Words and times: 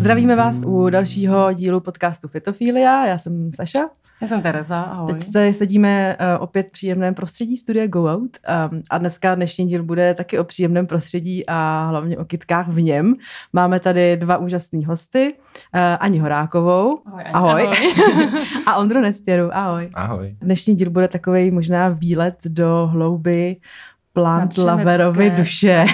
Zdravíme 0.00 0.36
vás 0.36 0.56
u 0.66 0.90
dalšího 0.90 1.52
dílu 1.52 1.80
podcastu 1.80 2.28
Fitofilia. 2.28 3.06
Já 3.06 3.18
jsem 3.18 3.50
Saša. 3.52 3.80
Já 4.20 4.26
jsem 4.28 4.42
Tereza, 4.42 4.80
ahoj. 4.80 5.12
Teď 5.12 5.32
se 5.32 5.52
sedíme 5.52 6.16
uh, 6.20 6.42
opět 6.42 6.66
v 6.68 6.70
příjemném 6.70 7.14
prostředí 7.14 7.56
studia 7.56 7.86
Go 7.86 8.04
Out 8.04 8.38
um, 8.72 8.82
a 8.90 8.98
dneska 8.98 9.34
dnešní 9.34 9.66
díl 9.66 9.82
bude 9.82 10.14
taky 10.14 10.38
o 10.38 10.44
příjemném 10.44 10.86
prostředí 10.86 11.44
a 11.46 11.86
hlavně 11.88 12.18
o 12.18 12.24
kytkách 12.24 12.68
v 12.68 12.82
něm. 12.82 13.14
Máme 13.52 13.80
tady 13.80 14.16
dva 14.16 14.36
úžasné 14.36 14.86
hosty, 14.86 15.34
uh, 15.74 15.80
Ani 16.00 16.18
Horákovou, 16.18 16.98
Ahoj. 17.06 17.22
Ani. 17.24 17.32
ahoj, 17.32 17.62
ahoj. 17.62 18.44
a 18.66 18.76
Ondru 18.76 19.00
Nestěru, 19.00 19.56
ahoj. 19.56 19.90
Ahoj. 19.94 20.36
Dnešní 20.40 20.74
díl 20.74 20.90
bude 20.90 21.08
takový 21.08 21.50
možná 21.50 21.88
výlet 21.88 22.36
do 22.44 22.88
hlouby 22.92 23.56
plant 24.12 24.58
laverovy 24.58 25.30
duše. 25.30 25.86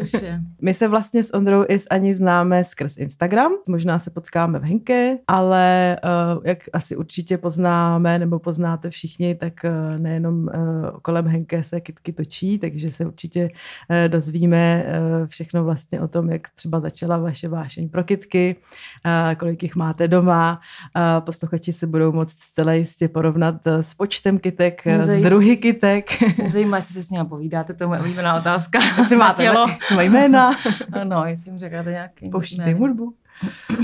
duše. 0.00 0.40
My 0.64 0.74
se 0.74 0.88
vlastně 0.88 1.24
s 1.24 1.34
Ondrou 1.34 1.64
i 1.68 1.78
s 1.78 1.86
Ani 1.90 2.14
známe 2.14 2.64
skrz 2.64 2.96
Instagram, 2.96 3.52
možná 3.68 3.98
se 3.98 4.10
potkáme 4.10 4.58
v 4.58 4.62
Henke, 4.62 5.18
ale 5.28 5.96
uh, 6.36 6.42
jak 6.44 6.58
asi 6.72 6.96
určitě 6.96 7.38
poznáme 7.38 8.18
nebo 8.18 8.38
poznáte 8.38 8.90
všichni, 8.90 9.34
tak 9.34 9.52
uh, 9.64 9.98
nejenom 9.98 10.34
uh, 10.34 10.50
kolem 11.02 11.28
Henke 11.28 11.64
se 11.64 11.80
kitky 11.80 12.12
točí, 12.12 12.58
takže 12.58 12.90
se 12.90 13.06
určitě 13.06 13.48
uh, 13.48 14.08
dozvíme 14.08 14.84
uh, 14.86 15.26
všechno 15.26 15.64
vlastně 15.64 16.00
o 16.00 16.08
tom, 16.08 16.30
jak 16.30 16.48
třeba 16.54 16.80
začala 16.80 17.16
vaše 17.16 17.48
vášeň 17.48 17.88
pro 17.88 18.04
kitky, 18.04 18.56
uh, 19.06 19.34
kolik 19.34 19.62
jich 19.62 19.76
máte 19.76 20.08
doma. 20.08 20.60
Uh, 20.96 21.24
posluchači 21.24 21.72
se 21.72 21.86
budou 21.86 22.12
moct 22.12 22.38
zcela 22.38 22.72
jistě 22.72 23.08
porovnat 23.08 23.66
s 23.66 23.94
počtem 23.94 24.40
uh, 24.86 24.92
s 25.00 25.20
druhy 25.22 25.56
kytek. 25.56 26.38
Mě 26.38 26.50
zajímá, 26.50 26.76
jestli 26.76 26.94
se 26.94 27.02
s 27.02 27.10
ním 27.10 27.26
povídáte, 27.26 27.74
to 27.74 27.84
je 27.84 27.88
moje 27.88 28.00
oblíbená 28.00 28.34
otázka. 28.34 28.78
Jestli 28.98 29.16
máte 29.16 29.42
Tělo. 29.42 29.66
svoje 29.80 30.10
jména, 30.10 30.53
No, 31.04 31.24
jestli 31.24 31.50
jim 31.50 31.58
říkáte 31.58 31.90
nějaký... 31.90 32.30
ne. 32.58 32.74
hudbu. 32.74 33.14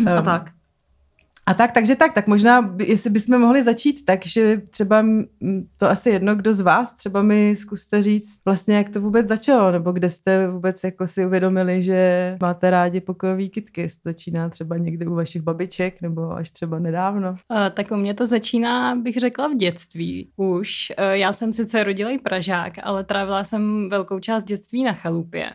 A 0.06 0.18
Um, 0.18 0.24
tak. 0.24 0.50
A 1.46 1.54
tak, 1.54 1.72
takže 1.72 1.96
tak, 1.96 2.12
tak 2.14 2.26
možná, 2.26 2.62
by- 2.62 2.84
jestli 2.86 3.10
bychom 3.10 3.38
mohli 3.40 3.62
začít 3.62 4.04
tak, 4.04 4.26
že 4.26 4.62
třeba 4.70 5.04
to 5.76 5.90
asi 5.90 6.10
jedno, 6.10 6.34
kdo 6.36 6.54
z 6.54 6.60
vás, 6.60 6.94
třeba 6.94 7.22
mi 7.22 7.56
zkuste 7.58 8.02
říct 8.02 8.40
vlastně, 8.44 8.76
jak 8.76 8.88
to 8.88 9.00
vůbec 9.00 9.28
začalo, 9.28 9.70
nebo 9.72 9.92
kde 9.92 10.10
jste 10.10 10.48
vůbec 10.48 10.84
jako 10.84 11.06
si 11.06 11.26
uvědomili, 11.26 11.82
že 11.82 12.36
máte 12.42 12.70
rádi 12.70 13.00
pokojový 13.00 13.50
kitky, 13.50 13.80
jestli 13.80 14.02
to 14.02 14.08
začíná 14.08 14.48
třeba 14.48 14.76
někde 14.76 15.06
u 15.06 15.14
vašich 15.14 15.42
babiček, 15.42 16.02
nebo 16.02 16.32
až 16.32 16.50
třeba 16.50 16.78
nedávno. 16.78 17.36
Eh, 17.66 17.70
Tak 17.70 17.90
u 17.90 17.96
mě 17.96 18.14
to 18.14 18.26
začíná, 18.26 18.96
bych 18.96 19.16
řekla, 19.16 19.48
v 19.48 19.54
dětství 19.56 20.28
už. 20.36 20.92
Eh, 20.96 21.18
Já 21.18 21.32
jsem 21.32 21.52
sice 21.52 21.84
rodilý 21.84 22.18
Pražák, 22.18 22.72
ale 22.82 23.04
trávila 23.04 23.44
jsem 23.44 23.88
velkou 23.90 24.18
část 24.20 24.44
dětství 24.44 24.84
na 24.84 24.92
chalupě. 24.92 25.50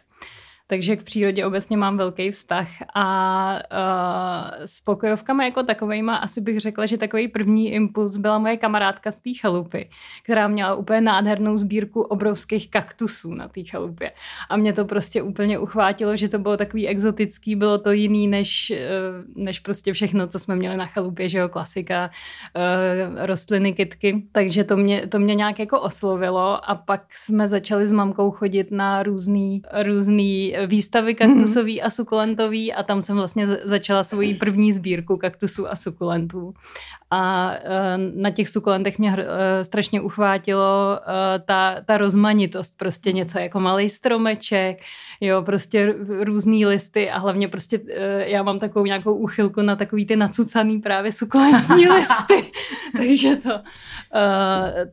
Takže 0.67 0.95
k 0.95 1.03
přírodě 1.03 1.45
obecně 1.45 1.77
mám 1.77 1.97
velký 1.97 2.31
vztah 2.31 2.67
a 2.95 3.53
uh, 3.53 4.65
s 4.65 4.81
pokojovkama 4.81 5.45
jako 5.45 5.63
takovejma 5.63 6.15
asi 6.15 6.41
bych 6.41 6.59
řekla, 6.59 6.85
že 6.85 6.97
takový 6.97 7.27
první 7.27 7.71
impuls 7.73 8.17
byla 8.17 8.39
moje 8.39 8.57
kamarádka 8.57 9.11
z 9.11 9.19
té 9.19 9.29
chalupy, 9.41 9.89
která 10.23 10.47
měla 10.47 10.75
úplně 10.75 11.01
nádhernou 11.01 11.57
sbírku 11.57 12.01
obrovských 12.01 12.69
kaktusů 12.69 13.33
na 13.33 13.47
té 13.47 13.63
chalupě. 13.63 14.11
A 14.49 14.57
mě 14.57 14.73
to 14.73 14.85
prostě 14.85 15.21
úplně 15.21 15.59
uchvátilo, 15.59 16.15
že 16.15 16.29
to 16.29 16.39
bylo 16.39 16.57
takový 16.57 16.87
exotický, 16.87 17.55
bylo 17.55 17.77
to 17.77 17.91
jiný 17.91 18.27
než, 18.27 18.71
eh, 18.71 18.87
než 19.35 19.59
prostě 19.59 19.93
všechno, 19.93 20.27
co 20.27 20.39
jsme 20.39 20.55
měli 20.55 20.77
na 20.77 20.85
chalupě, 20.85 21.29
že 21.29 21.37
jo, 21.37 21.49
klasika, 21.49 22.09
eh, 22.55 23.25
rostliny, 23.25 23.73
kytky. 23.73 24.23
Takže 24.31 24.63
to 24.63 24.77
mě, 24.77 25.07
to 25.07 25.19
mě 25.19 25.35
nějak 25.35 25.59
jako 25.59 25.81
oslovilo 25.81 26.69
a 26.69 26.75
pak 26.75 27.01
jsme 27.13 27.49
začali 27.49 27.87
s 27.87 27.91
mamkou 27.91 28.31
chodit 28.31 28.71
na 28.71 29.03
různý, 29.03 29.61
různý 29.83 30.54
výstavy 30.67 31.15
kaktusový 31.15 31.81
a 31.81 31.89
sukulentový 31.89 32.73
a 32.73 32.83
tam 32.83 33.01
jsem 33.01 33.15
vlastně 33.15 33.47
za- 33.47 33.57
začala 33.63 34.03
svoji 34.03 34.33
první 34.33 34.73
sbírku 34.73 35.17
kaktusů 35.17 35.67
a 35.71 35.75
sukulentů. 35.75 36.53
A 37.15 37.51
eh, 37.55 37.97
na 37.97 38.29
těch 38.29 38.49
sukulentech 38.49 38.99
mě 38.99 39.15
eh, 39.17 39.63
strašně 39.65 40.01
uchvátilo 40.01 40.99
eh, 41.01 41.39
ta, 41.39 41.75
ta 41.85 41.97
rozmanitost, 41.97 42.77
prostě 42.77 43.11
něco 43.11 43.39
jako 43.39 43.59
malý 43.59 43.89
stromeček, 43.89 44.81
jo, 45.21 45.41
prostě 45.41 45.79
r- 45.79 45.95
různý 46.23 46.65
listy 46.65 47.09
a 47.09 47.17
hlavně 47.17 47.47
prostě 47.47 47.79
já 48.25 48.43
mám 48.43 48.59
takovou 48.59 48.85
nějakou 48.85 49.13
úchylku 49.13 49.61
na 49.61 49.75
takový 49.75 50.05
ty 50.05 50.15
nacucaný 50.15 50.79
právě 50.79 51.11
sukulentní 51.11 51.87
listy, 51.89 52.51
takže 52.97 53.35
to, 53.35 53.59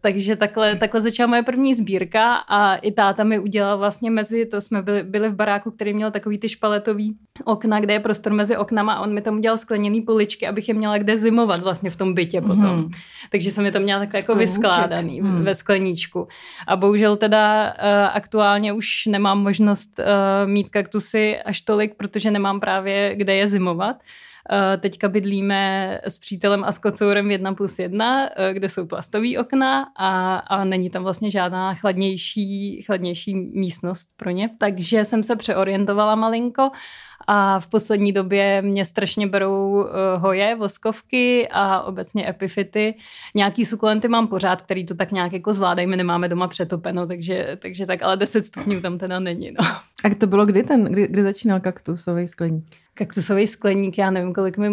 takže 0.00 0.36
takhle, 0.36 0.76
takhle 0.76 1.00
začala 1.00 1.26
moje 1.26 1.42
první 1.42 1.74
sbírka 1.74 2.34
a 2.34 2.74
i 2.74 2.92
táta 2.92 3.24
mi 3.24 3.38
udělal 3.38 3.78
vlastně 3.78 4.10
mezi, 4.10 4.46
to 4.46 4.60
jsme 4.60 4.82
byli, 4.82 5.02
byli 5.02 5.28
v 5.28 5.34
baráku, 5.34 5.70
který 5.70 5.94
měl 5.94 6.10
takový 6.10 6.38
ty 6.38 6.48
špaletový 6.48 7.16
okna, 7.44 7.80
kde 7.80 7.94
je 7.94 8.00
prostor 8.00 8.32
mezi 8.32 8.56
oknama 8.56 8.92
a 8.92 9.00
on 9.00 9.14
mi 9.14 9.22
tam 9.22 9.36
udělal 9.36 9.58
skleněný 9.58 10.00
poličky, 10.00 10.46
abych 10.46 10.68
je 10.68 10.74
měla 10.74 10.98
kde 10.98 11.18
zimovat 11.18 11.60
vlastně 11.60 11.90
v 11.90 11.96
tom 11.96 12.11
bytě 12.14 12.40
potom. 12.40 12.76
Mhm. 12.76 12.90
Takže 13.30 13.50
jsem 13.50 13.64
je 13.64 13.72
tam 13.72 13.82
měla 13.82 14.00
takhle 14.00 14.20
jako 14.20 14.34
vyskládaný 14.34 15.20
hmm. 15.20 15.44
ve 15.44 15.54
skleníčku. 15.54 16.28
A 16.66 16.76
bohužel 16.76 17.16
teda 17.16 17.64
uh, 17.64 18.16
aktuálně 18.16 18.72
už 18.72 19.06
nemám 19.06 19.42
možnost 19.42 19.98
uh, 19.98 20.50
mít 20.50 20.68
kaktusy 20.68 21.38
až 21.38 21.60
tolik, 21.60 21.94
protože 21.94 22.30
nemám 22.30 22.60
právě 22.60 23.14
kde 23.16 23.34
je 23.34 23.48
zimovat. 23.48 23.96
Uh, 24.50 24.80
teďka 24.80 25.08
bydlíme 25.08 26.00
s 26.04 26.18
přítelem 26.18 26.64
a 26.64 26.72
s 26.72 26.78
kocourem 26.78 27.30
1 27.30 27.54
plus 27.54 27.78
1, 27.78 28.22
uh, 28.22 28.54
kde 28.54 28.68
jsou 28.68 28.86
plastové 28.86 29.38
okna 29.38 29.86
a, 29.98 30.36
a 30.36 30.64
není 30.64 30.90
tam 30.90 31.02
vlastně 31.02 31.30
žádná 31.30 31.74
chladnější, 31.74 32.82
chladnější 32.82 33.34
místnost 33.34 34.08
pro 34.16 34.30
ně. 34.30 34.50
Takže 34.58 35.04
jsem 35.04 35.22
se 35.22 35.36
přeorientovala 35.36 36.14
malinko 36.14 36.70
a 37.26 37.60
v 37.60 37.66
poslední 37.66 38.12
době 38.12 38.62
mě 38.62 38.84
strašně 38.84 39.26
berou 39.26 39.70
uh, 39.70 39.86
hoje, 40.16 40.54
voskovky 40.54 41.48
a 41.50 41.82
obecně 41.82 42.28
epifity. 42.28 42.94
Nějaký 43.34 43.64
sukulenty 43.64 44.08
mám 44.08 44.26
pořád, 44.26 44.62
který 44.62 44.86
to 44.86 44.94
tak 44.94 45.12
nějak 45.12 45.32
jako 45.32 45.54
zvládají, 45.54 45.86
my 45.88 45.96
nemáme 45.96 46.28
doma 46.28 46.48
přetopeno, 46.48 47.06
takže, 47.06 47.56
takže 47.58 47.86
tak, 47.86 48.02
ale 48.02 48.16
10 48.16 48.46
stupňů 48.46 48.80
tam 48.80 48.98
teda 48.98 49.20
není, 49.20 49.50
no. 49.50 49.64
A 50.04 50.14
to 50.18 50.26
bylo 50.26 50.46
kdy 50.46 50.62
ten, 50.62 50.84
kdy, 50.84 51.08
kdy 51.08 51.22
začínal 51.22 51.60
kaktusový 51.60 52.28
skleník? 52.28 52.81
Kaktusový 52.94 53.46
skleník, 53.46 53.98
já 53.98 54.10
nevím, 54.10 54.34
kolik 54.34 54.58
mi 54.58 54.70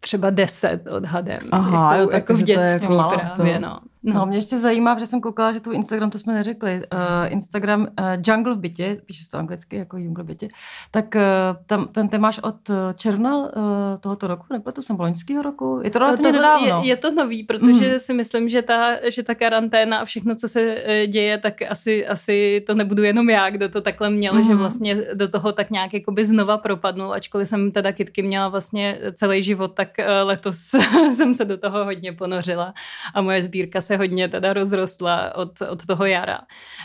třeba 0.00 0.30
10 0.30 0.86
odhadem. 0.90 1.38
Aha, 1.50 1.92
jako, 1.96 2.00
jo, 2.02 2.06
tak 2.06 2.14
jako 2.14 2.34
v 2.34 2.36
takže 2.38 2.54
to 2.54 2.60
je 2.60 2.72
dětství 2.72 2.96
jako 2.96 3.16
právě, 3.34 3.54
to- 3.54 3.60
no. 3.60 3.80
No, 4.02 4.26
mě 4.26 4.38
ještě 4.38 4.58
zajímá, 4.58 4.94
protože 4.94 5.06
jsem 5.06 5.20
koukala, 5.20 5.52
že 5.52 5.60
tu 5.60 5.70
Instagram, 5.72 6.10
to 6.10 6.18
jsme 6.18 6.34
neřekli, 6.34 6.82
uh, 6.92 7.32
Instagram 7.32 7.80
uh, 7.80 7.86
Jungle 8.26 8.54
v 8.54 8.58
bytě, 8.58 9.00
píše 9.06 9.24
se 9.24 9.30
to 9.30 9.38
anglicky 9.38 9.76
jako 9.76 9.96
Jungle 9.98 10.24
v 10.24 10.26
bytě, 10.26 10.48
tak 10.90 11.14
uh, 11.14 11.20
tam, 11.66 11.88
ten 11.88 12.08
ty 12.08 12.18
máš 12.18 12.38
od 12.38 12.56
června 12.94 13.36
uh, 13.36 13.46
tohoto 14.00 14.26
roku, 14.26 14.44
nebo 14.50 14.72
to 14.72 14.82
jsem 14.82 15.00
loňského 15.00 15.42
roku? 15.42 15.80
Je 15.84 15.90
to 15.90 15.98
relativně 15.98 16.32
Tohle 16.32 16.38
nedávno. 16.60 16.82
je, 16.82 16.88
je 16.88 16.96
to 16.96 17.10
nový, 17.10 17.42
protože 17.42 17.92
Mm. 17.92 17.98
si 17.98 18.14
myslím, 18.14 18.48
že 18.48 18.62
ta, 18.62 18.96
že 19.10 19.22
ta 19.22 19.34
karanténa 19.34 19.98
a 19.98 20.04
všechno, 20.04 20.34
co 20.34 20.48
se 20.48 20.82
děje, 21.06 21.38
tak 21.38 21.54
asi, 21.68 22.06
asi 22.06 22.64
to 22.66 22.74
nebudu 22.74 23.02
jenom 23.02 23.30
já, 23.30 23.50
kdo 23.50 23.68
to 23.68 23.80
takhle 23.80 24.10
měl, 24.10 24.32
Mhm. 24.34 24.42
mm. 24.42 24.48
že 24.48 24.54
vlastně 24.54 24.96
do 25.14 25.28
toho 25.28 25.52
tak 25.52 25.70
nějak 25.70 25.94
jakoby 25.94 26.26
znova 26.26 26.58
propadnul, 26.58 27.12
ačkoliv 27.12 27.48
jsem 27.48 27.70
teda 27.72 27.92
kytky 27.92 28.22
měla 28.22 28.48
vlastně 28.48 28.98
celý 29.14 29.42
život, 29.42 29.68
tak 29.74 29.88
letos 30.22 30.58
jsem 31.14 31.34
se 31.34 31.44
do 31.44 31.56
toho 31.58 31.84
hodně 31.84 32.12
ponořila 32.12 32.74
a 33.14 33.22
moje 33.22 33.42
sbírka 33.42 33.80
se 33.88 33.96
hodně 33.96 34.28
teda 34.28 34.52
rozrostla 34.52 35.36
od, 35.36 35.62
od 35.70 35.86
toho 35.86 36.04
jara. 36.04 36.38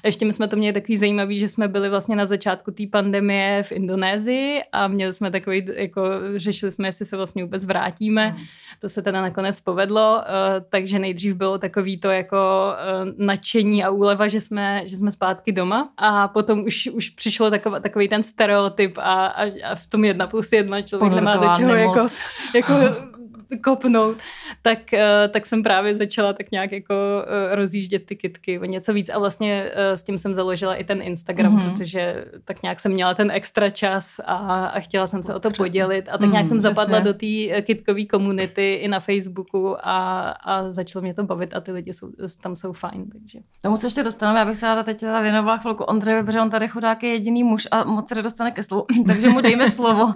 Ještě 0.05 0.25
my 0.25 0.33
jsme 0.33 0.47
to 0.47 0.55
měli 0.55 0.73
takový 0.73 0.97
zajímavý, 0.97 1.39
že 1.39 1.47
jsme 1.47 1.67
byli 1.67 1.89
vlastně 1.89 2.15
na 2.15 2.25
začátku 2.25 2.71
té 2.71 2.83
pandemie 2.91 3.63
v 3.63 3.71
Indonésii 3.71 4.63
a 4.71 4.87
měli 4.87 5.13
jsme 5.13 5.31
takový, 5.31 5.67
jako 5.75 6.01
řešili 6.35 6.71
jsme, 6.71 6.87
jestli 6.87 7.05
se 7.05 7.17
vlastně 7.17 7.43
vůbec 7.43 7.65
vrátíme. 7.65 8.27
Mhm. 8.29 8.45
To 8.81 8.89
se 8.89 9.01
teda 9.01 9.21
nakonec 9.21 9.61
povedlo, 9.61 10.23
eh, 10.23 10.61
takže 10.69 10.99
nejdřív 10.99 11.35
bylo 11.35 11.57
takový 11.57 11.99
to 11.99 12.07
jako 12.07 12.37
eh, 12.37 13.13
nadšení 13.17 13.83
a 13.83 13.89
úleva, 13.89 14.27
že 14.27 14.41
jsme, 14.41 14.81
že 14.85 14.97
jsme 14.97 15.11
zpátky 15.11 15.51
doma 15.51 15.89
a 15.97 16.27
potom 16.27 16.63
už, 16.63 16.87
už 16.93 17.09
přišlo 17.09 17.49
takový, 17.49 17.81
takový 17.81 18.07
ten 18.07 18.23
stereotyp 18.23 18.97
a, 18.97 19.25
a, 19.25 19.43
a 19.43 19.75
v 19.75 19.87
tom 19.87 20.05
jedna 20.05 20.27
plus 20.27 20.51
jedna 20.51 20.81
člověk 20.81 21.13
nemá 21.13 21.33
do 21.33 21.39
Ponorková 21.39 21.55
čeho 21.55 21.75
jako, 21.75 21.95
nemoc. 21.95 22.23
jako 22.55 22.73
kopnout, 23.57 24.17
tak, 24.61 24.93
eh, 24.93 25.27
tak 25.27 25.45
jsem 25.45 25.63
právě 25.63 25.95
začala 25.95 26.33
tak 26.33 26.51
nějak 26.51 26.71
jako 26.71 26.93
eh, 27.51 27.55
rozjíždět 27.55 28.05
ty 28.05 28.15
kitky 28.15 28.59
o 28.59 28.65
něco 28.65 28.93
víc 28.93 29.09
a 29.09 29.19
vlastně 29.19 29.71
eh, 29.73 29.97
s 29.97 30.03
tím 30.03 30.17
jsem 30.17 30.33
založila 30.35 30.75
i 30.75 30.83
ten 30.83 31.01
Instagram, 31.01 31.53
Mhm. 31.53 31.61
mm-hmm. 31.61 31.71
protože 31.71 32.25
tak 32.45 32.63
nějak 32.63 32.79
jsem 32.79 32.91
měla 32.91 33.13
ten 33.13 33.31
extra 33.31 33.69
čas 33.69 34.19
a, 34.25 34.65
a 34.65 34.79
chtěla 34.79 35.07
jsem 35.07 35.23
se 35.23 35.35
o 35.35 35.39
to 35.39 35.51
podělit 35.51 36.05
a 36.11 36.17
tak 36.17 36.31
nějak 36.31 36.47
jsem 36.47 36.61
zapadla 36.61 37.01
přesně. 37.01 37.13
do 37.13 37.53
té 37.53 37.61
kitkové 37.61 38.05
komunity 38.05 38.73
i 38.73 38.87
na 38.87 38.99
Facebooku 38.99 39.75
a, 39.87 40.29
a 40.29 40.71
začalo 40.71 41.03
mě 41.03 41.13
to 41.13 41.23
bavit 41.23 41.53
a 41.55 41.61
ty 41.61 41.71
lidi 41.71 41.93
jsou, 41.93 42.09
tam 42.41 42.55
jsou 42.55 42.73
fajn, 42.73 43.05
takže. 43.11 43.39
Tomu 43.61 43.77
se 43.77 43.87
ještě 43.87 44.03
dostaneme, 44.03 44.39
já 44.39 44.45
bych 44.45 44.57
se 44.57 44.65
ráda 44.65 44.83
teď 44.83 44.99
teda 44.99 45.21
věnovala 45.21 45.57
chvilku 45.57 45.83
Ondřeji, 45.83 46.23
protože 46.23 46.41
on 46.41 46.49
tady 46.49 46.67
chudák 46.67 47.03
je 47.03 47.09
jediný 47.09 47.43
muž 47.43 47.67
a 47.71 47.83
moc 47.83 48.09
se 48.09 48.15
nedostane 48.15 48.51
ke 48.51 48.63
slovu, 48.63 48.85
takže 49.07 49.29
mu 49.29 49.41
dejme 49.41 49.69
slovo. 49.69 50.13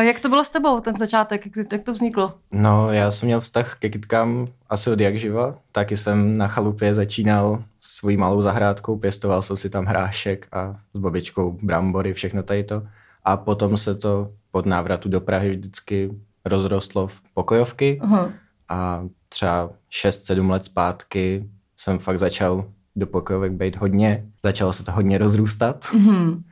Jak 0.00 0.20
to 0.20 0.28
bylo 0.28 0.44
s 0.44 0.50
tebou, 0.50 0.80
ten 0.80 0.94
začátek, 0.98 1.46
jak, 1.56 1.72
jak 1.72 1.82
to 1.82 1.92
vzniklo? 1.92 2.34
No, 2.52 2.73
já 2.90 3.10
jsem 3.10 3.26
měl 3.26 3.40
vztah 3.40 3.78
ke 3.78 3.90
kytkám 3.90 4.48
asi 4.70 4.90
od 4.90 5.00
jak 5.00 5.18
živa. 5.18 5.54
Taky 5.72 5.96
jsem 5.96 6.38
na 6.38 6.48
chalupě 6.48 6.94
začínal 6.94 7.62
svojí 7.80 8.16
malou 8.16 8.42
zahrádkou, 8.42 8.96
pěstoval 8.96 9.42
jsem 9.42 9.56
si 9.56 9.70
tam 9.70 9.84
hrášek 9.84 10.48
a 10.52 10.74
s 10.94 10.98
babičkou 10.98 11.58
brambory, 11.62 12.12
všechno 12.12 12.42
tady 12.42 12.64
to. 12.64 12.82
A 13.24 13.36
potom 13.36 13.76
se 13.76 13.94
to 13.94 14.30
pod 14.50 14.66
návratu 14.66 15.08
do 15.08 15.20
Prahy 15.20 15.56
vždycky 15.56 16.10
rozrostlo 16.44 17.06
v 17.06 17.22
pokojovky 17.34 17.98
Aha. 18.02 18.30
a 18.68 19.04
třeba 19.28 19.70
6-7 19.90 20.50
let 20.50 20.64
zpátky 20.64 21.48
jsem 21.76 21.98
fakt 21.98 22.18
začal 22.18 22.64
do 22.96 23.06
pokojovek 23.06 23.52
být 23.52 23.76
hodně, 23.76 24.24
začalo 24.42 24.72
se 24.72 24.84
to 24.84 24.92
hodně 24.92 25.18
rozrůstat. 25.18 25.86
Mhm. 25.94 26.42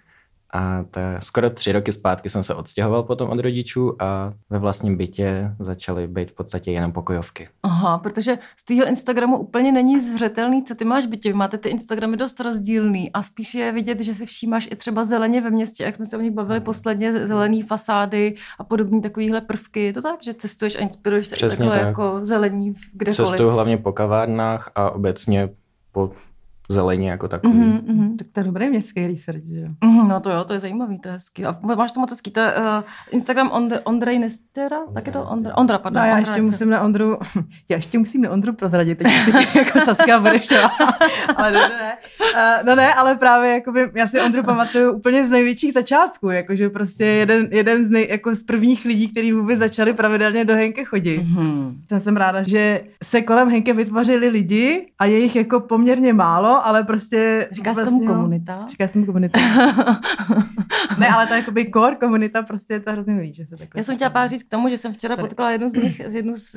A 0.52 0.84
ta, 0.90 1.00
skoro 1.20 1.50
tři 1.50 1.72
roky 1.72 1.92
zpátky 1.92 2.30
jsem 2.30 2.42
se 2.42 2.54
odstěhoval 2.54 3.02
potom 3.02 3.30
od 3.30 3.40
rodičů 3.40 4.02
a 4.02 4.30
ve 4.50 4.58
vlastním 4.58 4.96
bytě 4.96 5.54
začaly 5.58 6.06
být 6.06 6.30
v 6.30 6.34
podstatě 6.34 6.72
jenom 6.72 6.92
pokojovky. 6.92 7.48
Aha, 7.62 7.98
protože 7.98 8.38
z 8.56 8.64
tvého 8.64 8.86
Instagramu 8.86 9.38
úplně 9.38 9.72
není 9.72 10.00
zřetelný, 10.00 10.64
co 10.64 10.74
ty 10.74 10.84
máš 10.84 11.06
bytě. 11.06 11.28
Vy 11.28 11.34
máte 11.34 11.58
ty 11.58 11.68
Instagramy 11.68 12.16
dost 12.16 12.40
rozdílný 12.40 13.12
a 13.12 13.22
spíš 13.22 13.54
je 13.54 13.72
vidět, 13.72 14.00
že 14.00 14.14
si 14.14 14.26
všímáš 14.26 14.68
i 14.70 14.76
třeba 14.76 15.04
zeleně 15.04 15.40
ve 15.40 15.50
městě, 15.50 15.84
jak 15.84 15.96
jsme 15.96 16.06
se 16.06 16.16
o 16.16 16.20
nich 16.20 16.32
bavili 16.32 16.60
posledně, 16.60 17.26
zelený 17.28 17.62
fasády 17.62 18.34
a 18.58 18.64
podobné 18.64 19.00
takovéhle 19.00 19.40
prvky. 19.40 19.84
Je 19.84 19.92
to 19.92 20.02
tak, 20.02 20.22
že 20.22 20.34
cestuješ 20.34 20.76
a 20.76 20.78
inspiruješ 20.78 21.26
se 21.26 21.36
Přesně 21.36 21.54
i 21.54 21.58
takhle 21.58 21.78
tak. 21.78 21.86
jako 21.86 22.20
zelení 22.22 22.74
kdekoliv? 22.92 23.28
Cestuju 23.30 23.50
hlavně 23.50 23.76
po 23.76 23.92
kavárnách 23.92 24.70
a 24.74 24.90
obecně 24.90 25.48
po 25.92 26.10
zelení 26.72 27.06
jako 27.06 27.28
takový. 27.28 27.54
Mhm, 27.58 27.80
mhm. 27.86 28.16
Tak 28.16 28.26
to 28.32 28.40
je 28.40 28.44
dobrý 28.44 28.70
městský 28.70 29.06
research, 29.06 29.44
že 29.44 29.60
jo? 29.60 29.68
Mhm, 29.84 30.08
No 30.08 30.20
to 30.20 30.30
jo, 30.30 30.44
to 30.44 30.52
je 30.52 30.58
zajímavý, 30.58 30.98
to 30.98 31.08
je 31.08 31.12
hezký. 31.14 31.44
A 31.44 31.58
máš 31.76 31.92
to 31.92 32.00
moc 32.00 32.10
hezký, 32.10 32.30
to 32.30 32.40
je 32.40 32.54
uh, 32.56 32.62
Instagram 33.10 33.48
Ondr- 33.48 33.80
Ondrej 33.84 34.18
Nestera, 34.18 34.76
tak 34.94 35.06
je 35.06 35.12
to. 35.12 35.22
Ondra, 35.24 35.56
Ondra, 35.56 35.78
pardon. 35.78 36.02
No 36.02 36.06
já 36.08 36.12
Ondra 36.14 36.18
ještě 36.18 36.30
Nestera. 36.30 36.50
musím 36.50 36.70
na 36.70 36.80
Ondru, 36.82 37.18
já 37.68 37.76
ještě 37.76 37.98
musím 37.98 38.22
na 38.22 38.30
Ondru 38.30 38.52
prozradit, 38.52 38.98
teď, 38.98 39.12
teď 39.32 39.56
jako 39.56 39.80
Saska 39.80 40.20
budeš 40.20 40.48
ale 41.36 41.52
ne, 41.52 41.58
ne. 41.60 41.92
Uh, 42.34 42.66
no 42.66 42.74
ne, 42.74 42.94
ale 42.94 43.14
právě 43.14 43.50
jakoby, 43.50 43.90
já 43.96 44.08
si 44.08 44.20
Ondru 44.20 44.42
pamatuju 44.42 44.92
úplně 44.92 45.26
z 45.26 45.30
největších 45.30 45.72
začátků, 45.72 46.30
jakože 46.30 46.70
prostě 46.70 47.04
jeden, 47.04 47.48
jeden 47.52 47.86
z, 47.86 47.90
nej, 47.90 48.06
jako 48.10 48.34
z 48.34 48.42
prvních 48.44 48.84
lidí, 48.84 49.08
kteří 49.08 49.32
vůbec 49.32 49.58
začali 49.58 49.92
pravidelně 49.92 50.44
do 50.44 50.54
Henke 50.54 50.84
chodit. 50.84 51.18
Mhm. 51.22 51.74
Já 51.90 52.00
jsem 52.00 52.16
ráda, 52.16 52.42
že 52.42 52.80
se 53.04 53.22
kolem 53.22 53.50
Henke 53.50 53.72
vytvořili 53.72 54.28
lidi 54.28 54.86
a 54.98 55.04
je 55.06 55.18
jich 55.18 55.36
jako 55.36 55.60
poměrně 55.60 56.12
málo, 56.12 56.61
ale 56.66 56.84
prostě... 56.84 57.48
Říká 57.50 57.74
se 57.74 57.80
vlastně, 57.80 57.98
tomu 57.98 58.04
no, 58.04 58.14
komunita? 58.14 58.66
Říká 58.68 58.86
se 58.86 58.92
tomu 58.92 59.06
komunita. 59.06 59.40
ne, 60.98 61.08
ale 61.08 61.26
ta 61.26 61.36
jakoby 61.36 61.70
core 61.74 61.96
komunita 61.96 62.42
prostě 62.42 62.74
je 62.74 62.80
to 62.80 62.92
hrozně 62.92 63.14
milý, 63.14 63.34
že 63.34 63.46
se 63.46 63.56
takhle... 63.56 63.80
Já 63.80 63.84
jsem 63.84 63.96
chtěla 63.96 64.10
pár 64.10 64.28
říct 64.28 64.42
k 64.42 64.48
tomu, 64.48 64.68
že 64.68 64.76
jsem 64.76 64.92
včera 64.92 65.14
Sorry. 65.14 65.28
potkala 65.28 65.50
jednu 65.50 65.68
z 65.68 65.74
nich, 65.74 66.00
jednu 66.00 66.36
z, 66.36 66.56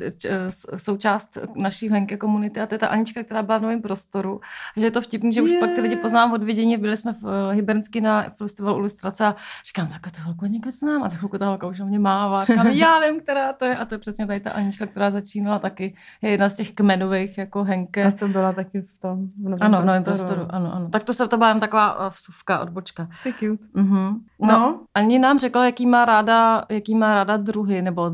součást 0.78 1.38
naší 1.56 1.90
Henke 1.90 2.18
komunity 2.18 2.60
a 2.60 2.66
to 2.66 2.76
je 2.76 2.80
ta 2.80 2.88
Anička, 2.88 3.24
která 3.24 3.44
byla 3.44 3.58
v 3.58 3.62
novém 3.62 3.82
prostoru. 3.82 4.42
A 4.78 4.80
Že 4.80 4.86
je 4.86 4.92
to 4.92 5.02
vtipný, 5.02 5.32
že 5.32 5.42
už 5.42 5.50
Je. 5.50 5.60
pak 5.60 5.72
ty 5.72 5.82
lidi 5.82 5.96
poznám 5.96 6.34
od 6.34 6.44
vidění. 6.44 6.78
Byli 6.78 6.98
jsme 6.98 7.14
v 7.14 7.24
uh, 7.24 7.30
Hybernsky 7.52 8.02
na 8.02 8.24
festivalu 8.30 8.78
ilustrace 8.78 9.26
a 9.26 9.36
říkám, 9.66 9.88
tak 9.88 10.12
tu 10.12 10.22
holku 10.22 10.46
někde 10.46 10.72
znám. 10.72 11.04
A 11.04 11.10
za 11.10 11.18
chvilku 11.18 11.38
ta 11.38 11.48
holka 11.48 11.68
už 11.68 11.80
na 11.80 11.86
mě 11.86 12.00
mává. 12.00 12.46
Říkám, 12.46 12.68
já 12.68 13.00
vím, 13.00 13.20
která 13.20 13.54
to 13.54 13.66
je. 13.66 13.78
A 13.78 13.86
to 13.86 13.96
je 13.96 14.00
přesně 14.00 14.28
tady 14.28 14.40
ta 14.40 14.52
Anička, 14.52 14.86
která 14.86 15.12
začínala 15.12 15.60
taky. 15.60 15.96
Je 16.22 16.30
jedna 16.30 16.50
z 16.50 16.56
těch 16.56 16.72
kmenových 16.72 17.38
jako 17.38 17.64
Henke. 17.64 18.04
A 18.04 18.12
co 18.12 18.28
byla 18.28 18.54
taky 18.54 18.82
v 18.82 18.98
tom 19.00 19.28
v 19.44 19.50
novém 19.50 19.74
Ano, 19.74 19.85
v 19.86 19.88
novém 19.88 20.04
prostoru, 20.04 20.42
ano, 20.50 20.76
ano. 20.76 20.90
Tak 20.90 21.04
to 21.04 21.14
se 21.14 21.28
to 21.28 21.38
byla 21.38 21.50
jen 21.50 21.60
taková 21.60 22.00
uh, 22.00 22.10
vsuvka, 22.10 22.60
odbočka. 22.60 23.08
To 23.24 23.30
je 23.30 23.34
cute. 23.34 23.68
Mhm. 23.74 24.16
No, 24.42 24.48
No. 24.48 24.80
Ani 24.94 25.20
nám 25.20 25.40
řekla, 25.40 25.66
jaký 25.66 25.86
má 25.86 26.06
ráda, 26.06 26.66
jaký 26.70 26.96
má 26.96 27.14
ráda 27.14 27.38
druhy, 27.38 27.82
nebo, 27.82 28.12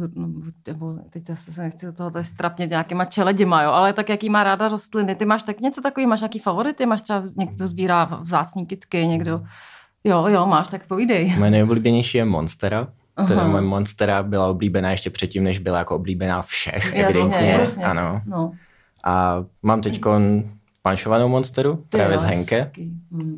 nebo 0.68 0.94
teď 1.10 1.26
zase 1.26 1.52
se 1.54 1.62
nechci 1.62 1.86
do 1.86 1.92
toho 1.94 2.12
tady 2.12 2.26
strapnět 2.26 2.70
nějakýma 2.70 3.06
čeleděma, 3.06 3.64
jo, 3.64 3.72
ale 3.72 3.94
tak 3.94 4.10
jaký 4.10 4.30
má 4.30 4.44
ráda 4.44 4.68
rostliny. 4.68 5.16
Ty 5.16 5.26
máš 5.26 5.44
tak 5.44 5.60
něco 5.60 5.82
takový, 5.82 6.08
máš 6.08 6.22
nějaký 6.22 6.40
favority, 6.40 6.86
máš 6.86 7.02
třeba 7.02 7.24
někdo 7.38 7.68
sbírá 7.68 8.06
vzácní 8.22 8.66
kytky, 8.66 9.08
někdo, 9.08 9.40
jo, 10.04 10.26
jo, 10.28 10.46
máš, 10.46 10.68
tak 10.68 10.88
povídej. 10.88 11.36
Moje 11.38 11.52
nejoblíbenější 11.52 12.18
je 12.18 12.26
Monstera. 12.26 12.88
Teda 13.28 13.48
moje 13.48 13.62
Monstera 13.62 14.24
byla 14.24 14.48
oblíbená 14.48 14.92
ještě 14.92 15.10
předtím, 15.10 15.44
než 15.44 15.60
byla 15.60 15.78
jako 15.78 15.96
oblíbená 15.96 16.42
všech, 16.42 16.86
Jasně, 16.86 17.04
evidentně. 17.04 17.52
jasně. 17.60 17.86
Ano. 17.86 18.22
No, 18.26 18.52
A 19.04 19.44
mám 19.64 19.82
teď 19.82 20.02
panšovanou 20.81 21.28
Monsteru, 21.28 21.75
ty 21.75 21.83
právě 21.98 22.18
z 22.18 22.24
Henke. 22.24 22.72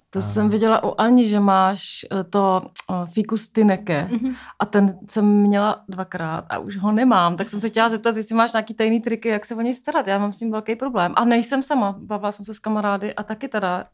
To 0.10 0.20
A- 0.20 0.22
jsem 0.22 0.50
viděla 0.50 0.84
u 0.84 0.94
Ani, 1.02 1.30
že 1.30 1.40
máš 1.40 2.06
eh, 2.12 2.24
to 2.24 2.62
uh, 2.90 3.06
ficus 3.06 3.48
tyneke 3.48 4.08
Mhm. 4.12 4.34
a 4.60 4.66
ten 4.66 4.98
jsem 5.10 5.26
měla 5.26 5.82
dvakrát 5.90 6.46
a 6.50 6.58
už 6.60 6.78
ho 6.78 6.92
nemám, 6.92 7.36
tak 7.38 7.50
jsem 7.50 7.62
se 7.62 7.70
chtěla 7.70 7.90
zeptat, 7.90 8.18
jestli 8.18 8.36
máš 8.36 8.54
nějaký 8.54 8.74
tajný 8.74 9.02
triky, 9.02 9.30
jak 9.30 9.46
se 9.46 9.56
o 9.56 9.62
něj 9.62 9.74
starat. 9.74 10.08
Já 10.08 10.20
mám 10.20 10.34
s 10.34 10.40
tím 10.40 10.52
velký 10.52 10.76
problém. 10.76 11.14
A 11.16 11.26
nejsem 11.26 11.64
sama, 11.64 11.96
bavila 12.00 12.32
jsem 12.32 12.46
se 12.46 12.54
s 12.54 12.60
kamarády 12.60 13.14
a 13.14 13.24
taky 13.24 13.48
teda 13.48 13.86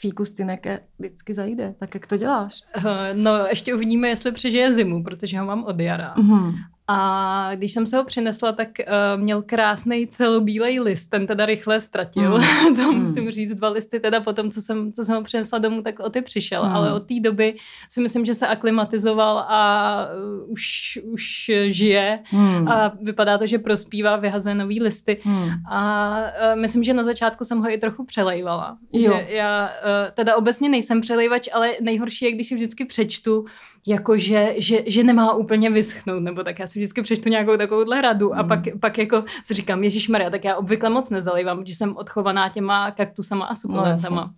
ficus 0.00 0.30
tyneke 0.30 0.80
vždycky 0.98 1.34
zajde. 1.34 1.74
Tak 1.78 1.94
jak 1.94 2.06
to 2.06 2.16
děláš? 2.16 2.60
Eh, 2.74 3.14
No, 3.14 3.30
ještě 3.36 3.74
uvidíme, 3.74 4.08
jestli 4.08 4.32
přežije 4.32 4.72
zimu, 4.72 5.04
protože 5.04 5.38
ho 5.38 5.46
mám 5.46 5.64
od 5.64 5.80
jara. 5.80 6.14
Mhm. 6.16 6.52
A 6.90 7.50
když 7.54 7.72
jsem 7.72 7.86
se 7.86 7.96
ho 7.96 8.04
přinesla, 8.04 8.52
tak 8.52 8.68
uh, 8.78 9.20
měl 9.22 9.42
krásný 9.42 10.06
celobílej 10.06 10.80
list, 10.80 11.06
ten 11.06 11.26
teda 11.26 11.46
rychle 11.46 11.80
ztratil. 11.80 12.38
Mm. 12.38 12.76
to 12.76 12.92
Mm. 12.92 13.04
musím 13.04 13.30
říct, 13.30 13.54
dva 13.54 13.68
listy 13.68 14.00
teda 14.00 14.20
potom, 14.20 14.50
co 14.50 14.62
jsem, 14.62 14.92
co 14.92 15.04
jsem 15.04 15.16
ho 15.16 15.22
přinesla 15.22 15.58
domů, 15.58 15.82
tak 15.82 16.00
o 16.00 16.10
ty 16.10 16.22
přišel. 16.22 16.64
Mm. 16.64 16.72
Ale 16.72 16.92
od 16.92 17.06
té 17.06 17.20
doby 17.20 17.54
si 17.88 18.00
myslím, 18.00 18.24
že 18.24 18.34
se 18.34 18.46
aklimatizoval 18.46 19.38
a 19.38 20.06
uh, 20.44 20.52
už, 20.52 20.98
už 21.02 21.50
žije. 21.68 22.18
Hmm. 22.24 22.68
A 22.68 22.92
vypadá 23.02 23.38
to, 23.38 23.46
že 23.46 23.58
prospívá, 23.58 24.16
vyhazuje 24.16 24.54
nový 24.54 24.82
listy. 24.82 25.20
Hmm. 25.22 25.50
A 25.70 26.18
uh, 26.54 26.60
myslím, 26.60 26.84
že 26.84 26.94
na 26.94 27.02
začátku 27.04 27.44
jsem 27.44 27.58
ho 27.58 27.70
i 27.70 27.78
trochu 27.78 28.04
přelejvala. 28.04 28.78
Jo. 28.92 29.12
Že 29.12 29.34
já 29.34 29.64
uh, 29.68 29.70
teda 30.14 30.36
obecně 30.36 30.68
nejsem 30.68 31.00
přelejvač, 31.00 31.48
ale 31.52 31.70
nejhorší 31.80 32.24
je, 32.24 32.32
když 32.32 32.48
si 32.48 32.54
vždycky 32.54 32.84
přečtu, 32.84 33.44
jako 33.88 34.18
že, 34.18 34.54
že, 34.58 34.82
že 34.86 35.04
nemá 35.04 35.32
úplně 35.34 35.70
vyschnout, 35.70 36.22
nebo 36.22 36.44
tak 36.44 36.58
já 36.58 36.66
si 36.66 36.78
vždycky 36.78 37.02
přečtu 37.02 37.28
nějakou 37.28 37.56
takovouhle 37.56 38.00
radu 38.00 38.34
a 38.34 38.38
Hmm. 38.38 38.48
pak, 38.48 38.60
pak 38.80 38.98
jako 38.98 39.24
si 39.44 39.54
říkám, 39.54 39.84
Ježíš 39.84 40.08
Maria, 40.08 40.30
tak 40.30 40.44
já 40.44 40.56
obvykle 40.56 40.90
moc 40.90 41.10
nezalejvám, 41.10 41.58
protože 41.60 41.74
jsem 41.74 41.96
odchovaná 41.96 42.48
těma 42.48 42.90
kaktusama 42.90 43.44
a 43.46 43.54
sukulentama. 43.54 44.20
jasně. 44.20 44.32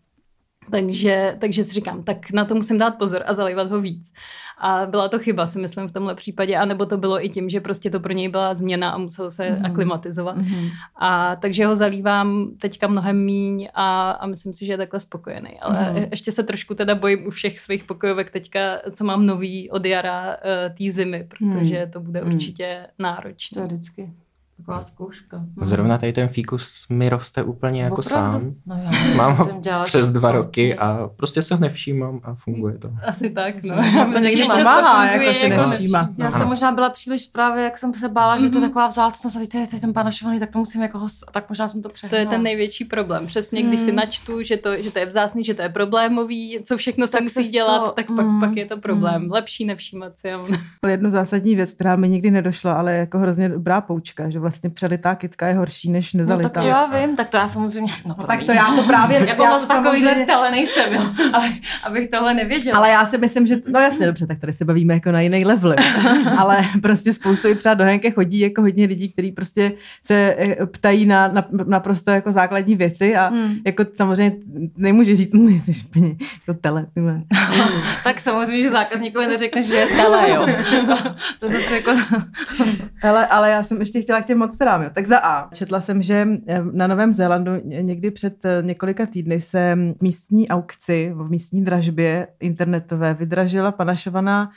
Takže, 0.71 1.37
takže 1.41 1.65
si 1.65 1.73
říkám, 1.73 2.03
tak 2.03 2.31
na 2.31 2.45
to 2.45 2.55
musím 2.55 2.79
dát 2.79 2.91
pozor 2.99 3.23
a 3.27 3.35
zalejvat 3.35 3.71
ho 3.71 3.81
víc. 3.81 4.13
A 4.63 4.87
byla 4.87 5.09
to 5.09 5.19
chyba, 5.19 5.47
si 5.47 5.59
myslím, 5.59 5.89
v 5.89 5.93
tomhle 5.93 6.15
případě, 6.15 6.57
anebo 6.57 6.87
to 6.87 6.97
bylo 6.97 7.25
i 7.25 7.29
tím, 7.29 7.49
že 7.51 7.61
prostě 7.61 7.91
to 7.91 8.01
pro 8.01 8.13
něj 8.13 8.29
byla 8.29 8.55
změna 8.55 8.91
a 8.91 8.99
musel 8.99 9.31
se 9.31 9.51
Mhm. 9.51 9.67
aklimatizovat. 9.67 10.37
Mhm. 10.37 10.69
A 11.01 11.37
takže 11.37 11.67
ho 11.67 11.77
zalívám 11.77 12.51
teďka 12.59 12.87
mnohem 12.89 13.25
míň 13.25 13.69
a, 13.75 14.11
a 14.11 14.27
myslím 14.27 14.53
si, 14.53 14.67
že 14.67 14.73
je 14.73 14.77
takhle 14.77 15.01
spokojený. 15.01 15.61
Ale 15.61 15.93
Mhm. 15.93 16.05
ještě 16.11 16.33
se 16.33 16.43
trošku 16.43 16.75
teda 16.75 16.95
bojím 16.95 17.27
u 17.27 17.31
všech 17.31 17.61
svých 17.61 17.85
pokojovek 17.85 18.31
teďka, 18.31 18.61
co 18.93 19.05
mám 19.05 19.27
nový 19.27 19.71
od 19.71 19.85
jara 19.85 20.27
uh, 20.29 20.77
té 20.87 20.93
zimy, 20.93 21.29
protože 21.29 21.91
to 21.93 22.01
bude 22.01 22.21
Mhm. 22.21 22.35
určitě 22.35 22.87
To 22.97 23.03
náročné. 23.03 23.63
je 23.63 23.67
vždycky 23.67 24.11
taková 24.61 24.83
zkouška. 24.83 25.37
Mhm. 25.39 25.65
Zrovna 25.67 25.99
tady 25.99 26.13
ten 26.13 26.29
fíkus 26.29 26.87
mi 26.91 27.09
roste 27.09 27.43
úplně 27.43 27.83
jako 27.83 27.97
Opravdu? 27.97 28.39
sám. 28.39 28.55
No 28.67 28.81
já 28.85 28.91
nevím, 28.91 29.17
Mám 29.17 29.35
ho 29.37 29.45
jsem 29.45 29.61
dělala 29.61 29.85
přes 29.85 30.11
dva 30.13 30.33
roky 30.33 30.75
a 30.79 31.11
prostě 31.17 31.43
se 31.43 31.55
ho 31.55 31.61
nevšímám 31.61 32.21
a 32.25 32.35
funguje 32.35 32.79
to. 32.79 32.91
Asi 33.07 33.31
tak, 33.31 33.55
no. 33.65 33.75
To 33.77 33.83
Já 33.83 34.05
myslím, 34.07 34.25
někdy 34.25 34.39
často 34.47 34.59
pomáhá, 34.59 35.07
funguje 35.09 35.27
jako 35.29 35.39
si 35.41 35.51
jako 35.51 35.69
nevšímat. 35.71 36.11
Já 36.19 36.27
Ano. 36.29 36.39
jsem 36.39 36.49
možná 36.49 36.73
byla 36.73 36.91
příliš 36.91 37.27
právě, 37.27 37.65
jak 37.65 37.79
jsem 37.79 37.95
se 37.95 38.09
bála, 38.09 38.39
že 38.39 38.49
to 38.51 38.57
je 38.59 38.61
Mhm. 38.61 38.69
taková 38.71 38.89
vzácnost 38.89 39.37
a 39.37 39.41
víte, 39.41 39.59
jestli 39.59 39.79
jsem 39.79 39.93
panašovaný, 39.93 40.41
tak 40.41 40.51
to 40.51 40.59
musím 40.59 40.83
jako 40.83 40.99
host, 40.99 41.25
tak 41.33 41.49
možná 41.49 41.69
jsem 41.69 41.83
to 41.83 41.89
To 41.89 41.93
přehnala. 41.93 42.21
je 42.21 42.27
ten 42.27 42.43
největší 42.43 42.85
problém. 42.85 43.27
Přesně, 43.27 43.63
když 43.63 43.81
si 43.81 43.87
Hmm. 43.87 43.97
načtu, 43.97 44.43
že 44.43 44.57
to, 44.57 44.83
že 44.83 44.91
to 44.91 44.99
je 44.99 45.07
vzácný, 45.07 45.45
že 45.45 45.55
to 45.55 45.63
je 45.63 45.69
problémový, 45.69 46.59
co 46.65 46.77
všechno 46.77 47.07
se 47.07 47.13
Tak 47.13 47.23
musí 47.23 47.35
se 47.35 47.43
z 47.43 47.51
dělat, 47.51 47.79
toho- 47.79 47.93
tak 47.93 48.07
pak, 48.07 48.27
hmm. 48.27 48.41
pak 48.41 48.57
je 48.57 48.67
to 48.67 48.77
problém. 48.79 49.23
Hmm. 49.23 49.31
Lepší 49.33 49.65
nevšímat 49.65 50.19
si. 50.19 50.29
Jednu 50.89 51.11
zásadní 51.11 51.55
věc, 51.55 51.73
která 51.73 51.97
mi 51.97 52.09
nikdy 52.09 52.31
nedošla, 52.31 52.73
ale 52.73 52.93
je 52.93 52.99
jako 52.99 53.19
hrozně 53.19 53.49
dobrá 53.49 53.81
poučka, 53.81 54.31
že 54.31 54.41
vlastně 54.51 54.71
přelitá 54.71 55.15
kytka 55.15 55.47
je 55.47 55.55
horší 55.55 55.91
než 55.91 56.13
No 56.15 56.19
nezalitá. 56.19 56.49
tak 56.49 56.63
to 56.63 56.69
já 56.69 56.87
vím, 56.87 57.17
tak 57.17 57.29
to 57.29 57.37
já 57.37 57.49
samozřejmě, 57.49 57.93
no, 58.07 58.15
No, 58.19 58.27
tak 58.27 58.43
to 58.45 58.53
já 58.53 58.65
to 58.77 58.83
právě, 58.83 59.19
jako 59.29 59.43
já 59.43 59.59
to 59.59 59.67
takovýhle 59.67 59.99
samozřejmě- 60.01 60.27
tele 60.27 60.51
nejsem, 60.51 60.93
jo, 60.95 61.03
abych, 61.33 61.61
abych 61.85 62.11
tohle 62.11 62.35
nevěděla. 62.35 62.79
Ale 62.79 62.91
já 62.91 63.07
si 63.07 63.19
myslím, 63.19 63.47
že, 63.47 63.57
no 63.69 63.81
jasně, 63.81 64.07
dobře, 64.07 64.27
tak 64.27 64.41
tady 64.41 64.53
se 64.53 64.65
bavíme 64.65 64.95
jako 64.95 65.13
na 65.13 65.21
jiný 65.21 65.45
level, 65.45 65.75
ale 66.39 66.59
prostě 66.83 67.13
spoustu 67.15 67.55
třeba 67.55 67.75
do 67.75 67.85
Henke 67.85 68.11
chodí 68.11 68.39
jako 68.41 68.61
hodně 68.63 68.87
lidí, 68.87 69.13
kteří 69.13 69.33
prostě 69.33 69.73
se 70.07 70.35
eh, 70.39 70.67
ptají 70.67 71.07
na, 71.07 71.29
na, 71.29 71.45
naprosto 71.67 72.11
jako 72.11 72.33
základní 72.33 72.77
věci 72.77 73.17
a 73.17 73.29
Hmm. 73.29 73.55
jako 73.67 73.85
samozřejmě 73.97 74.37
nemůže 74.77 75.17
říct, 75.17 75.35
"Hm, 75.35 75.61
jsi 75.65 75.75
špatně, 75.75 76.09
jako 76.47 76.61
tele, 76.61 76.87
ty 76.95 77.01
vole." 77.01 77.23
tak 78.05 78.21
samozřejmě, 78.21 78.63
že 78.63 78.71
zákazníkovi 78.71 79.27
neřekneš, 79.27 79.67
že 79.67 79.75
je 79.77 79.87
tele, 79.87 80.31
jo. 80.31 80.47
to 81.41 81.49
zase 81.49 81.75
jako... 81.77 81.91
Hele, 82.95 83.27
ale 83.27 83.51
já 83.51 83.63
jsem 83.63 83.81
ještě 83.81 84.03
chtěla 84.03 84.21
k 84.21 84.25
těm 84.27 84.39
monsterám. 84.41 84.83
Jo. 84.83 84.91
Tak 84.95 85.07
za 85.07 85.19
A. 85.19 85.55
Četla 85.55 85.81
jsem, 85.81 86.03
že 86.03 86.29
eh, 86.47 86.63
na 86.73 86.87
Novém 86.87 87.13
Zélandu 87.13 87.53
ně- 87.65 87.83
někdy 87.83 88.11
před 88.11 88.45
eh, 88.45 88.63
několika 88.63 89.07
týdny 89.07 89.41
se 89.41 89.79
místní 90.01 90.49
aukci, 90.49 91.13
v 91.15 91.31
místní 91.31 91.65
dražbě 91.65 92.29
internetové 92.41 93.15
vydražila 93.15 93.73
panašovaná 93.73 94.51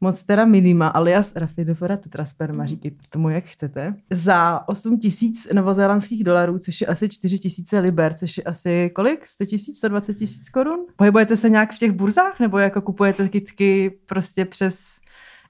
Monstera 0.00 0.44
Minima 0.44 0.88
alias 0.88 1.32
Rafidofora 1.36 1.96
tetrasperma, 1.96 2.66
říkejte 2.66 2.96
tomu, 3.10 3.28
jak 3.30 3.44
chcete, 3.44 3.94
za 4.10 4.68
8 4.68 4.98
tisíc 4.98 5.48
novozélandských 5.52 6.24
dolarů, 6.24 6.58
což 6.58 6.80
je 6.80 6.86
asi 6.86 7.08
4 7.08 7.38
tisíce 7.38 7.78
liber, 7.78 8.14
což 8.14 8.36
je 8.36 8.44
asi 8.44 8.90
kolik? 8.94 9.26
100 9.26 9.44
tisíc, 9.44 9.78
120 9.78 10.14
tisíc 10.14 10.48
korun? 10.48 10.78
Pohybujete 10.96 11.36
se 11.36 11.50
nějak 11.50 11.72
v 11.72 11.78
těch 11.78 11.92
burzách, 11.92 12.40
nebo 12.40 12.58
jako 12.58 12.80
kupujete 12.80 13.28
kytky 13.28 13.98
prostě 14.06 14.44
přes 14.44 14.78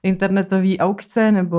internetové 0.03 0.77
aukce, 0.77 1.31
nebo 1.31 1.57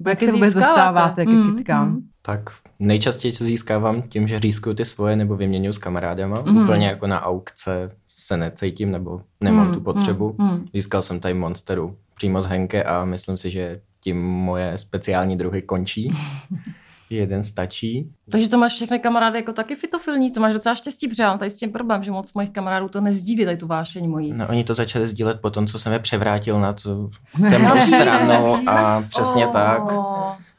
jak, 0.00 0.08
Jak 0.08 0.18
se 0.18 0.24
je 0.24 0.32
vůbec 0.32 0.52
získáváte? 0.54 0.74
dostáváte 0.74 1.24
ke 1.26 1.32
Mm, 1.32 1.54
kytkám? 1.56 1.88
mm. 1.90 2.00
Tak 2.22 2.40
nejčastěji 2.78 3.32
se 3.32 3.44
získávám 3.44 4.02
tím, 4.02 4.28
že 4.28 4.38
řízkuju 4.40 4.74
ty 4.74 4.84
svoje 4.84 5.16
nebo 5.16 5.36
vyměňuju 5.36 5.72
s 5.72 5.78
kamarádama. 5.78 6.42
Mhm. 6.46 6.56
Úplně 6.62 6.86
jako 6.86 7.06
na 7.06 7.22
aukce 7.22 7.90
se 8.08 8.36
necítím 8.36 8.90
nebo 8.90 9.20
nemám 9.40 9.66
Mm, 9.66 9.72
tu 9.74 9.80
potřebu. 9.80 10.36
mm, 10.38 10.46
mm. 10.50 10.66
Získal 10.74 11.02
jsem 11.02 11.20
tady 11.20 11.34
Monsteru 11.34 11.96
přímo 12.14 12.40
z 12.40 12.46
Henke 12.46 12.84
a 12.84 13.04
myslím 13.04 13.36
si, 13.36 13.50
že 13.50 13.80
tím 14.00 14.22
moje 14.22 14.78
speciální 14.78 15.36
druhy 15.38 15.62
končí. 15.62 16.14
Jeden 17.10 17.42
stačí. 17.42 18.10
Takže 18.30 18.48
to 18.48 18.58
máš 18.58 18.72
všechny 18.72 18.98
kamarády 18.98 19.38
jako 19.38 19.52
taky 19.52 19.74
fitofilní, 19.74 20.30
to 20.30 20.40
máš 20.40 20.52
docela 20.54 20.74
štěstí, 20.74 21.08
protože 21.08 21.22
já 21.22 21.28
mám 21.28 21.38
tady 21.38 21.50
s 21.50 21.56
tím 21.56 21.72
problém, 21.72 22.04
že 22.04 22.10
moc 22.10 22.32
mojich 22.32 22.50
kamarádů 22.50 22.88
to 22.88 23.00
nezdílí, 23.00 23.44
tady 23.44 23.56
tu 23.56 23.66
vášeň 23.66 24.08
mojí. 24.10 24.32
No, 24.32 24.48
oni 24.48 24.64
to 24.64 24.74
začali 24.74 25.06
sdílet 25.06 25.40
po 25.40 25.50
tom, 25.50 25.66
co 25.66 25.78
jsem 25.78 25.92
je 25.92 25.98
převrátil 25.98 26.60
na 26.60 26.72
tu 26.72 27.10
temnou 27.50 27.80
stranu 27.86 28.68
a 28.68 29.04
přesně 29.08 29.46
Oh, 29.46 29.52
tak. 29.52 29.82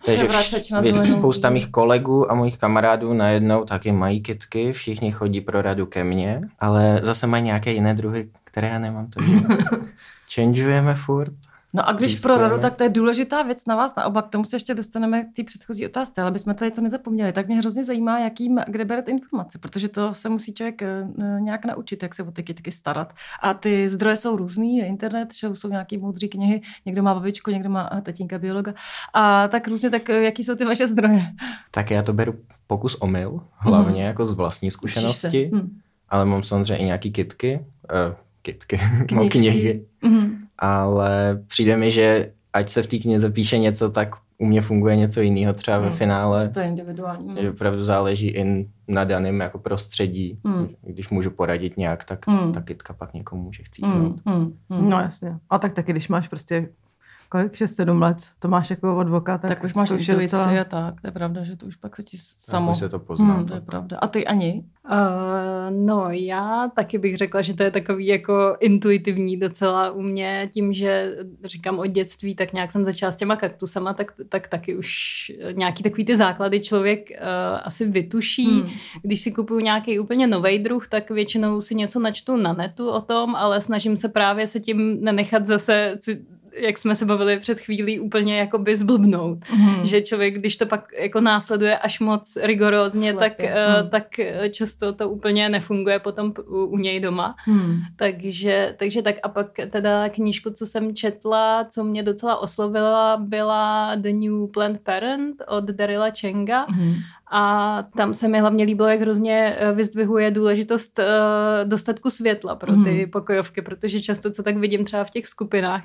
Takže 0.05 0.25
vš- 0.27 1.17
spousta 1.17 1.49
mých 1.49 1.67
kolegů 1.71 2.31
a 2.31 2.35
mojich 2.35 2.57
kamarádů 2.57 3.13
najednou 3.13 3.63
taky 3.65 3.91
mají 3.91 4.21
kitky, 4.21 4.73
všichni 4.73 5.11
chodí 5.11 5.41
pro 5.41 5.61
radu 5.61 5.85
ke 5.85 6.03
mně, 6.03 6.41
ale 6.59 6.99
zase 7.03 7.27
mají 7.27 7.43
nějaké 7.43 7.71
jiné 7.73 7.93
druhy, 7.93 8.29
které 8.43 8.67
já 8.67 8.79
nemám, 8.79 9.07
takže 9.07 9.31
changeujeme 10.35 10.95
furt. 10.95 11.33
No 11.73 11.89
a 11.89 11.91
když 11.91 12.19
pro 12.19 12.37
radu, 12.37 12.59
tak 12.59 12.75
to 12.75 12.83
je 12.83 12.89
důležitá 12.89 13.41
věc 13.43 13.65
na 13.65 13.75
vás 13.75 13.95
na 13.95 14.05
oba. 14.05 14.21
K 14.21 14.29
tomu 14.29 14.45
se 14.45 14.55
ještě 14.55 14.75
dostaneme 14.75 15.23
k 15.23 15.35
té 15.35 15.43
předchozí 15.43 15.85
otázce, 15.85 16.21
ale 16.21 16.31
bychom 16.31 16.55
tady 16.55 16.71
to 16.71 16.81
nezapomněli. 16.81 17.33
Tak 17.33 17.47
mě 17.47 17.57
hrozně 17.57 17.85
zajímá, 17.85 18.19
jakým, 18.19 18.59
kde 18.67 18.85
berete 18.85 19.11
informace, 19.11 19.57
protože 19.59 19.87
to 19.89 20.13
se 20.13 20.29
musí 20.29 20.53
člověk 20.53 20.81
eh, 20.81 21.07
nějak 21.39 21.65
naučit, 21.65 22.03
jak 22.03 22.15
se 22.15 22.23
o 22.23 22.31
ty 22.31 22.43
kytky 22.43 22.71
starat. 22.71 23.13
A 23.41 23.53
ty 23.53 23.89
zdroje 23.89 24.15
jsou 24.15 24.35
různý, 24.37 24.77
je 24.77 24.85
internet, 24.85 25.33
že 25.33 25.49
jsou 25.53 25.69
nějaké 25.69 25.97
moudré 25.97 26.27
knihy, 26.27 26.61
někdo 26.85 27.03
má 27.03 27.13
babičku, 27.13 27.51
někdo 27.51 27.69
má 27.69 27.89
eh, 27.97 28.01
tatínka 28.01 28.37
biologa. 28.39 28.73
A 29.13 29.47
tak 29.47 29.67
různě, 29.67 29.89
tak 29.89 30.09
eh, 30.09 30.23
jaký 30.23 30.43
jsou 30.43 30.55
ty 30.55 30.65
vaše 30.65 30.87
zdroje? 30.87 31.21
Tak 31.71 31.91
já 31.91 32.03
to 32.03 32.13
beru 32.13 32.33
pokus 32.67 32.95
omyl, 32.95 33.41
hlavně 33.57 34.03
jako 34.03 34.25
z 34.25 34.33
vlastní 34.33 34.71
zkušenosti, 34.71 35.51
Hm. 35.55 35.77
ale 36.09 36.25
mám 36.25 36.43
samozřejmě 36.43 36.77
i 36.77 36.85
nějaký 36.85 37.11
kitky, 37.11 37.59
uh, 38.09 38.15
kitky, 38.41 38.79
knihy, 39.31 39.85
Mhm. 40.03 40.46
Ale 40.59 41.39
přijde 41.47 41.77
mi, 41.77 41.91
že 41.91 42.31
ať 42.53 42.69
se 42.69 42.83
v 42.83 42.87
té 42.87 42.97
knize 42.97 43.29
píše 43.31 43.57
něco, 43.57 43.89
tak 43.89 44.15
u 44.37 44.45
mě 44.45 44.61
funguje 44.61 44.95
něco 44.95 45.21
jiného 45.21 45.53
třeba 45.53 45.77
ve 45.79 45.87
Hmm. 45.87 45.95
finále. 45.95 46.49
To 46.49 46.59
je 46.59 46.67
individuální. 46.67 47.35
Že 47.41 47.49
opravdu 47.49 47.83
záleží 47.83 48.27
i 48.27 48.67
na 48.87 49.03
daném 49.03 49.39
jako 49.39 49.59
prostředí. 49.59 50.39
Hmm. 50.45 50.67
Když 50.81 51.09
můžu 51.09 51.31
poradit 51.31 51.77
nějak, 51.77 52.03
tak 52.03 52.27
Hmm. 52.27 52.53
ta 52.53 52.61
kytka 52.61 52.93
pak 52.93 53.13
někomu 53.13 53.43
může 53.43 53.63
chcít. 53.63 53.85
Mm, 53.85 54.15
mm, 54.25 54.53
mm. 54.69 54.89
No 54.89 54.99
jasně. 54.99 55.35
A 55.49 55.59
tak 55.59 55.73
taky, 55.73 55.91
když 55.91 56.07
máš 56.07 56.27
prostě 56.27 56.69
kolik, 57.29 57.53
6-7 57.53 58.01
let, 58.01 58.17
to 58.39 58.47
máš 58.47 58.69
jako 58.69 58.97
od 58.97 59.09
voka, 59.09 59.37
tak, 59.37 59.49
Tak, 59.49 59.63
už 59.63 59.73
máš 59.73 59.89
intuici 59.91 60.35
docela- 60.35 60.61
a 60.61 60.63
tak, 60.63 61.01
to 61.01 61.07
je 61.07 61.11
pravda, 61.11 61.43
že 61.43 61.55
to 61.55 61.65
už 61.65 61.75
pak 61.75 61.95
se 61.95 62.03
ti 62.03 62.17
Tak 62.17 62.25
samo... 62.25 62.71
už 62.71 62.77
se 62.77 62.89
to 62.89 62.99
pozná. 62.99 63.33
Hmm, 63.33 63.45
to 63.45 63.53
je 63.53 63.61
pravda. 63.61 63.97
A 63.97 64.07
ty 64.07 64.27
ani? 64.27 64.63
Uh, 64.91 65.77
no, 65.85 66.07
já 66.09 66.71
taky 66.75 66.97
bych 66.97 67.17
řekla, 67.17 67.41
že 67.41 67.53
to 67.53 67.63
je 67.63 67.71
takový 67.71 68.07
jako 68.07 68.57
intuitivní 68.59 69.37
docela 69.37 69.91
u 69.91 70.01
mě, 70.01 70.49
tím, 70.53 70.73
že 70.73 71.15
říkám 71.45 71.79
od 71.79 71.85
dětství, 71.85 72.35
tak 72.35 72.53
nějak 72.53 72.71
jsem 72.71 72.85
začala 72.85 73.11
s 73.11 73.15
těma 73.15 73.35
kaktusama, 73.35 73.93
tak, 73.93 74.11
tak 74.29 74.47
taky 74.47 74.77
už 74.77 74.87
nějaký 75.51 75.83
takový 75.83 76.05
ty 76.05 76.17
základy 76.17 76.59
člověk 76.59 77.09
uh, 77.09 77.25
asi 77.63 77.87
vytuší. 77.87 78.61
Hmm. 78.61 78.69
Když 79.01 79.21
si 79.21 79.31
kupuju 79.31 79.59
nějaký 79.59 79.99
úplně 79.99 80.27
nový 80.27 80.59
druh, 80.59 80.87
tak 80.87 81.09
většinou 81.11 81.61
si 81.61 81.75
něco 81.75 81.99
načtu 81.99 82.37
na 82.37 82.53
netu 82.53 82.89
o 82.89 83.01
tom, 83.01 83.35
ale 83.35 83.61
snažím 83.61 83.97
se 83.97 84.09
právě 84.09 84.47
se 84.47 84.59
tím 84.59 84.97
nenechat 85.03 85.45
zase, 85.45 85.97
jak 86.59 86.77
jsme 86.77 86.95
se 86.95 87.05
bavili 87.05 87.39
před 87.39 87.59
chvílí, 87.59 87.99
úplně 87.99 88.37
jakoby 88.37 88.77
zblbnout. 88.77 89.37
Hmm. 89.45 89.85
Že 89.85 90.01
člověk, 90.01 90.35
když 90.35 90.57
to 90.57 90.65
pak 90.65 90.87
jako 90.99 91.21
následuje 91.21 91.77
až 91.77 91.99
moc 91.99 92.37
rigorózně, 92.41 93.13
tak, 93.13 93.35
Slepě. 93.35 93.53
Hmm. 93.53 93.89
tak 93.89 94.19
eh, 94.19 94.49
často 94.49 94.93
to 94.93 95.09
úplně 95.09 95.49
nefunguje 95.49 95.99
potom 95.99 96.33
u, 96.47 96.65
u 96.65 96.77
něj 96.77 96.99
doma. 96.99 97.35
Hmm. 97.37 97.79
Takže, 97.95 98.75
takže 98.77 99.01
tak 99.01 99.15
a 99.23 99.29
pak 99.29 99.47
teda 99.69 100.09
knížku, 100.09 100.49
co 100.49 100.65
jsem 100.65 100.95
četla, 100.95 101.65
co 101.69 101.83
mě 101.83 102.03
docela 102.03 102.41
oslovila, 102.41 103.17
byla 103.17 103.95
The 103.95 104.13
New 104.13 104.47
Planned 104.53 104.81
Parent 104.81 105.43
od 105.47 105.63
Daryla 105.63 106.07
Chenga. 106.19 106.65
Hmm. 106.69 106.95
A 107.31 107.83
tam 107.97 108.13
se 108.13 108.27
mi 108.27 108.39
hlavně 108.39 108.65
líbilo, 108.65 108.87
jak 108.87 109.01
hrozně 109.01 109.55
eh, 109.59 109.71
vyzdvihuje 109.71 110.31
důležitost 110.31 110.99
uh, 110.99 111.05
dostatku 111.69 112.09
světla 112.09 112.55
pro 112.55 112.71
ty 112.71 112.77
Mhm. 112.77 113.11
pokojovky, 113.11 113.61
protože 113.61 114.01
často, 114.01 114.31
co 114.31 114.43
tak 114.43 114.57
vidím 114.57 114.85
třeba 114.85 115.03
v 115.03 115.09
těch 115.09 115.27
skupinách, 115.27 115.83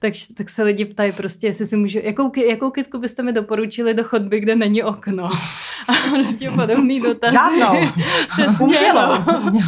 tak, 0.00 0.12
tak 0.36 0.50
se 0.50 0.62
lidi 0.62 0.84
ptají 0.84 1.12
prostě, 1.12 1.46
jestli 1.46 1.66
si 1.66 1.76
můžu, 1.76 1.98
jakou, 2.02 2.32
jakou 2.48 2.70
kytku 2.70 2.98
byste 2.98 3.22
mi 3.22 3.32
doporučili 3.32 3.94
do 3.94 4.04
chodby, 4.04 4.40
kde 4.40 4.56
není 4.56 4.82
okno. 4.82 5.24
A 5.88 5.92
prostě 6.10 6.50
podobný 6.50 7.00
dotaz. 7.00 7.32
Žádnou. 7.32 7.80
Přesně. 8.32 8.56
Umělou. 8.64 9.12
No. 9.52 9.60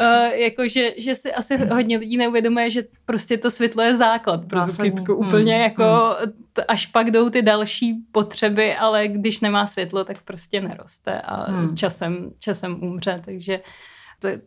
Uh, 0.00 0.32
jako, 0.32 0.68
že, 0.68 0.90
že 0.98 1.14
si 1.14 1.32
asi 1.32 1.56
hodně 1.56 1.98
lidí 1.98 2.16
neuvědomuje, 2.16 2.70
že 2.70 2.82
prostě 3.06 3.36
to 3.38 3.50
světlo 3.50 3.82
je 3.82 3.96
základ 3.96 4.44
pro 4.44 4.66
tu 4.66 4.82
kytku. 4.82 5.20
Hmm. 5.20 5.28
Úplně 5.28 5.54
jako 5.54 6.16
t- 6.52 6.64
až 6.64 6.86
pak 6.86 7.10
jdou 7.10 7.30
ty 7.30 7.42
další 7.42 7.94
potřeby, 8.12 8.74
ale 8.76 9.08
když 9.08 9.40
nemá 9.40 9.66
světlo, 9.66 10.04
tak 10.04 10.16
prostě 10.22 10.60
neroste 10.60 11.20
a 11.20 11.50
Hmm. 11.50 11.76
časem, 11.76 12.30
časem 12.38 12.82
umře, 12.84 13.22
takže 13.24 13.58
to, 13.58 13.62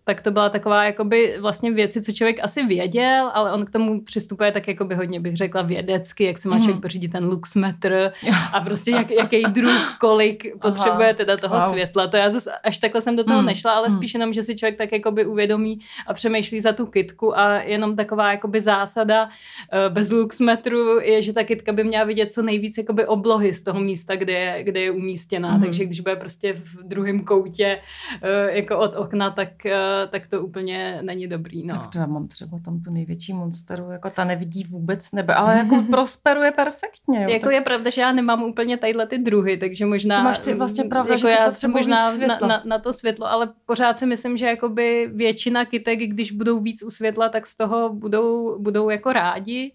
tak 0.04 0.22
to 0.22 0.32
byla 0.32 0.50
taková 0.50 0.84
jakoby 0.86 1.38
vlastně 1.42 1.72
věci, 1.72 2.02
co 2.02 2.12
člověk 2.12 2.38
asi 2.44 2.64
věděl, 2.66 3.32
ale 3.34 3.54
on 3.54 3.66
k 3.66 3.70
tomu 3.72 4.02
přistupuje 4.02 4.52
tak 4.52 4.68
jakoby 4.68 4.96
hodně 4.96 5.20
bych 5.20 5.36
řekla 5.38 5.62
vědecky, 5.62 6.24
jak 6.24 6.38
si 6.38 6.48
má 6.48 6.56
Mhm. 6.56 6.64
člověk 6.64 6.82
pořídit 6.82 7.12
ten 7.12 7.26
luxmetr 7.26 8.12
a 8.54 8.62
prostě 8.62 8.92
jak, 8.92 9.12
jaký 9.12 9.44
druh, 9.44 9.98
kolik 10.00 10.60
potřebuje 10.62 11.14
teda 11.14 11.38
toho 11.38 11.56
Wow. 11.60 11.70
světla. 11.72 12.08
To 12.08 12.18
já 12.18 12.30
zase 12.32 12.52
až 12.64 12.78
takhle 12.78 13.02
jsem 13.02 13.16
do 13.16 13.24
toho 13.24 13.38
Hmm. 13.40 13.48
nešla, 13.48 13.72
ale 13.72 13.88
Hmm. 13.88 13.98
spíš 13.98 14.14
jenom, 14.14 14.34
že 14.34 14.44
si 14.44 14.56
člověk 14.56 14.78
tak 14.78 14.92
jakoby 14.92 15.26
uvědomí 15.26 15.80
a 16.08 16.14
přemýšlí 16.14 16.62
za 16.62 16.74
tu 16.74 16.86
kitku 16.86 17.38
a 17.40 17.54
jenom 17.62 17.96
taková 17.96 18.32
jakoby 18.32 18.62
zásada 18.62 19.30
eh, 19.74 19.90
bez 19.90 20.12
luxmetru 20.12 21.00
je, 21.00 21.22
že 21.22 21.34
ta 21.34 21.44
kytka 21.44 21.72
by 21.74 21.84
měla 21.84 22.04
vidět 22.04 22.34
co 22.34 22.42
nejvíc 22.42 22.78
jakoby 22.78 23.06
oblohy 23.06 23.54
z 23.54 23.62
toho 23.62 23.80
místa, 23.80 24.16
kde 24.16 24.34
je, 24.34 24.64
kde 24.64 24.80
je 24.80 24.92
umístěná. 24.92 25.52
Mhm. 25.52 25.62
Takže 25.64 25.86
když 25.86 26.00
bude 26.00 26.16
prostě 26.16 26.54
v 26.54 26.84
druhém 26.84 27.24
koutě 27.24 27.80
eh, 28.22 28.56
jako 28.58 28.78
od 28.80 28.96
okna, 28.96 29.30
tak, 29.30 29.66
tak 30.10 30.28
to 30.28 30.42
úplně 30.42 31.00
není 31.02 31.28
dobrý. 31.28 31.66
No. 31.66 31.76
Tak 31.76 31.88
to 31.88 31.98
já 32.00 32.06
mám 32.06 32.28
třeba 32.28 32.60
tam 32.66 32.82
tu 32.82 32.92
největší 32.92 33.34
monsteru, 33.34 33.92
jako 33.92 34.10
ta 34.10 34.24
nevidí 34.24 34.64
vůbec 34.64 35.12
nebe, 35.12 35.36
ale 35.36 35.58
jako 35.58 35.82
prosperuje 35.92 36.52
perfektně. 36.52 37.24
Jo, 37.24 37.30
Jako 37.30 37.46
tak... 37.46 37.54
je 37.54 37.62
pravda, 37.62 37.90
že 37.90 38.02
já 38.02 38.12
nemám 38.12 38.44
úplně 38.44 38.78
tadyhle 38.78 39.08
ty 39.08 39.18
druhy, 39.18 39.58
takže 39.58 39.86
možná... 39.86 40.18
To 40.18 40.24
máš 40.24 40.40
ty 40.40 40.54
vlastně 40.54 40.84
pravda, 40.84 41.14
jako 41.14 41.28
že 41.28 41.28
ty 41.28 41.42
já 41.42 41.50
potřebují 41.50 41.78
možná 41.78 42.18
na, 42.18 42.40
na, 42.48 42.62
na, 42.66 42.80
to 42.80 42.94
světlo, 42.94 43.32
ale 43.32 43.50
pořád 43.66 44.00
si 44.00 44.06
myslím, 44.06 44.38
že 44.38 44.46
jakoby 44.46 45.10
většina 45.14 45.66
kytek, 45.66 46.00
když 46.00 46.32
budou 46.32 46.60
víc 46.60 46.84
u 46.84 46.90
světla, 46.90 47.30
tak 47.30 47.48
z 47.48 47.56
toho 47.56 47.94
budou, 47.94 48.60
budou 48.60 48.90
jako 48.90 49.14
rádi. 49.14 49.74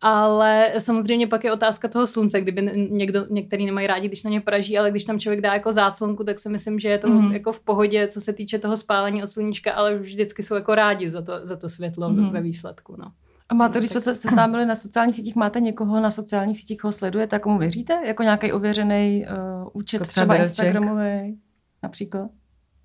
Ale 0.00 0.72
samozřejmě 0.78 1.26
pak 1.26 1.44
je 1.44 1.52
otázka 1.52 1.88
toho 1.88 2.06
slunce, 2.06 2.40
kdyby 2.40 2.88
někdo, 2.90 3.26
některý 3.30 3.66
nemají 3.66 3.86
rádi, 3.86 4.08
když 4.08 4.24
na 4.24 4.30
ně 4.30 4.40
praží, 4.40 4.78
ale 4.78 4.90
když 4.90 5.04
tam 5.04 5.18
člověk 5.18 5.40
dá 5.40 5.54
jako 5.54 5.72
záclonku, 5.72 6.24
tak 6.24 6.40
si 6.40 6.48
myslím, 6.48 6.78
že 6.78 6.88
je 6.88 6.98
to 6.98 7.08
mm. 7.08 7.32
jako 7.32 7.52
v 7.52 7.60
pohodě, 7.60 8.08
co 8.08 8.20
se 8.20 8.32
týče 8.32 8.58
toho 8.58 8.76
spálení 8.76 9.22
od 9.22 9.30
sluníčka, 9.30 9.72
ale 9.72 9.98
vždycky 9.98 10.42
jsou 10.42 10.54
jako 10.54 10.74
rádi 10.74 11.10
za 11.10 11.22
to, 11.22 11.32
za 11.42 11.56
to 11.56 11.68
světlo 11.68 12.10
mm. 12.10 12.30
ve 12.30 12.40
výsledku. 12.40 12.96
No. 12.98 13.12
A 13.48 13.54
máte, 13.54 13.78
když 13.78 13.90
Tak- 13.90 14.02
jsme 14.02 14.14
se 14.14 14.20
seznámili 14.20 14.66
na 14.66 14.74
sociálních 14.74 15.14
sítích, 15.14 15.36
máte 15.36 15.60
někoho 15.60 16.00
na 16.00 16.10
sociálních 16.10 16.58
sítích, 16.58 16.78
koho 16.80 16.92
sledujete 16.92 17.36
a 17.36 17.38
komu 17.38 17.58
věříte? 17.58 18.00
Jako 18.06 18.22
nějaký 18.22 18.52
ověřený 18.52 19.26
uh, 19.62 19.68
účet, 19.72 19.96
Jako 19.96 20.08
třeba? 20.08 20.36
Instagramový 20.36 21.38
například? 21.82 22.30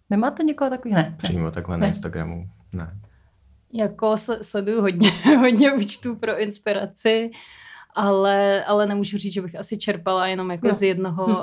Nemáte 0.09 0.43
někoho 0.43 0.69
takový? 0.69 0.93
Ne. 0.93 1.01
ne. 1.01 1.15
Přímo 1.17 1.51
takhle 1.51 1.77
Ne. 1.77 1.81
na 1.81 1.87
Instagramu. 1.87 2.49
Ne. 2.73 2.99
Jako 3.73 4.11
sle- 4.13 4.39
sleduju 4.41 4.81
hodně, 4.81 5.11
hodně 5.39 5.73
účtů 5.73 6.15
pro 6.15 6.39
inspiraci, 6.41 7.31
ale, 7.95 8.63
ale 8.65 8.85
nemůžu 8.87 9.17
říct, 9.17 9.33
že 9.33 9.41
bych 9.41 9.59
asi 9.59 9.77
čerpala 9.77 10.27
jenom 10.27 10.51
jako 10.51 10.67
Jo. 10.67 10.73
z 10.75 10.81
jednoho, 10.81 11.25
Hm. 11.27 11.35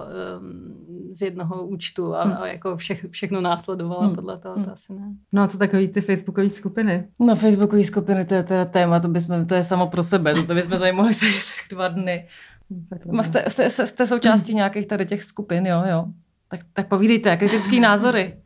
um, 0.42 1.14
z 1.14 1.22
jednoho 1.22 1.66
účtu 1.66 2.14
a, 2.14 2.24
Hm. 2.24 2.32
a 2.40 2.46
jako 2.46 2.76
všech, 2.76 3.06
všechno 3.10 3.40
následovala 3.40 4.06
Hm. 4.06 4.14
podle 4.14 4.38
toho, 4.38 4.54
Hm. 4.58 4.64
to 4.64 4.72
asi 4.72 4.92
ne. 4.92 5.14
No 5.32 5.42
a 5.42 5.48
co 5.48 5.58
takový 5.58 5.88
ty 5.88 6.00
facebookové 6.00 6.48
skupiny? 6.50 7.04
Na 7.18 7.34
Facebookové 7.34 7.84
skupiny 7.84 8.24
to 8.24 8.34
je 8.34 8.42
teda 8.42 8.64
téma, 8.64 9.00
to, 9.00 9.08
bychom, 9.08 9.46
to 9.46 9.54
je 9.54 9.64
samo 9.64 9.86
pro 9.86 10.02
sebe, 10.02 10.34
to 10.34 10.54
bychom 10.54 10.78
tady 10.78 10.92
mohli 10.92 11.14
sedět 11.14 11.34
tak 11.34 11.76
dva 11.76 11.88
dny. 11.88 12.28
Ma 13.12 13.22
Jste, 13.22 13.44
jste, 13.48 13.70
jste, 13.70 13.86
jste 13.86 14.06
součástí 14.06 14.54
nějakých 14.54 14.86
tady 14.86 15.06
těch 15.06 15.24
skupin, 15.24 15.66
jo, 15.66 15.82
jo. 15.90 16.04
Tak, 16.48 16.60
tak 16.72 16.88
povídejte, 16.88 17.36
kritický 17.36 17.80
názory. 17.90 18.36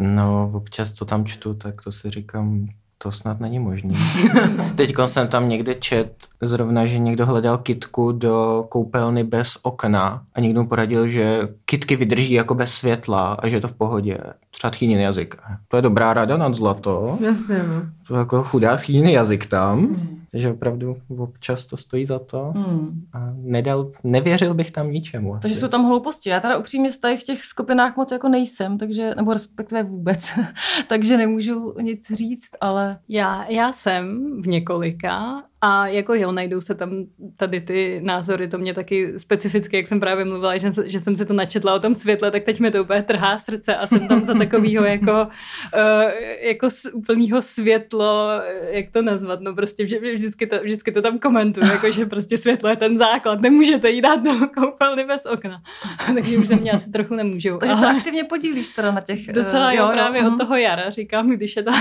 No, 0.00 0.50
občas, 0.54 0.92
co 0.92 1.04
tam 1.04 1.24
čtu, 1.24 1.54
tak 1.54 1.82
to 1.84 1.92
si 1.92 2.10
říkám, 2.10 2.66
to 2.98 3.12
snad 3.12 3.40
není 3.40 3.58
možný. 3.58 3.96
Teď 4.74 4.94
jsem 5.06 5.28
tam 5.28 5.48
někde 5.48 5.74
čet 5.74 6.12
zrovna, 6.42 6.86
že 6.86 6.98
někdo 6.98 7.26
hledal 7.26 7.58
kitku 7.58 8.12
do 8.12 8.66
koupelny 8.68 9.24
bez 9.24 9.58
okna 9.62 10.22
a 10.34 10.40
někdo 10.40 10.62
mu 10.62 10.68
poradil, 10.68 11.08
že 11.08 11.48
kitky 11.64 11.96
vydrží 11.96 12.32
jako 12.34 12.54
bez 12.54 12.74
světla 12.74 13.32
a 13.32 13.48
že 13.48 13.56
je 13.56 13.60
to 13.60 13.68
v 13.68 13.72
pohodě. 13.72 14.18
Třeba 14.50 14.70
tchýnin 14.70 15.00
jazyk. 15.00 15.36
To 15.68 15.76
je 15.76 15.82
dobrá 15.82 16.14
rada 16.14 16.36
nad 16.36 16.54
zlato. 16.54 17.18
Jasně, 17.20 17.58
no. 17.58 17.82
To 18.08 18.14
je 18.14 18.18
jako 18.18 18.42
chudá 18.42 18.76
tchýnin 18.76 19.08
jazyk 19.08 19.46
tam. 19.46 19.96
Takže 20.30 20.50
opravdu 20.50 20.96
občas 21.18 21.66
to 21.66 21.76
stojí 21.76 22.06
za 22.06 22.18
to 22.18 22.52
Hmm. 22.56 23.02
a 23.12 23.32
nedal, 23.36 23.92
nevěřil 24.04 24.54
bych 24.54 24.70
tam 24.70 24.90
ničemu. 24.90 25.34
Asi. 25.34 25.40
Takže 25.42 25.56
jsou 25.56 25.68
tam 25.68 25.84
hlouposti. 25.84 26.30
Já 26.30 26.40
teda 26.40 26.58
upřímně 26.58 26.90
tady 27.00 27.16
v 27.16 27.22
těch 27.22 27.44
skupinách 27.44 27.96
moc 27.96 28.12
jako 28.12 28.28
nejsem, 28.28 28.78
takže, 28.78 29.14
nebo 29.16 29.32
respektive 29.32 29.82
vůbec, 29.82 30.30
takže 30.88 31.16
nemůžu 31.16 31.74
nic 31.82 32.12
říct, 32.14 32.50
ale 32.60 32.98
Já, 33.08 33.44
já 33.44 33.72
jsem 33.72 34.18
v 34.42 34.46
několika 34.46 35.42
a 35.60 35.86
jako 35.86 36.14
jo, 36.14 36.32
najdou 36.32 36.60
se 36.60 36.74
tam 36.74 36.90
tady 37.36 37.60
ty 37.60 38.00
názory, 38.04 38.48
to 38.48 38.58
mě 38.58 38.74
taky 38.74 39.18
specificky, 39.18 39.76
jak 39.76 39.86
jsem 39.86 40.00
právě 40.00 40.24
mluvila, 40.24 40.56
že, 40.56 40.72
že 40.84 41.00
jsem 41.00 41.16
se 41.16 41.24
to 41.24 41.34
načetla 41.34 41.74
o 41.74 41.78
tom 41.78 41.94
světle, 41.94 42.30
tak 42.30 42.44
teď 42.44 42.60
mi 42.60 42.70
to 42.70 42.82
úplně 42.82 43.02
trhá 43.02 43.38
srdce 43.38 43.76
a 43.76 43.86
jsem 43.86 44.08
tam 44.08 44.24
za 44.24 44.34
takového 44.34 44.84
jako, 44.84 45.12
uh, 45.12 46.10
jako 46.40 46.68
úplného 46.92 47.42
světlo, 47.42 48.28
jak 48.70 48.90
to 48.90 49.02
nazvat, 49.02 49.40
no 49.40 49.54
prostě 49.54 49.84
vž- 49.84 50.14
vždycky 50.14 50.46
to, 50.46 50.56
vždycky 50.62 50.92
to 50.92 51.02
tam 51.02 51.18
komentuju, 51.18 51.66
jako 51.66 51.90
že 51.90 52.06
prostě 52.06 52.38
světlo 52.38 52.68
je 52.68 52.76
ten 52.76 52.98
základ, 52.98 53.40
nemůžete 53.40 53.90
jít 53.90 54.00
dát 54.00 54.22
do 54.22 54.32
koupelny 54.54 55.04
bez 55.04 55.26
okna. 55.26 55.62
Takže 56.14 56.38
už 56.38 56.46
ze 56.46 56.56
mě 56.56 56.70
asi 56.70 56.90
trochu 56.90 57.14
nemůžou. 57.14 57.58
takže 57.58 57.74
se 57.74 57.86
aktivně 57.86 58.24
podílíš 58.24 58.68
teda 58.68 58.92
na 58.92 59.00
těch... 59.00 59.32
Docela 59.32 59.72
eh, 59.72 59.76
jo, 59.76 59.88
právě 59.92 60.22
mhm. 60.22 60.32
od 60.32 60.38
toho 60.38 60.56
jara, 60.56 60.90
říkám, 60.90 61.30
když 61.30 61.56
je 61.56 61.62
ta 61.62 61.72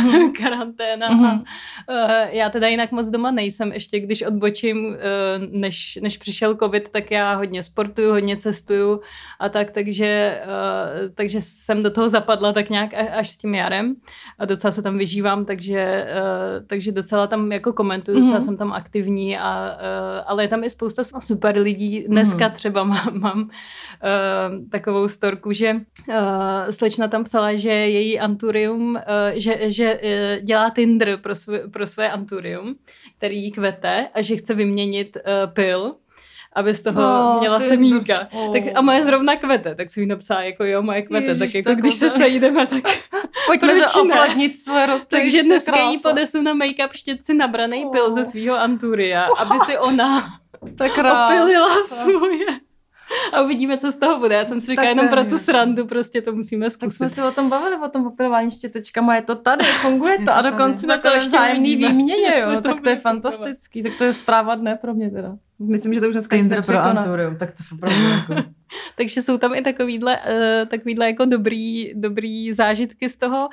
karanténa. 0.41 1.09
Mhm. 1.09 1.25
A, 1.25 1.33
uh, 1.33 2.11
já 2.29 2.49
teda 2.49 2.67
jinak 2.67 2.91
moc 2.91 3.09
doma 3.09 3.31
nejsem, 3.31 3.66
ještě 3.73 3.99
když 3.99 4.21
odbočím, 4.21 4.85
uh, 4.85 4.93
než, 5.51 5.99
než 6.01 6.17
přišel 6.17 6.55
covid, 6.55 6.89
tak 6.89 7.11
já 7.11 7.33
hodně 7.35 7.63
sportuju, 7.63 8.11
hodně 8.11 8.37
cestuju 8.37 9.01
a 9.39 9.49
tak, 9.49 9.71
takže, 9.71 10.41
uh, 10.45 11.09
takže 11.15 11.41
jsem 11.41 11.83
do 11.83 11.91
toho 11.91 12.09
zapadla 12.09 12.53
tak 12.53 12.69
nějak 12.69 12.93
až 12.93 13.29
s 13.29 13.37
tím 13.37 13.55
jarem 13.55 13.95
a 14.39 14.45
docela 14.45 14.71
se 14.71 14.81
tam 14.81 14.97
vyžívám, 14.97 15.45
takže, 15.45 16.05
uh, 16.59 16.67
takže 16.67 16.91
docela 16.91 17.27
tam 17.27 17.51
jako 17.51 17.73
komentuju, 17.73 18.17
docela 18.19 18.37
Mhm. 18.39 18.41
jsem 18.45 18.57
tam 18.57 18.73
aktivní, 18.73 19.37
a, 19.37 19.77
ale 20.25 20.43
je 20.43 20.47
tam 20.47 20.63
i 20.63 20.69
spousta 20.69 21.03
super 21.19 21.57
lidí. 21.57 22.05
Dneska 22.07 22.45
Mhm. 22.47 22.55
třeba 22.55 22.83
mám, 22.83 23.19
mám 23.19 23.49
takovou 24.71 25.07
storku, 25.07 25.53
že 25.53 25.75
slečna 26.71 27.07
tam 27.07 27.23
psala, 27.23 27.55
že 27.55 27.69
její 27.69 28.19
anturium, 28.19 28.99
že, 29.33 29.71
že 29.71 29.99
dělá 30.43 30.69
Tinder 30.69 31.17
pro, 31.17 31.35
svě, 31.35 31.67
pro 31.67 31.87
své 31.87 32.11
anturium, 32.11 32.75
který 33.17 33.43
jí 33.43 33.51
kvete 33.57 34.07
a 34.13 34.21
že 34.21 34.35
chce 34.37 34.53
vyměnit 34.53 35.17
uh, 35.17 35.49
pil 35.53 35.95
aby 36.57 36.73
z 36.73 36.81
toho 36.81 37.01
Oh, 37.01 37.39
měla 37.39 37.59
semínka. 37.59 38.27
Oh. 38.33 38.53
Tak, 38.53 38.63
a 38.75 38.81
moje 38.81 39.03
zrovna 39.03 39.35
kvete, 39.35 39.75
tak 39.75 39.89
jsem 39.91 40.03
jí 40.03 40.09
napsala 40.09 40.41
jako 40.41 40.63
jo, 40.65 40.81
moje 40.81 41.01
kvete, 41.01 41.25
Ježiš, 41.25 41.39
tak 41.39 41.55
jako 41.55 41.69
tak 41.69 41.77
když 41.79 41.93
se 41.95 42.09
sejdeme, 42.09 42.65
tak 42.67 42.83
Pojďme 43.47 43.75
se 43.75 43.99
oplatnit 44.01 44.57
své 44.57 44.85
rostliny. 44.85 45.21
takže 45.23 45.43
dneska 45.43 45.77
jí 45.89 45.97
podesu 45.97 46.41
na 46.41 46.53
make-up 46.53 46.89
štětci 46.93 47.33
nabraný 47.33 47.85
pil 47.91 48.05
Oh. 48.05 48.13
ze 48.13 48.25
svého 48.25 48.55
anturia, 48.57 49.27
aby 49.37 49.55
si 49.65 49.77
ona 49.77 50.39
krása. 50.95 51.25
opilila 51.27 51.85
svoje. 51.85 52.45
A 53.33 53.41
uvidíme, 53.41 53.77
co 53.77 53.91
z 53.91 53.95
toho 53.95 54.19
bude. 54.19 54.35
Já 54.35 54.45
jsem 54.45 54.61
si 54.61 54.67
říkala, 54.67 54.85
Tak 54.85 54.95
jenom 54.95 55.09
pro 55.09 55.23
tu 55.23 55.37
srandu 55.37 55.85
prostě 55.85 56.21
to 56.21 56.33
musíme 56.33 56.65
Tak 56.65 56.73
zkusit. 56.73 56.97
jsme 56.97 57.09
se 57.09 57.23
o 57.23 57.31
tom 57.31 57.49
bavili, 57.49 57.75
o 57.85 57.89
tom 57.89 58.07
opilování 58.07 58.51
štětečkama, 58.51 59.15
je 59.15 59.21
to 59.21 59.35
tady, 59.35 59.63
funguje 59.63 60.11
Je 60.19 60.19
to 60.19 60.25
to 60.25 60.33
a 60.33 60.41
dokonce 60.41 60.87
Tak 60.87 61.03
na 61.03 61.09
to 61.11 61.15
ještě 61.15 61.29
vzájemný 61.29 61.75
výměně, 61.75 62.39
jo, 62.39 62.61
tak 62.61 62.81
to 62.81 62.89
je 62.89 62.95
fantastický, 62.95 63.83
tak 63.83 63.97
to 63.97 64.03
je 64.03 64.13
zpráva 64.13 64.55
dne 64.55 64.75
pro 64.75 64.93
mě 64.93 65.11
teda. 65.11 65.37
Myslím, 65.59 65.93
že 65.93 66.01
to 66.01 66.07
už 66.07 66.13
dneska 66.13 66.35
Tinder 66.37 66.63
pro. 66.65 66.79
Anturium, 66.79 67.35
tak 67.35 67.51
to 67.51 67.63
opravdu 67.75 68.03
jako... 68.03 68.33
Takže 68.97 69.21
jsou 69.21 69.37
tam 69.37 69.55
i 69.55 69.61
takovýhle, 69.61 70.17
uh, 70.17 70.67
takovýhle 70.67 71.05
jako 71.07 71.25
dobrý, 71.25 71.91
dobrý 71.95 72.53
zážitky 72.53 73.09
z 73.09 73.17
toho 73.17 73.49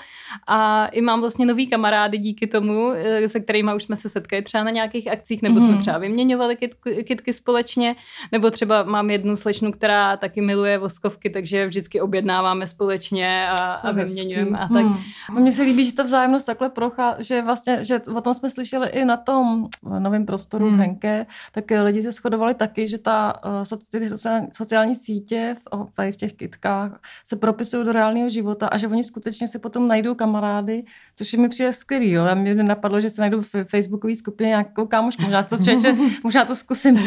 a 0.47 0.87
i 0.87 1.01
mám 1.01 1.21
vlastně 1.21 1.47
nový 1.47 1.67
kamarády 1.67 2.19
díky 2.19 2.47
tomu, 2.47 2.87
uh, 2.87 2.95
se 3.27 3.41
kterými 3.41 3.71
už 3.77 3.83
jsme 3.85 3.97
se 3.97 4.09
setkali 4.09 4.43
třeba 4.43 4.65
na 4.65 4.71
nějakých 4.71 5.09
akcích, 5.13 5.43
nebo 5.43 5.61
jsme 5.61 5.71
Mhm. 5.71 5.79
třeba 5.79 5.99
vyměňovali 5.99 6.57
kitku, 6.57 6.91
kitky 7.05 7.33
společně, 7.33 7.97
nebo 8.33 8.51
třeba 8.51 8.83
mám 8.83 9.11
jednu 9.11 9.37
slečnu, 9.37 9.73
která 9.73 10.17
taky 10.17 10.41
miluje 10.41 10.79
voskovky, 10.79 11.31
takže 11.31 11.67
vždycky 11.67 12.01
objednáváme 12.01 12.67
společně 12.67 13.49
a, 13.49 13.57
a 13.57 13.91
vyměňujeme 13.93 14.59
a 14.59 14.69
tak. 14.69 14.85
Hmm. 14.85 14.99
Mně 15.39 15.53
se 15.53 15.63
líbí, 15.63 15.85
že 15.85 15.95
to 15.95 16.05
vzájemnost 16.05 16.47
takhle 16.47 16.71
prochá, 16.71 17.17
že 17.19 17.43
vlastně, 17.43 17.79
že 17.85 18.01
o 18.15 18.21
tom 18.21 18.35
jsme 18.35 18.51
slyšeli 18.51 18.89
i 18.89 19.05
na 19.05 19.17
tom 19.17 19.69
novém 19.99 20.27
prostoru 20.27 20.67
Hmm. 20.69 20.77
v 20.77 20.81
Henke, 20.81 21.27
tak 21.53 21.73
eh, 21.73 21.83
lidi 21.95 22.03
se 22.03 22.13
shodovali 22.13 22.55
taky, 22.55 22.89
že 22.89 22.99
ta 22.99 23.35
uh, 23.73 23.79
ty 23.91 24.09
sociální, 24.09 24.49
sociální 24.53 24.97
sítě 24.97 25.57
v, 25.59 25.95
tady 25.95 26.13
v 26.13 26.17
těch 26.17 26.33
kitkách 26.33 27.01
se 27.25 27.37
propisují 27.37 27.85
do 27.85 27.93
reálného 27.93 28.31
života 28.31 28.67
a 28.67 28.79
že 28.79 28.89
oni 28.89 29.05
skutečně 29.05 29.49
si 29.49 29.59
potom 29.59 29.89
najdou 29.89 30.15
kamarády, 30.15 30.85
což 31.17 31.33
je 31.33 31.39
mi 31.39 31.49
přijde 31.49 31.73
skvělý. 31.73 32.11
Jo. 32.11 32.25
A 32.25 32.35
mě 32.35 32.55
napadlo, 32.55 33.01
že 33.01 33.11
se 33.11 33.21
najdu 33.21 33.43
v 33.43 33.65
facebookové 33.65 34.15
skupině 34.15 34.49
nějakou 34.49 34.87
kámošku, 34.87 35.23
možná 35.23 35.43
to, 35.43 35.57
člověče, 35.57 35.97
možná 36.25 36.45
to 36.45 36.57
zkusím, 36.57 36.99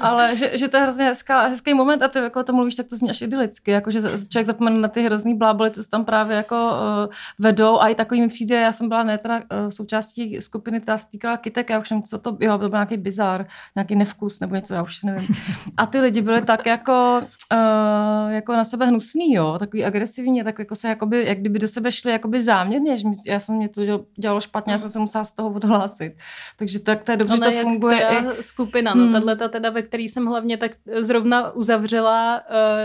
ale 0.00 0.36
že, 0.36 0.58
že 0.58 0.68
to 0.68 0.76
je 0.76 0.82
hrozně 0.82 1.04
hezká, 1.04 1.46
hezký 1.46 1.74
moment 1.74 2.02
a 2.02 2.08
ty 2.08 2.18
jako 2.18 2.40
o 2.40 2.42
tom 2.42 2.56
mluvíš, 2.56 2.74
tak 2.74 2.86
to 2.86 2.96
zní 2.96 3.10
až 3.10 3.22
idylicky, 3.22 3.70
jako 3.70 3.90
že 3.90 4.00
člověk 4.00 4.46
zapomene 4.46 4.78
na 4.78 4.88
ty 4.88 5.02
hrozný 5.02 5.34
bláboli, 5.34 5.70
co 5.70 5.82
se 5.82 5.88
tam 5.88 6.04
právě 6.04 6.36
jako 6.36 6.54
uh, 6.54 7.12
vedou 7.38 7.80
a 7.80 7.88
i 7.88 7.94
takový 7.94 8.20
mi 8.20 8.28
přijde, 8.28 8.60
já 8.60 8.72
jsem 8.72 8.88
byla 8.88 9.02
ne 9.02 9.18
teda 9.18 9.36
uh, 9.36 9.42
součástí 9.68 10.40
skupiny, 10.40 10.80
která 10.80 10.98
se 10.98 11.06
týkala 11.10 11.36
kytek, 11.36 11.70
já 11.70 11.78
už 11.78 11.90
nevím, 11.90 12.02
co 12.02 12.18
to, 12.18 12.36
jo, 12.40 12.58
to 12.58 12.68
byl 12.68 12.76
nějaký 12.78 12.96
bizar, 12.96 13.46
nějaký 13.76 13.96
nevkus 13.96 14.35
nebo 14.40 14.54
něco, 14.54 14.74
já 14.74 14.82
už 14.82 15.02
nevím. 15.02 15.28
A 15.76 15.86
ty 15.86 16.00
lidi 16.00 16.22
byli 16.22 16.42
tak 16.42 16.66
jako, 16.66 17.22
uh, 17.52 18.30
jako 18.32 18.52
na 18.52 18.64
sebe 18.64 18.86
hnusný, 18.86 19.32
jo, 19.32 19.56
takový 19.58 19.84
agresivní, 19.84 20.44
tak 20.44 20.58
jako 20.58 20.74
se 20.74 20.88
jakoby, 20.88 21.24
jak 21.26 21.38
kdyby 21.38 21.58
do 21.58 21.68
sebe 21.68 21.92
šli 21.92 22.12
jakoby 22.12 22.42
záměrně, 22.42 22.96
že 22.96 23.04
já 23.26 23.38
jsem 23.38 23.54
mě 23.54 23.68
to 23.68 23.84
děl- 23.84 24.04
dělalo 24.18 24.40
špatně, 24.40 24.72
já 24.72 24.78
jsem 24.78 24.90
se 24.90 24.98
musela 24.98 25.24
z 25.24 25.32
toho 25.32 25.50
odhlásit. 25.50 26.12
Takže 26.58 26.78
tak 26.78 27.02
to 27.02 27.10
je 27.12 27.16
dobře, 27.16 27.36
že 27.36 27.42
Ona 27.44 27.50
to 27.50 27.60
funguje 27.62 28.06
i 28.08 28.42
skupina, 28.42 28.94
no 28.94 29.02
Hmm. 29.02 29.12
tahle 29.12 29.36
ta 29.36 29.48
teda, 29.48 29.70
ve 29.70 29.82
které 29.82 30.02
jsem 30.02 30.26
hlavně 30.26 30.56
tak 30.56 30.70
zrovna 31.00 31.50
uzavřela, 31.50 32.40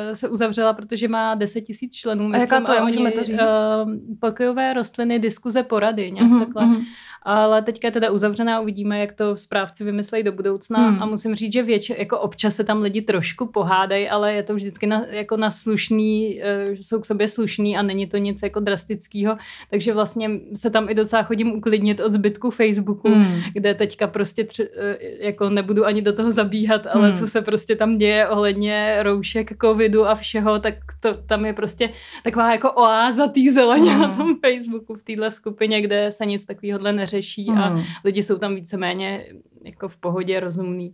uh, 0.09 0.15
se 0.15 0.29
uzavřela, 0.29 0.73
protože 0.73 1.07
má 1.07 1.35
10 1.35 1.61
tisíc 1.61 1.93
členů, 1.95 2.25
A 2.33 2.37
jaká 2.37 2.59
myslím, 2.59 2.65
to 2.65 2.71
je, 2.73 2.79
a 2.79 2.83
můžeme 2.85 3.05
oni, 3.05 3.11
to 3.15 3.23
říct? 3.23 3.39
Uh, 3.39 3.91
pokojové 4.19 4.73
rostliny, 4.73 5.19
diskuze, 5.19 5.63
porady, 5.63 6.11
nějak 6.11 6.29
Mhm, 6.29 6.39
takhle. 6.39 6.65
mhm. 6.65 6.81
Ale 7.23 7.61
teďka 7.61 7.87
je 7.87 7.91
teda 7.91 8.11
uzavřená, 8.11 8.59
uvidíme, 8.59 8.99
jak 8.99 9.11
to 9.13 9.35
správci 9.37 9.83
vymyslejí 9.83 10.23
do 10.23 10.31
budoucna 10.31 10.79
Hmm. 10.89 11.03
a 11.03 11.05
musím 11.05 11.35
říct, 11.35 11.40
že 11.51 11.63
větši, 11.63 11.95
jako 11.97 12.19
občas 12.19 12.56
se 12.56 12.63
tam 12.63 12.82
lidi 12.82 13.01
trošku 13.01 13.45
pohádají, 13.47 14.10
ale 14.10 14.34
je 14.34 14.43
to 14.43 14.56
vždycky 14.56 14.88
na, 14.88 15.06
jako 15.10 15.38
na 15.38 15.51
slušný, 15.51 16.41
eh, 16.43 16.69
jsou 16.71 16.99
k 16.99 17.06
sobě 17.06 17.27
slušný 17.27 17.77
a 17.77 17.82
není 17.82 18.08
to 18.08 18.17
nic 18.17 18.41
jako 18.43 18.60
drastického, 18.60 19.38
takže 19.69 19.93
vlastně 19.93 20.30
se 20.56 20.69
tam 20.69 20.89
i 20.89 20.93
docela 20.95 21.23
chodím 21.23 21.51
uklidnit 21.51 21.99
od 21.99 22.13
zbytku 22.13 22.49
Facebooku, 22.51 23.10
Hmm. 23.13 23.41
kde 23.54 23.73
teďka 23.73 24.08
prostě 24.08 24.43
tři, 24.43 24.67
eh, 24.77 24.97
jako 25.25 25.49
nebudu 25.49 25.86
ani 25.86 26.01
do 26.01 26.13
toho 26.13 26.32
zabíhat, 26.32 26.88
ale 26.88 27.08
Hmm. 27.10 27.17
co 27.17 27.27
se 27.27 27.41
prostě 27.41 27.75
tam 27.75 27.97
děje 27.97 28.27
ohledně 28.30 28.97
roušek, 29.04 29.51
covidu 29.62 30.06
a 30.08 30.15
všeho, 30.15 30.60
tak 30.60 30.73
to 30.99 31.13
tam 31.13 31.45
je 31.45 31.54
prostě 31.54 31.89
taková 32.23 32.51
jako 32.51 32.71
oáza 32.71 33.27
té 33.27 33.41
zeleně 33.54 33.97
na 33.97 34.06
Hmm. 34.08 34.17
tom 34.17 34.36
Facebooku 34.45 34.93
v 34.95 35.04
téhle 35.04 35.32
skupině, 35.32 35.82
kde 35.82 36.12
se 36.12 36.25
nic 36.25 36.45
takového 36.45 36.80
neřeší 36.91 37.47
a 37.49 37.67
Hmm. 37.67 37.84
lidi 38.06 38.23
jsou 38.23 38.38
tam 38.38 38.56
víceméně 38.56 39.25
jako 39.65 39.88
v 39.88 39.97
pohodě, 39.97 40.39
rozumný. 40.39 40.93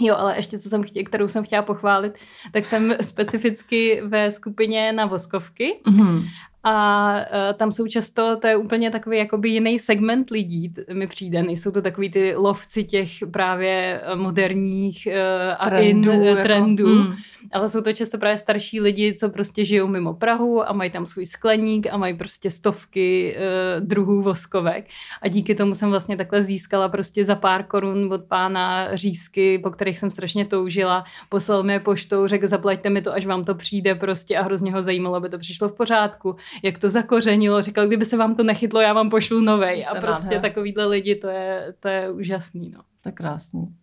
Jo, 0.00 0.16
ale 0.16 0.36
ještě, 0.36 0.58
co 0.58 0.68
jsem 0.68 0.82
chtě, 0.82 1.04
kterou 1.04 1.28
jsem 1.28 1.44
chtěla 1.44 1.62
pochválit, 1.62 2.14
tak 2.52 2.64
jsem 2.64 2.94
specificky 3.00 4.00
ve 4.04 4.32
skupině 4.32 4.92
na 4.92 5.06
Voskovky 5.06 5.80
Mhm. 5.86 6.24
A 6.64 7.14
uh, 7.14 7.56
tam 7.56 7.72
jsou 7.72 7.86
často, 7.86 8.36
to 8.36 8.46
je 8.46 8.56
úplně 8.56 8.90
takový 8.90 9.18
jakoby 9.18 9.48
jiný 9.48 9.78
segment 9.78 10.30
lidí, 10.30 10.68
t- 10.68 10.84
mi 10.94 11.06
přijde, 11.06 11.42
nejsou 11.42 11.70
to 11.70 11.82
takový 11.82 12.10
ty 12.10 12.36
lovci 12.36 12.84
těch 12.84 13.10
právě 13.30 14.00
eh, 14.04 14.16
moderních 14.16 15.08
uh, 15.10 15.12
a 15.58 15.68
Trendů, 15.70 16.12
in 16.12 16.22
jako. 16.22 16.42
trendů, 16.42 16.86
Mm. 16.86 17.14
ale 17.52 17.68
jsou 17.68 17.80
to 17.80 17.92
často 17.92 18.18
právě 18.18 18.38
starší 18.38 18.80
lidi, 18.80 19.14
co 19.20 19.30
prostě 19.30 19.64
žijou 19.64 19.86
mimo 19.86 20.14
Prahu 20.14 20.68
a 20.68 20.72
mají 20.72 20.90
tam 20.90 21.06
svůj 21.06 21.26
skleník 21.26 21.86
a 21.92 21.96
mají 21.96 22.14
prostě 22.14 22.50
stovky 22.50 23.36
uh, 23.36 23.86
druhů 23.86 24.22
voskovek. 24.22 24.84
A 25.22 25.28
díky 25.28 25.54
tomu 25.54 25.74
jsem 25.74 25.90
vlastně 25.90 26.16
takhle 26.16 26.42
získala 26.42 26.88
prostě 26.88 27.24
za 27.24 27.34
pár 27.34 27.62
korun 27.64 28.12
od 28.12 28.24
pána 28.24 28.96
řízky, 28.96 29.58
po 29.58 29.70
kterých 29.70 29.98
jsem 29.98 30.10
strašně 30.10 30.44
toužila, 30.44 31.04
poslal 31.28 31.62
mi 31.62 31.72
je 31.72 31.80
poštou, 31.80 32.26
řekl 32.26 32.46
zaplaťte 32.46 32.90
mi 32.90 33.02
to, 33.02 33.12
až 33.12 33.26
vám 33.26 33.44
to 33.44 33.54
přijde 33.54 33.94
prostě. 33.94 34.36
A 34.38 34.42
hrozně 34.42 34.72
ho 34.72 34.82
zajímalo, 34.82 35.16
aby 35.16 35.28
to 35.28 35.38
přišlo 35.38 35.68
v 35.68 35.72
pořádku, 35.76 36.36
jak 36.62 36.78
to 36.78 36.90
zakořenilo, 36.90 37.62
říkal, 37.62 37.86
kdyby 37.86 38.04
se 38.04 38.16
vám 38.16 38.34
to 38.34 38.42
nechytlo, 38.42 38.80
já 38.80 38.92
vám 38.92 39.10
pošlu 39.10 39.40
novej 39.40 39.84
a 39.90 39.94
prostě 39.94 40.24
nádhera. 40.24 40.42
takovýhle 40.42 40.86
lidi, 40.86 41.14
to 41.14 41.28
je, 41.28 41.74
to 41.80 41.88
je 41.88 42.10
úžasný, 42.10 42.70
no. 42.70 42.80
To 43.02 43.08
je 43.08 43.12
krásný. 43.12 43.74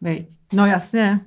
Veď. 0.00 0.36
No 0.52 0.66
jasně. 0.66 1.20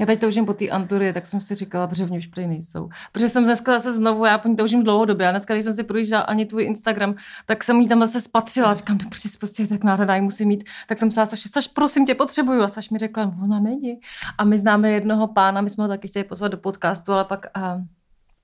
Já 0.00 0.06
teď 0.06 0.20
toužím 0.20 0.46
po 0.46 0.54
té 0.54 0.68
Anturie, 0.68 1.12
tak 1.12 1.26
jsem 1.26 1.40
si 1.40 1.54
říkala, 1.54 1.88
že 1.92 2.04
v 2.04 2.10
ní 2.10 2.18
už 2.18 2.26
prý 2.26 2.46
nejsou. 2.46 2.88
Protože 3.12 3.28
jsem 3.28 3.44
dneska 3.44 3.72
zase 3.72 3.92
znovu, 3.92 4.24
já 4.24 4.38
po 4.38 4.48
ní 4.48 4.56
toužím 4.56 4.84
dlouhodobě. 4.84 5.28
A 5.28 5.30
dneska, 5.30 5.54
když 5.54 5.64
jsem 5.64 5.74
si 5.74 5.84
projížděla 5.84 6.20
ani 6.20 6.46
tvůj 6.46 6.64
Instagram, 6.64 7.14
tak 7.46 7.64
jsem 7.64 7.80
jí 7.80 7.88
tam 7.88 8.00
zase 8.00 8.20
spatřila. 8.20 8.74
Říkám, 8.74 8.98
to 8.98 9.08
prostě 9.08 9.28
prostě 9.38 9.62
je 9.62 9.66
tak 9.66 9.84
nádherná, 9.84 10.16
ji 10.16 10.22
musím 10.22 10.48
mít. 10.48 10.64
Tak 10.86 10.98
jsem 10.98 11.10
se 11.10 11.26
Saš, 11.26 11.40
Saš, 11.52 11.68
prosím 11.68 12.06
tě, 12.06 12.14
potřebuju. 12.14 12.62
A 12.62 12.68
Saš 12.68 12.90
mi 12.90 12.98
řekla, 12.98 13.34
ona 13.42 13.60
není. 13.60 14.00
A 14.38 14.44
my 14.44 14.58
známe 14.58 14.90
jednoho 14.90 15.26
pána, 15.26 15.60
my 15.60 15.70
jsme 15.70 15.84
ho 15.84 15.88
taky 15.88 16.08
chtěli 16.08 16.24
pozvat 16.24 16.52
do 16.52 16.58
podcastu, 16.58 17.12
ale 17.12 17.24
pak 17.24 17.46
a, 17.54 17.80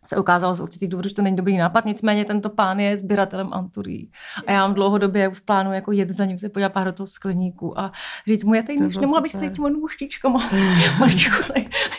se 0.05 0.17
ukázalo 0.17 0.55
z 0.55 0.61
určitých 0.61 0.89
důvodů, 0.89 1.09
že 1.09 1.15
to 1.15 1.23
není 1.23 1.37
dobrý 1.37 1.57
nápad, 1.57 1.85
nicméně 1.85 2.25
tento 2.25 2.51
pán 2.51 2.81
je 2.81 2.97
sběratelem 2.97 3.49
anturí. 3.53 4.11
A 4.47 4.53
já 4.53 4.61
mám 4.61 4.75
dlouhodobě 4.75 5.31
v 5.31 5.41
plánu 5.41 5.73
jako 5.73 5.93
jet 5.93 6.11
za 6.11 6.25
ním 6.25 6.39
se 6.39 6.49
podívat 6.49 6.73
pár 6.73 6.87
do 6.87 6.93
toho 6.93 7.07
skleníku 7.07 7.79
a 7.79 7.93
říct 8.27 8.45
mu, 8.45 8.55
já 8.55 8.63
tady 8.63 8.79
už 8.79 8.97
nemohla 8.97 9.21
bych 9.21 9.33
s 9.33 9.53
těma 9.55 9.69
nůžtičkama, 9.69 10.51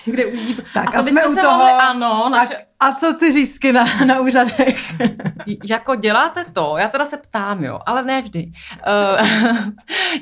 někde 0.07 0.25
užít. 0.25 0.63
Tak 0.73 0.95
a, 0.95 0.99
a 0.99 1.03
jsme 1.03 1.25
u 1.25 1.35
toho. 1.35 1.57
Mohli, 1.57 1.71
ano, 1.71 2.29
naše... 2.29 2.55
a, 2.79 2.87
a, 2.87 2.95
co 2.95 3.13
ty 3.13 3.33
řízky 3.33 3.71
na, 3.71 3.85
na 4.05 4.19
úřadech? 4.19 4.79
jako 5.65 5.95
děláte 5.95 6.45
to, 6.53 6.75
já 6.77 6.89
teda 6.89 7.05
se 7.05 7.17
ptám, 7.17 7.63
jo, 7.63 7.79
ale 7.85 8.03
ne 8.03 8.21
vždy. 8.21 8.51
Uh, 8.87 9.67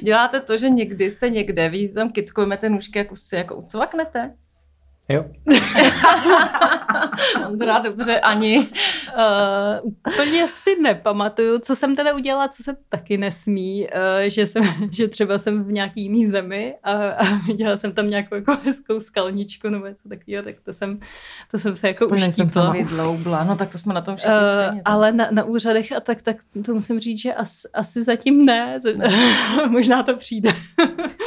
děláte 0.04 0.40
to, 0.40 0.58
že 0.58 0.70
někdy 0.70 1.12
jste 1.12 1.30
někde, 1.30 1.70
vidíte 1.70 1.94
tam 1.94 2.12
kytkujeme 2.12 2.60
nůžky, 2.70 3.00
jako 3.00 3.16
si 3.16 3.36
jako 3.36 3.56
ucvaknete? 3.56 4.34
Jo. 5.10 5.26
Ondra, 7.48 7.80
dobře, 7.80 8.20
ani. 8.20 8.60
Uh, 8.60 8.66
úplně 9.92 10.48
si 10.48 10.82
nepamatuju, 10.82 11.60
co 11.60 11.76
jsem 11.76 11.96
teda 11.96 12.16
udělala, 12.16 12.48
co 12.48 12.64
se 12.64 12.78
taky 12.90 13.18
nesmí, 13.18 13.88
uh, 13.88 13.90
že, 14.28 14.48
jsem, 14.48 14.64
že 14.92 15.08
třeba 15.08 15.40
jsem 15.40 15.64
v 15.64 15.72
nějaký 15.72 16.02
jiný 16.02 16.28
zemi 16.28 16.76
a, 16.84 16.92
a 16.92 17.24
viděla 17.48 17.78
jsem 17.78 17.92
tam 17.92 18.10
nějakou 18.10 18.36
jako 18.36 18.58
hezkou 18.64 19.00
skalničku 19.00 19.70
nebo 19.70 19.88
něco 19.88 20.10
takového, 20.10 20.44
tak 20.44 20.56
to 20.66 20.74
jsem, 20.74 21.00
to 21.52 21.60
jsem 21.60 21.76
se 21.76 21.88
jako 21.88 22.08
uštípla. 22.08 22.72
Vydloubla. 22.72 23.44
No 23.44 23.56
tak 23.56 23.72
to 23.72 23.78
jsme 23.78 23.94
na 23.94 24.02
tom 24.02 24.16
všichni 24.16 24.34
uh, 24.34 24.64
stejně. 24.64 24.82
Ale 24.86 25.12
na, 25.12 25.28
na 25.32 25.44
úřadech 25.44 25.92
a 25.92 26.00
tak, 26.00 26.22
tak 26.22 26.38
to 26.66 26.74
musím 26.74 27.00
říct, 27.00 27.22
že 27.22 27.34
as, 27.34 27.62
asi 27.74 28.04
zatím 28.04 28.46
ne. 28.46 28.80
ne. 28.96 29.10
Možná 29.70 30.04
to 30.04 30.18
přijde. 30.18 30.50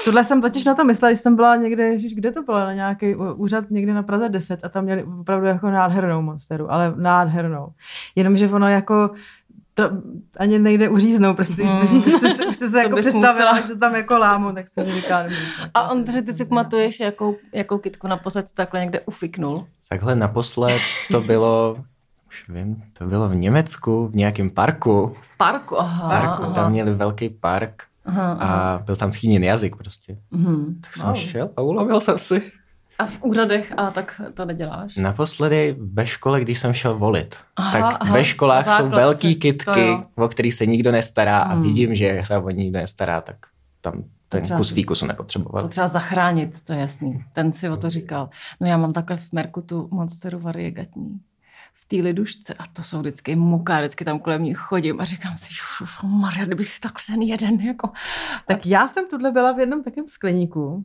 Tohle 0.04 0.24
jsem 0.24 0.42
totiž 0.42 0.64
na 0.64 0.74
to 0.74 0.84
myslela, 0.84 1.10
když 1.10 1.20
jsem 1.20 1.36
byla 1.36 1.56
někde, 1.56 1.84
ježiš, 1.84 2.14
kde 2.14 2.32
to 2.32 2.42
bylo, 2.42 2.58
na 2.58 2.74
nějaký 2.74 3.14
úřad 3.14 3.65
někde 3.70 3.94
na 3.94 4.02
Praze 4.02 4.29
10 4.29 4.64
a 4.64 4.68
tam 4.68 4.85
měli 4.85 5.05
opravdu 5.20 5.46
jako 5.46 5.70
nádhernou 5.70 6.22
monsteru, 6.22 6.72
ale 6.72 6.94
nádhernou. 6.96 7.68
Jenomže 8.14 8.48
ono 8.48 8.68
jako 8.68 9.11
to 9.76 9.90
ani 10.38 10.59
nejde 10.59 10.88
uříznout, 10.88 11.37
prostě 11.37 11.62
mm. 11.62 11.81
už, 11.81 12.12
jste, 12.12 12.46
už 12.46 12.57
jste 12.57 12.70
se 12.70 12.83
jako 12.83 12.96
představila, 12.96 13.61
že 13.61 13.68
to 13.68 13.79
tam 13.79 13.94
jako 13.94 14.18
lámu, 14.18 14.52
tak 14.52 14.68
se 14.68 14.92
říká. 14.92 15.22
Nevím, 15.22 15.38
a 15.74 15.90
Ondřej, 15.90 16.22
ty 16.22 16.33
si 16.33 16.44
pamatuješ, 16.44 17.00
jakou, 17.00 17.37
jakou 17.52 17.79
kitku 17.79 18.07
naposled 18.07 18.52
takhle 18.55 18.81
někde 18.81 19.00
ufiknul? 19.00 19.66
Takhle 19.88 20.14
naposled 20.14 20.81
to 21.11 21.20
bylo, 21.20 21.76
už 22.29 22.48
vím, 22.48 22.83
to 22.98 23.07
bylo 23.07 23.29
v 23.29 23.35
Německu, 23.35 24.09
v 24.09 24.16
nějakém 24.16 24.50
parku. 24.50 25.16
V 25.20 25.37
parku, 25.37 25.81
aha. 25.81 26.09
Parku, 26.09 26.42
aha. 26.42 26.52
tam 26.52 26.72
měli 26.72 26.94
velký 26.94 27.29
park 27.29 27.83
aha, 28.05 28.33
aha. 28.40 28.74
a 28.74 28.79
byl 28.79 28.96
tam 28.96 29.12
schýněn 29.12 29.44
jazyk 29.44 29.76
prostě. 29.76 30.18
Mm. 30.31 30.81
Tak 30.81 30.96
jsem 30.96 31.09
wow. 31.09 31.16
šel 31.16 31.50
a 31.57 31.62
ulovil 31.62 32.00
jsem 32.00 32.18
si. 32.18 32.52
A 32.98 33.06
v 33.06 33.22
úřadech 33.22 33.74
a 33.76 33.90
tak 33.90 34.20
to 34.35 34.44
neděláš? 34.44 34.96
Naposledy 34.96 35.76
ve 35.78 36.06
škole, 36.06 36.40
když 36.40 36.59
jsem 36.59 36.72
šel 36.72 36.98
volit. 36.98 37.37
Aha, 37.56 37.72
tak 37.72 37.98
aha, 38.00 38.14
ve 38.14 38.24
školách 38.24 38.76
jsou 38.76 38.88
velký 38.88 39.35
kitky, 39.35 39.96
o 40.14 40.28
který 40.28 40.52
se 40.52 40.66
nikdo 40.66 40.92
nestará 40.92 41.44
hmm. 41.44 41.52
a 41.52 41.62
vidím, 41.62 41.94
že 41.94 42.22
se 42.24 42.38
o 42.38 42.50
nikdo 42.50 42.78
nestará, 42.78 43.20
tak 43.20 43.37
tam 43.80 44.04
ten 44.28 44.42
třeba, 44.42 44.59
kus 44.59 44.72
výkusu 44.72 45.06
nepotřeboval. 45.06 45.62
To 45.62 45.68
třeba 45.68 45.88
zachránit, 45.88 46.62
to 46.62 46.72
je 46.72 46.78
jasný. 46.78 47.24
Ten 47.32 47.52
si 47.52 47.68
o 47.68 47.76
to 47.76 47.90
říkal. 47.90 48.28
No 48.61 48.66
já 48.66 48.76
mám 48.76 48.92
takhle 48.92 49.16
v 49.16 49.32
Merku 49.32 49.61
tu 49.61 49.88
monsteru 49.90 50.38
variegatní 50.38 51.20
v 51.74 51.88
té 51.88 51.96
lidušce 51.96 52.54
a 52.54 52.66
to 52.72 52.82
jsou 52.82 53.00
vždycky 53.00 53.37
muka, 53.37 53.78
vždycky 53.78 54.04
tam 54.04 54.18
kolem 54.18 54.42
ní 54.42 54.54
chodím 54.54 55.00
a 55.00 55.04
říkám 55.04 55.37
si, 55.37 55.54
Maria, 56.02 56.44
kdybych 56.44 56.68
si 56.68 56.80
takhle 56.80 57.14
ten 57.14 57.22
jeden 57.22 57.61
jako... 57.61 57.90
Tak 58.46 58.66
já 58.66 58.88
jsem 58.88 59.09
tuhle 59.09 59.32
byla 59.32 59.52
v 59.52 59.59
jednom 59.59 59.82
takovém 59.82 60.09
skleníku, 60.09 60.85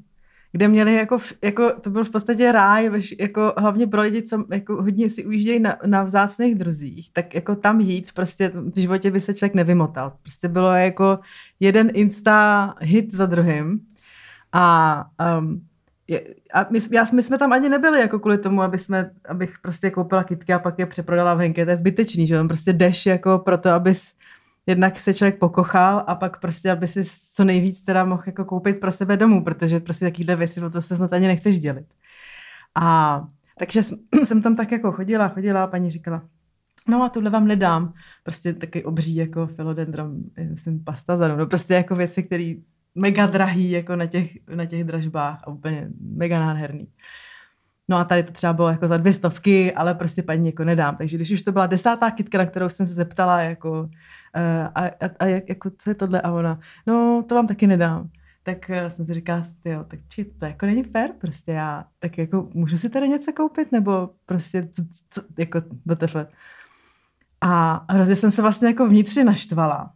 kde 0.51 0.67
měli 0.67 0.95
jako, 0.95 1.17
jako 1.43 1.71
to 1.81 1.89
byl 1.89 2.05
v 2.05 2.09
podstatě 2.09 2.51
ráj, 2.51 2.91
jako 3.19 3.53
hlavně 3.57 3.87
pro 3.87 4.01
lidi, 4.01 4.23
co 4.23 4.45
jako 4.51 4.75
hodně 4.75 5.09
si 5.09 5.25
ujíždějí 5.25 5.59
na, 5.59 5.77
na 5.85 6.03
vzácných 6.03 6.55
druzích, 6.55 7.13
tak 7.13 7.35
jako 7.35 7.55
tam 7.55 7.79
jít, 7.79 8.11
prostě 8.11 8.51
v 8.55 8.79
životě 8.79 9.11
by 9.11 9.21
se 9.21 9.33
člověk 9.33 9.53
nevymotal. 9.53 10.13
Prostě 10.21 10.47
bylo 10.47 10.71
jako 10.71 11.19
jeden 11.59 11.91
insta 11.93 12.73
hit 12.79 13.13
za 13.13 13.25
druhým 13.25 13.79
a 14.51 15.05
um, 15.39 15.61
a 16.53 16.65
my, 16.69 16.79
já, 16.91 17.05
my 17.13 17.23
jsme 17.23 17.37
tam 17.37 17.53
ani 17.53 17.69
nebyli 17.69 17.99
jako 17.99 18.19
kvůli 18.19 18.37
tomu, 18.37 18.61
aby 18.61 18.79
jsme, 18.79 19.11
abych 19.29 19.53
prostě 19.61 19.89
koupila 19.91 20.23
kitky 20.23 20.53
a 20.53 20.59
pak 20.59 20.79
je 20.79 20.85
přeprodala 20.85 21.33
v 21.33 21.39
Henke. 21.39 21.65
To 21.65 21.71
je 21.71 21.77
zbytečný, 21.77 22.27
že 22.27 22.35
tam 22.35 22.47
prostě 22.47 22.73
jdeš 22.73 23.05
jako 23.05 23.39
proto, 23.39 23.69
abys 23.69 24.13
jednak 24.67 24.99
se 24.99 25.13
člověk 25.13 25.39
pokochal 25.39 26.03
a 26.07 26.15
pak 26.15 26.39
prostě, 26.39 26.71
aby 26.71 26.87
si 26.87 27.03
co 27.33 27.43
nejvíc 27.43 27.83
teda 27.83 28.05
mohl 28.05 28.23
jako 28.25 28.45
koupit 28.45 28.79
pro 28.79 28.91
sebe 28.91 29.17
domů, 29.17 29.43
protože 29.43 29.79
prostě 29.79 30.05
takovýhle 30.05 30.35
věci, 30.35 30.61
to 30.71 30.81
se 30.81 30.95
snad 30.95 31.13
ani 31.13 31.27
nechceš 31.27 31.59
dělit. 31.59 31.87
A 32.75 33.21
takže 33.59 33.83
jsem 34.23 34.41
tam 34.41 34.55
tak 34.55 34.71
jako 34.71 34.91
chodila, 34.91 35.27
chodila 35.27 35.63
a 35.63 35.67
paní 35.67 35.89
říkala, 35.89 36.21
no 36.87 37.03
a 37.03 37.09
tohle 37.09 37.29
vám 37.29 37.47
nedám. 37.47 37.93
Prostě 38.23 38.53
taky 38.53 38.83
obří 38.83 39.15
jako 39.15 39.47
philodendron, 39.47 40.23
myslím 40.49 40.83
pasta 40.83 41.27
no 41.27 41.45
prostě 41.45 41.73
jako 41.73 41.95
věci, 41.95 42.23
které 42.23 42.53
mega 42.95 43.25
drahý 43.25 43.71
jako 43.71 43.95
na 43.95 44.05
těch, 44.05 44.31
na 44.55 44.65
těch 44.65 44.83
dražbách 44.83 45.39
a 45.43 45.47
úplně 45.47 45.89
mega 45.99 46.39
nádherný. 46.39 46.87
No 47.91 47.97
a 47.97 48.03
tady 48.03 48.23
to 48.23 48.33
třeba 48.33 48.53
bylo 48.53 48.69
jako 48.69 48.87
za 48.87 48.97
dvě 48.97 49.13
stovky, 49.13 49.73
ale 49.73 49.95
prostě 49.95 50.23
paní 50.23 50.45
jako 50.45 50.63
nedám. 50.63 50.95
Takže 50.95 51.17
když 51.17 51.31
už 51.31 51.41
to 51.41 51.51
byla 51.51 51.67
desátá 51.67 52.11
kytka, 52.11 52.37
na 52.37 52.45
kterou 52.45 52.69
jsem 52.69 52.87
se 52.87 52.93
zeptala, 52.93 53.41
jako 53.41 53.89
Eh, 54.33 54.69
a, 54.75 54.87
a, 54.87 55.09
a 55.19 55.25
jak, 55.25 55.49
jako, 55.49 55.71
co 55.77 55.89
je 55.89 55.95
tohle? 55.95 56.21
A 56.21 56.31
ona, 56.31 56.59
no, 56.87 57.23
to 57.29 57.35
vám 57.35 57.47
taky 57.47 57.67
nedám. 57.67 58.09
Tak 58.43 58.57
uh, 58.69 58.89
jsem 58.89 59.05
si 59.05 59.13
říkala, 59.13 59.43
jo, 59.65 59.85
tak 59.87 59.99
či, 60.09 60.25
to 60.25 60.45
jako 60.45 60.65
není 60.65 60.83
fér, 60.83 61.09
prostě 61.21 61.51
já, 61.51 61.85
tak 61.99 62.17
jako 62.17 62.49
můžu 62.53 62.77
si 62.77 62.89
tady 62.89 63.09
něco 63.09 63.33
koupit, 63.33 63.71
nebo 63.71 64.09
prostě, 64.25 64.69
co, 64.71 64.83
co, 65.09 65.21
jako, 65.37 65.61
tefe. 65.95 66.27
A 67.41 67.85
hrozně 67.93 68.15
jsem 68.15 68.31
se 68.31 68.41
vlastně 68.41 68.67
jako 68.67 68.87
vnitřně 68.87 69.23
naštvala. 69.23 69.93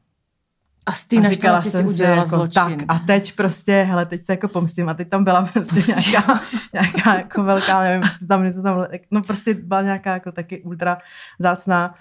A 0.85 0.91
z 0.91 1.05
té 1.05 1.15
naštvanosti 1.15 1.71
si 1.71 1.83
udělala 1.83 2.17
jako, 2.17 2.29
zločin. 2.29 2.77
Tak 2.77 2.85
a 2.87 2.99
teď 2.99 3.35
prostě, 3.35 3.85
hele, 3.89 4.05
teď 4.05 4.23
se 4.23 4.33
jako 4.33 4.47
pomstím 4.47 4.89
a 4.89 4.93
teď 4.93 5.09
tam 5.09 5.23
byla 5.23 5.49
prostě, 5.53 5.73
prostě. 5.73 6.11
nějaká, 6.11 6.39
nějaká 6.73 7.15
jako 7.15 7.43
velká, 7.43 7.83
nevím, 7.83 8.03
tam 8.27 8.43
něco 8.43 8.61
tam, 8.61 8.85
no 9.11 9.21
prostě 9.21 9.53
byla 9.53 9.81
nějaká 9.81 10.13
jako 10.13 10.31
taky 10.31 10.61
ultra 10.61 10.97
zácná 11.39 11.95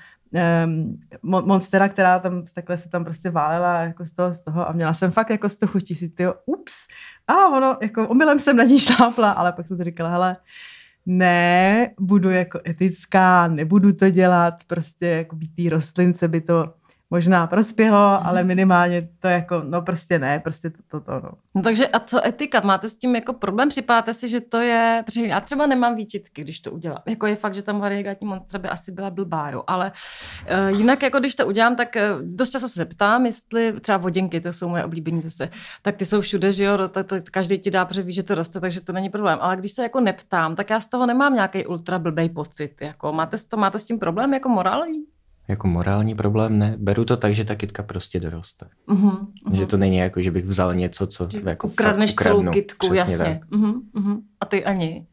um, 0.64 1.00
monstera, 1.22 1.88
která 1.88 2.18
tam 2.18 2.44
takhle 2.54 2.78
se 2.78 2.88
tam 2.88 3.04
prostě 3.04 3.30
válela 3.30 3.80
jako 3.80 4.06
z 4.06 4.12
toho, 4.12 4.34
z 4.34 4.40
toho 4.40 4.68
a 4.68 4.72
měla 4.72 4.94
jsem 4.94 5.10
fakt 5.10 5.30
jako 5.30 5.48
z 5.48 5.56
toho 5.56 5.72
chutí 5.72 5.94
si, 5.94 6.08
tyjo, 6.08 6.34
ups, 6.46 6.72
a 7.26 7.48
ono, 7.48 7.76
jako 7.82 8.08
omylem 8.08 8.38
jsem 8.38 8.56
na 8.56 8.64
ní 8.64 8.78
šlápla, 8.78 9.30
ale 9.30 9.52
pak 9.52 9.68
jsem 9.68 9.76
si 9.76 9.84
říkala, 9.84 10.10
hele, 10.10 10.36
ne, 11.06 11.90
budu 12.00 12.30
jako 12.30 12.60
etická, 12.66 13.48
nebudu 13.48 13.92
to 13.92 14.10
dělat, 14.10 14.54
prostě 14.66 15.06
jako 15.06 15.36
být 15.36 15.68
rostlince 15.68 16.28
by 16.28 16.40
to 16.40 16.74
možná 17.14 17.46
prospělo, 17.46 18.26
ale 18.26 18.44
minimálně 18.44 19.08
to 19.20 19.28
jako, 19.28 19.62
no 19.64 19.82
prostě 19.82 20.18
ne, 20.18 20.40
prostě 20.40 20.70
to, 20.70 20.82
to, 20.88 21.00
to 21.00 21.12
no. 21.12 21.30
no. 21.54 21.62
takže 21.62 21.88
a 21.88 22.00
co 22.00 22.26
etika? 22.26 22.60
Máte 22.60 22.88
s 22.88 22.96
tím 22.96 23.14
jako 23.14 23.32
problém? 23.32 23.68
Připadáte 23.68 24.14
si, 24.14 24.28
že 24.28 24.40
to 24.40 24.60
je, 24.60 25.02
protože 25.06 25.26
já 25.26 25.40
třeba 25.40 25.66
nemám 25.66 25.94
výčitky, 25.96 26.42
když 26.42 26.60
to 26.60 26.70
udělám. 26.70 27.02
Jako 27.06 27.26
je 27.26 27.36
fakt, 27.36 27.54
že 27.54 27.62
tam 27.62 27.80
variegátní 27.80 28.26
monstra 28.26 28.58
by 28.58 28.68
asi 28.68 28.92
byla 28.92 29.10
blbá, 29.10 29.50
jo, 29.50 29.62
ale 29.66 29.92
uh, 29.92 30.78
jinak 30.78 31.02
jako 31.02 31.20
když 31.20 31.34
to 31.34 31.46
udělám, 31.46 31.76
tak 31.76 31.96
uh, 31.96 32.22
dost 32.22 32.50
často 32.50 32.68
se 32.68 32.84
ptám, 32.84 33.26
jestli 33.26 33.80
třeba 33.80 33.98
vodinky, 33.98 34.40
to 34.40 34.52
jsou 34.52 34.68
moje 34.68 34.84
oblíbení 34.84 35.20
zase, 35.20 35.50
tak 35.82 35.96
ty 35.96 36.04
jsou 36.04 36.20
všude, 36.20 36.52
že 36.52 36.64
jo, 36.64 36.88
to, 36.88 37.04
to, 37.04 37.16
každý 37.30 37.58
ti 37.58 37.70
dá, 37.70 37.84
protože 37.84 38.02
ví, 38.02 38.12
že 38.12 38.22
to 38.22 38.34
roste, 38.34 38.60
takže 38.60 38.80
to 38.80 38.92
není 38.92 39.10
problém. 39.10 39.38
Ale 39.40 39.56
když 39.56 39.72
se 39.72 39.82
jako 39.82 40.00
neptám, 40.00 40.56
tak 40.56 40.70
já 40.70 40.80
z 40.80 40.88
toho 40.88 41.06
nemám 41.06 41.34
nějaký 41.34 41.66
ultra 41.66 41.98
blbý 41.98 42.28
pocit. 42.28 42.80
Jako, 42.80 43.12
máte, 43.12 43.36
to, 43.48 43.56
máte 43.56 43.78
s 43.78 43.86
tím 43.86 43.98
problém 43.98 44.34
jako 44.34 44.48
morální? 44.48 45.13
Jako 45.48 45.68
morální 45.68 46.14
problém 46.14 46.58
ne. 46.58 46.76
Beru 46.78 47.04
to 47.04 47.16
tak, 47.16 47.34
že 47.34 47.44
ta 47.44 47.54
kytka 47.54 47.82
prostě 47.82 48.20
doroste. 48.20 48.66
Uh-huh, 48.88 49.26
uh-huh. 49.46 49.58
Že 49.58 49.66
to 49.66 49.76
není 49.76 49.96
jako, 49.96 50.22
že 50.22 50.30
bych 50.30 50.44
vzal 50.44 50.74
něco, 50.74 51.06
co 51.06 51.28
že 51.30 51.40
jako 51.46 51.66
ukradneš 51.66 52.14
celou 52.14 52.50
kytku, 52.50 52.94
jasně. 52.94 53.40
Uh-huh, 53.52 53.80
uh-huh. 53.94 54.20
A 54.40 54.46
ty 54.46 54.64
ani? 54.64 55.06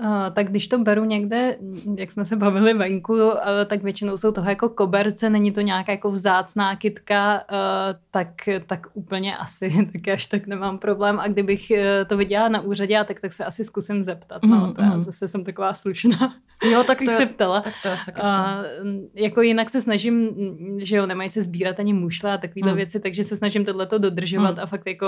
Uh, 0.00 0.34
tak 0.34 0.48
když 0.48 0.68
to 0.68 0.78
beru 0.78 1.04
někde, 1.04 1.56
jak 1.96 2.12
jsme 2.12 2.24
se 2.24 2.36
bavili 2.36 2.74
venku, 2.74 3.12
uh, 3.12 3.32
tak 3.66 3.82
většinou 3.82 4.16
jsou 4.16 4.32
toho 4.32 4.48
jako 4.48 4.68
koberce, 4.68 5.30
není 5.30 5.52
to 5.52 5.60
nějaká 5.60 5.92
jako 5.92 6.10
vzácná 6.10 6.76
kytka, 6.76 7.34
uh, 7.50 8.00
tak, 8.10 8.28
tak 8.66 8.86
úplně 8.94 9.36
asi 9.36 9.88
taky 9.92 10.12
až 10.12 10.26
tak 10.26 10.46
nemám 10.46 10.78
problém. 10.78 11.20
A 11.20 11.28
kdybych 11.28 11.66
uh, 11.70 12.08
to 12.08 12.16
viděla 12.16 12.48
na 12.48 12.60
úřadě, 12.60 13.04
tak, 13.04 13.20
tak 13.20 13.32
se 13.32 13.44
asi 13.44 13.64
zkusím 13.64 14.04
zeptat. 14.04 14.42
No, 14.42 14.66
mm, 14.66 14.74
to 14.74 14.82
já 14.82 15.00
zase 15.00 15.28
jsem 15.28 15.44
taková 15.44 15.74
slušná. 15.74 16.18
Jo, 16.72 16.84
tak 16.84 16.98
to, 17.04 17.12
se 17.12 17.26
ptala. 17.26 17.60
Tak 17.60 17.74
to 17.82 17.90
asi 17.90 18.12
uh, 18.12 18.18
jako 19.14 19.42
jinak 19.42 19.70
se 19.70 19.82
snažím, 19.82 20.30
že 20.78 20.96
jo, 20.96 21.06
nemají 21.06 21.30
se 21.30 21.42
sbírat 21.42 21.80
ani 21.80 21.92
mušle 21.92 22.32
a 22.32 22.38
takovéhle 22.38 22.72
mm. 22.72 22.76
věci, 22.76 23.00
takže 23.00 23.24
se 23.24 23.36
snažím 23.36 23.64
tohleto 23.64 23.98
dodržovat 23.98 24.56
mm. 24.56 24.62
a 24.62 24.66
fakt 24.66 24.86
jako 24.86 25.06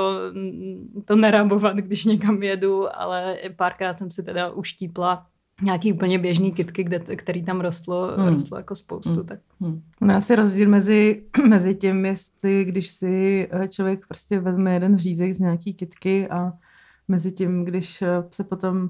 to 1.05 1.16
nerabovat, 1.16 1.76
když 1.76 2.05
někam 2.05 2.42
jedu, 2.42 3.00
ale 3.00 3.37
párkrát 3.57 3.98
jsem 3.98 4.11
si 4.11 4.22
teda 4.22 4.50
už 4.50 4.72
štípla 4.80 5.26
nějaký 5.62 5.92
úplně 5.92 6.18
běžný 6.18 6.52
kitky, 6.52 6.84
kde, 6.84 6.98
který 6.98 7.44
tam 7.44 7.60
rostlo, 7.60 8.16
hmm. 8.16 8.28
rostlo 8.28 8.56
jako 8.58 8.74
spoustu. 8.74 9.14
Hmm. 9.14 9.26
Tak. 9.26 9.40
Hmm. 9.60 9.82
je 10.08 10.14
asi 10.16 10.36
rozdíl 10.36 10.68
mezi, 10.68 11.22
mezi 11.48 11.74
tím, 11.74 12.04
jestli 12.04 12.64
když 12.64 12.88
si 12.88 13.48
eh, 13.50 13.68
člověk 13.68 14.06
prostě 14.06 14.40
vezme 14.40 14.74
jeden 14.74 14.98
řízek 14.98 15.34
z 15.34 15.40
nějaký 15.40 15.74
kitky 15.74 16.28
a 16.28 16.52
mezi 17.08 17.32
tím, 17.32 17.64
když 17.64 18.02
eh, 18.02 18.08
se 18.30 18.44
potom 18.44 18.88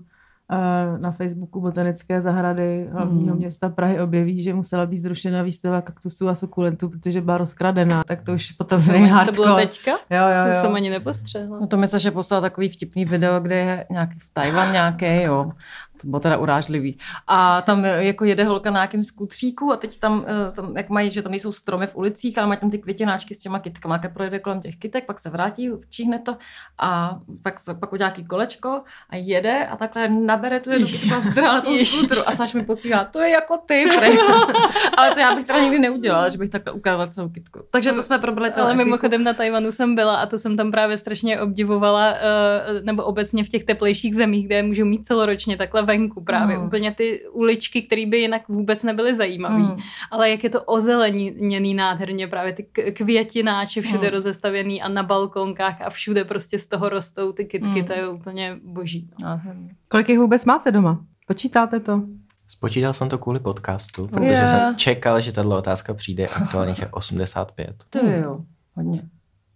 na 1.00 1.10
Facebooku 1.12 1.60
Botanické 1.60 2.22
zahrady 2.22 2.88
hlavního 2.92 3.26
Mhm. 3.26 3.36
města 3.38 3.68
Prahy 3.68 4.00
objeví, 4.00 4.42
že 4.42 4.54
musela 4.54 4.86
být 4.86 4.98
zrušena 4.98 5.42
výstava 5.42 5.80
kaktusů 5.82 6.28
a 6.28 6.34
sukulentů, 6.34 6.88
protože 6.88 7.20
byla 7.20 7.38
rozkradená, 7.38 8.02
tak 8.06 8.22
to 8.22 8.32
už 8.32 8.52
potom 8.52 8.80
To 8.84 8.92
hardcore. 8.92 9.32
bylo 9.46 9.56
teďka? 9.56 9.90
Jo, 9.90 9.98
jo, 10.28 10.42
To 10.42 10.48
jo. 10.48 10.54
jsem 10.60 10.74
ani 10.74 10.90
nepostřehla. 10.90 11.58
No 11.60 11.66
to 11.66 11.76
mi 11.76 11.86
Saša 11.86 12.10
poslala 12.10 12.40
takový 12.40 12.68
vtipný 12.68 13.04
video, 13.04 13.40
kde 13.40 13.54
je 13.56 13.86
nějaký 13.90 14.18
v 14.18 14.30
Tajvan 14.32 14.72
nějaký, 14.72 15.22
jo. 15.22 15.52
To 16.00 16.08
bylo 16.08 16.20
teda 16.20 16.36
urážlivý. 16.36 16.98
A 17.26 17.62
tam 17.62 17.84
eh, 17.84 18.04
jako 18.04 18.24
jede 18.24 18.44
holka 18.44 18.70
na 18.70 18.80
nějakém 18.80 19.02
skutříku 19.02 19.72
a 19.72 19.76
teď 19.76 19.98
tam, 19.98 20.24
eh, 20.26 20.52
tam, 20.52 20.76
jak 20.76 20.88
mají, 20.88 21.10
že 21.10 21.22
tam 21.22 21.30
nejsou 21.30 21.52
stromy 21.52 21.86
v 21.86 21.96
ulicích, 21.96 22.38
ale 22.38 22.46
mají 22.46 22.60
tam 22.60 22.70
ty 22.70 22.78
květináčky 22.78 23.34
s 23.34 23.38
těma 23.38 23.58
kytkama. 23.58 24.00
Jak 24.02 24.12
projede 24.12 24.38
kolem 24.38 24.60
těch 24.60 24.76
kytek, 24.76 25.06
pak 25.06 25.20
se 25.20 25.30
vrátí, 25.30 25.70
číhne 25.90 26.18
to 26.18 26.36
a 26.78 27.18
pak, 27.42 27.54
pak 27.80 27.92
udělá 27.92 28.08
nějaký 28.08 28.24
kolečko 28.24 28.82
a 29.10 29.16
jede 29.16 29.66
a 29.66 29.76
takhle 29.76 30.08
nabere 30.08 30.60
tu 30.60 30.70
jednu 30.70 30.86
kytku 30.86 31.14
a 31.14 31.20
zdrá 31.20 31.52
na 31.52 31.60
tom 31.60 31.78
skútru. 31.78 32.28
A 32.28 32.36
Saš 32.36 32.54
mi 32.54 32.64
posílá, 32.64 33.04
to 33.04 33.20
je 33.20 33.30
jako 33.30 33.56
ty. 33.66 33.84
Ale 34.96 35.10
to 35.10 35.20
já 35.20 35.34
bych 35.34 35.44
teda 35.44 35.58
nikdy 35.60 35.78
neudělala, 35.78 36.28
že 36.28 36.38
bych 36.38 36.50
takhle 36.50 36.72
ukázala 36.72 37.08
celou 37.08 37.28
kytku. 37.28 37.60
Takže 37.70 37.92
to 37.92 38.02
jsme 38.02 38.18
probrali. 38.18 38.52
Ale 38.52 38.74
mimochodem 38.74 39.24
na 39.24 39.32
Tajvanu 39.32 39.72
jsem 39.72 39.94
byla 39.94 40.16
a 40.16 40.26
to 40.26 40.38
jsem 40.38 40.56
tam 40.56 40.70
právě 40.70 40.98
strašně 40.98 41.40
obdivovala, 41.40 42.14
eh, 42.14 42.82
nebo 42.82 43.04
obecně 43.04 43.44
v 43.44 43.48
těch 43.48 43.64
teplejších 43.64 44.16
zemích, 44.16 44.46
kde 44.46 44.56
je 44.56 44.62
můžou 44.62 44.84
mít 44.84 45.06
celoročně 45.06 45.56
takhle 45.56 45.82
venku 45.90 46.24
právě. 46.24 46.58
Mm. 46.58 46.64
Úplně 46.66 46.90
ty 46.94 47.28
uličky, 47.32 47.82
které 47.82 48.06
by 48.06 48.18
jinak 48.18 48.48
vůbec 48.48 48.82
nebyly 48.82 49.14
zajímavé. 49.14 49.58
Mm. 49.58 49.76
Ale 50.10 50.30
jak 50.30 50.44
je 50.44 50.50
to 50.50 50.62
ozeleněný 50.64 51.74
nádherně, 51.74 52.28
právě 52.28 52.52
ty 52.52 52.62
květináče 52.92 53.82
všude 53.82 54.06
Mm. 54.08 54.12
rozestavěný 54.14 54.82
a 54.82 54.88
na 54.88 55.02
balkonkách 55.02 55.80
a 55.82 55.90
všude 55.90 56.24
prostě 56.24 56.58
z 56.58 56.66
toho 56.66 56.88
rostou 56.88 57.32
ty 57.32 57.44
kytky, 57.44 57.80
Mm. 57.80 57.84
to 57.84 57.92
je 57.92 58.08
úplně 58.08 58.56
boží. 58.64 59.10
No. 59.22 59.40
Kolik 59.88 60.08
jich 60.08 60.18
vůbec 60.18 60.44
máte 60.44 60.70
doma? 60.70 61.04
Počítáte 61.26 61.80
to? 61.80 62.02
Spočítal 62.48 62.92
jsem 62.92 63.08
to 63.08 63.18
kvůli 63.18 63.40
podcastu, 63.40 64.06
protože 64.08 64.24
Je. 64.26 64.46
jsem 64.46 64.76
čekal, 64.76 65.20
že 65.20 65.32
tato 65.32 65.48
otázka 65.50 65.94
přijde. 65.94 66.26
Aktuálně 66.28 66.74
je 66.80 66.86
85. 66.90 67.74
To 67.90 68.06
jo, 68.06 68.40
hodně. 68.74 69.02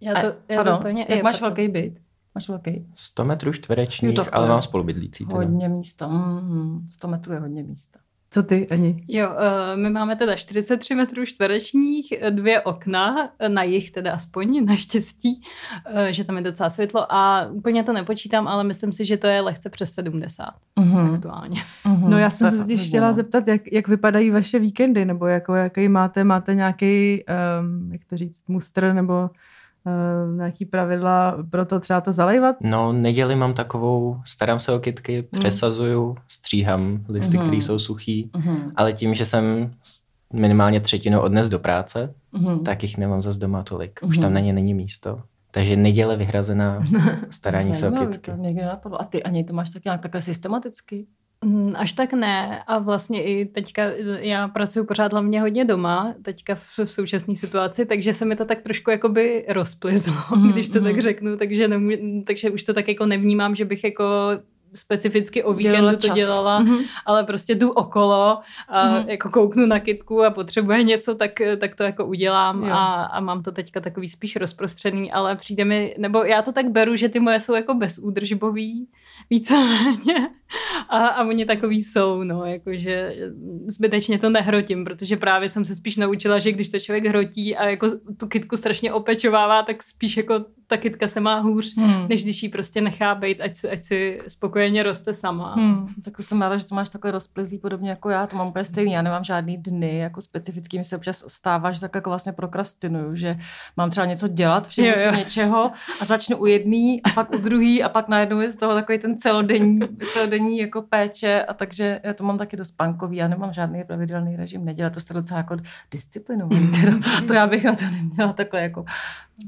Já 0.00 0.12
to, 0.12 0.26
A- 0.26 0.34
já 0.48 0.56
pardon, 0.56 0.74
to 0.74 0.80
úplně, 0.80 1.00
jak 1.08 1.10
je, 1.10 1.22
máš 1.22 1.40
pardon. 1.40 1.56
velký 1.56 1.72
byt? 1.72 1.94
Máš 2.34 2.48
velký? 2.48 2.86
100 2.94 3.24
metrů 3.24 3.52
čtverečních, 3.52 4.16
Jo, 4.16 4.24
ale 4.32 4.48
mám 4.48 4.62
spolubydlící. 4.62 5.26
Teda. 5.26 5.36
Hodně 5.36 5.68
místa. 5.68 6.06
Mm, 6.08 6.88
100 6.90 7.08
metrů 7.08 7.32
je 7.32 7.40
hodně 7.40 7.62
místa. 7.62 7.98
Co 8.30 8.42
ty, 8.42 8.68
Ani? 8.68 9.04
Jo, 9.08 9.28
eh, 9.38 9.76
my 9.76 9.90
máme 9.90 10.16
teda 10.16 10.34
43 10.36 10.94
metrů 10.94 11.26
čtverečních, 11.26 12.12
dvě 12.30 12.60
okna, 12.60 13.28
eh, 13.38 13.48
na 13.48 13.62
jich 13.62 13.90
teda 13.90 14.12
aspoň, 14.12 14.64
naštěstí, 14.66 15.42
eh, 15.86 16.12
že 16.12 16.24
tam 16.24 16.36
je 16.36 16.42
docela 16.42 16.70
světlo 16.70 17.12
a 17.12 17.46
úplně 17.50 17.82
to 17.84 17.92
nepočítám, 17.92 18.48
ale 18.48 18.64
myslím 18.64 18.92
si, 18.92 19.04
že 19.04 19.16
to 19.16 19.26
je 19.26 19.40
lehce 19.40 19.70
přes 19.70 19.92
70 19.92 20.50
Mm. 20.78 20.96
aktuálně. 21.14 21.62
Mm. 21.84 22.10
No 22.10 22.18
já 22.18 22.30
jsem 22.30 22.50
se 22.50 22.56
totiž 22.58 22.88
chtěla 22.88 23.12
zeptat, 23.12 23.48
jak, 23.48 23.72
jak 23.72 23.88
vypadají 23.88 24.30
vaše 24.30 24.58
víkendy, 24.58 25.04
nebo 25.04 25.26
jako, 25.26 25.54
jaký 25.54 25.88
máte, 25.88 26.24
máte 26.24 26.54
nějaký, 26.54 27.24
um, 27.60 27.92
jak 27.92 28.04
to 28.04 28.16
říct, 28.16 28.42
mustr, 28.48 28.92
nebo 28.92 29.30
nějaký 30.36 30.64
pravidla 30.64 31.36
pro 31.50 31.64
to 31.64 31.80
třeba 31.80 32.00
to 32.00 32.12
zalejvat? 32.12 32.56
No, 32.60 32.92
neděli 32.92 33.36
mám 33.36 33.54
takovou, 33.54 34.20
starám 34.26 34.58
se 34.58 34.72
o 34.72 34.78
kytky, 34.78 35.22
přesazuju, 35.22 36.16
stříhám 36.28 37.04
listy, 37.08 37.36
Mhm. 37.36 37.46
které 37.46 37.56
jsou 37.62 37.78
suchý, 37.78 38.30
Mm. 38.36 38.72
ale 38.76 38.92
tím, 38.92 39.14
že 39.14 39.26
jsem 39.26 39.70
minimálně 40.32 40.80
třetinu 40.80 41.20
odnes 41.20 41.48
do 41.48 41.58
práce, 41.58 42.14
Mm. 42.32 42.58
tak 42.64 42.82
jich 42.82 42.98
nemám 42.98 43.22
zas 43.22 43.36
doma 43.36 43.62
tolik. 43.62 44.00
Už 44.02 44.18
tam 44.18 44.32
na 44.34 44.40
ně 44.40 44.52
není 44.52 44.74
místo. 44.74 45.20
Takže 45.50 45.76
neděle 45.76 46.16
vyhrazená 46.16 46.80
starání 47.30 47.74
se 47.74 47.88
o 47.88 47.92
kytky. 47.92 48.30
to 48.30 48.36
nenapadlo. 48.36 49.00
A 49.00 49.04
ty 49.04 49.22
ani 49.22 49.44
to 49.44 49.52
máš 49.54 49.70
tak 49.70 49.84
nějak 49.84 50.00
takhle 50.00 50.20
systematicky? 50.20 51.06
Mm, 51.44 51.72
Až 51.76 51.92
tak 51.92 52.12
ne 52.12 52.62
a 52.66 52.78
vlastně 52.78 53.24
i 53.24 53.44
teďka 53.44 53.82
já 54.18 54.48
pracuji 54.48 54.84
pořád 54.84 55.12
hlavně 55.12 55.40
hodně 55.40 55.64
doma, 55.64 56.14
teďka 56.22 56.54
v, 56.54 56.78
v 56.84 56.90
současné 56.90 57.36
situaci, 57.36 57.86
takže 57.86 58.14
se 58.14 58.24
mi 58.24 58.36
to 58.36 58.44
tak 58.44 58.60
trošku 58.62 58.90
jakoby 58.90 59.44
rozplizlo, 59.48 60.14
Mhm, 60.36 60.52
když 60.52 60.68
to 60.68 60.80
tak 60.80 60.92
mhm. 60.92 61.00
řeknu, 61.00 61.36
takže, 61.36 61.68
nemů, 61.68 61.90
takže 62.26 62.50
už 62.50 62.62
to 62.62 62.74
tak 62.74 62.88
jako 62.88 63.06
nevnímám, 63.06 63.54
že 63.54 63.64
bych 63.64 63.84
jako 63.84 64.04
specificky 64.74 65.42
o 65.44 65.52
víkendu 65.52 65.78
Dělala 65.78 65.96
to 65.96 66.08
dělala, 66.08 66.58
Mhm. 66.58 66.78
ale 67.06 67.24
prostě 67.24 67.54
jdu 67.54 67.70
okolo 67.70 68.38
a 68.68 68.88
Mhm. 68.98 69.08
jako 69.08 69.28
kouknu 69.30 69.66
na 69.66 69.80
kytku 69.80 70.22
a 70.24 70.30
potřebuje 70.30 70.82
něco, 70.82 71.14
tak, 71.14 71.30
tak 71.58 71.74
to 71.74 71.82
jako 71.82 72.06
udělám 72.06 72.62
Jo. 72.64 72.70
a, 72.72 73.04
a 73.04 73.20
mám 73.20 73.42
to 73.42 73.52
teďka 73.52 73.80
takový 73.80 74.08
spíš 74.08 74.36
rozprostřený, 74.36 75.12
ale 75.12 75.36
přijde 75.36 75.64
mi, 75.64 75.94
nebo 75.98 76.24
já 76.24 76.42
to 76.42 76.52
tak 76.52 76.68
beru, 76.70 76.96
že 76.96 77.08
ty 77.08 77.20
moje 77.20 77.40
jsou 77.40 77.54
jako 77.54 77.74
bezúdržbový, 77.74 78.88
víceméně 79.30 80.28
a, 80.88 81.06
a 81.06 81.24
oni 81.24 81.44
takový 81.44 81.84
jsou, 81.84 82.22
no, 82.22 82.44
jakože 82.44 83.16
zbytečně 83.66 84.18
to 84.18 84.30
nehrotím, 84.30 84.84
protože 84.84 85.16
právě 85.16 85.50
jsem 85.50 85.64
se 85.64 85.74
spíš 85.76 85.96
naučila, 85.96 86.38
že 86.38 86.52
když 86.52 86.68
to 86.68 86.80
člověk 86.80 87.06
hrotí 87.06 87.56
a 87.56 87.68
jako 87.68 87.88
tu 88.16 88.26
kytku 88.26 88.56
strašně 88.56 88.92
opečovává, 88.92 89.62
tak 89.62 89.82
spíš 89.82 90.16
jako 90.16 90.44
ta 90.74 90.78
kytka 90.80 91.08
se 91.08 91.20
má 91.20 91.38
hůř, 91.38 91.76
Hmm. 91.76 92.06
než 92.08 92.24
když 92.24 92.42
jí 92.42 92.48
prostě 92.48 92.80
nechá 92.80 93.14
být, 93.14 93.40
ať 93.40 93.56
si, 93.56 93.70
ať 93.70 93.84
si 93.84 94.20
spokojeně 94.28 94.82
roste 94.82 95.14
sama. 95.14 95.54
Hmm. 95.54 95.88
Tak 96.04 96.16
to 96.16 96.22
jsem 96.22 96.42
ráda, 96.42 96.56
že 96.56 96.66
to 96.66 96.74
máš 96.74 96.88
takhle 96.88 97.10
rozplizlý 97.10 97.58
podobně 97.58 97.90
jako 97.90 98.10
já, 98.10 98.26
to 98.26 98.36
mám 98.36 98.48
úplně 98.48 98.64
stejný, 98.64 98.92
já 98.92 99.02
nemám 99.02 99.24
žádný 99.24 99.56
dny 99.56 99.98
jako 99.98 100.20
specifický, 100.20 100.78
mi 100.78 100.84
se 100.84 100.96
občas 100.96 101.24
stává, 101.28 101.72
že 101.72 101.80
tak 101.80 101.94
jako 101.94 102.10
vlastně 102.10 102.32
prokrastinuju, 102.32 103.14
že 103.16 103.38
mám 103.76 103.90
třeba 103.90 104.06
něco 104.06 104.28
dělat, 104.28 104.68
všimnu 104.68 104.90
jo. 104.90 104.96
si 105.12 105.18
něčeho 105.18 105.70
a 106.00 106.04
začnu 106.04 106.36
u 106.36 106.46
jedný 106.46 107.02
a 107.02 107.10
pak 107.10 107.34
u 107.34 107.38
druhý 107.38 107.82
a 107.82 107.88
pak 107.88 108.08
najednou 108.08 108.40
je 108.40 108.52
z 108.52 108.56
toho 108.56 108.74
takový 108.74 108.98
ten 108.98 109.18
celodenní, 109.18 109.80
celodenní 110.12 110.58
jako 110.58 110.82
péče 110.82 111.42
a 111.42 111.54
takže 111.54 112.00
já 112.02 112.14
to 112.14 112.24
mám 112.24 112.38
taky 112.38 112.56
dost 112.56 112.74
punkový, 112.76 113.16
já 113.16 113.28
nemám 113.28 113.52
žádný 113.52 113.84
pravidelný 113.84 114.36
režim 114.36 114.64
nedělat, 114.64 114.92
to 114.92 115.00
jste 115.00 115.14
docela 115.14 115.38
jako 115.38 115.56
disciplinovaný, 115.90 116.68
teda. 116.80 116.92
to 117.26 117.34
já 117.34 117.46
bych 117.46 117.64
na 117.64 117.74
to 117.74 117.84
neměla 117.84 118.32
takhle 118.32 118.62
jako 118.62 118.84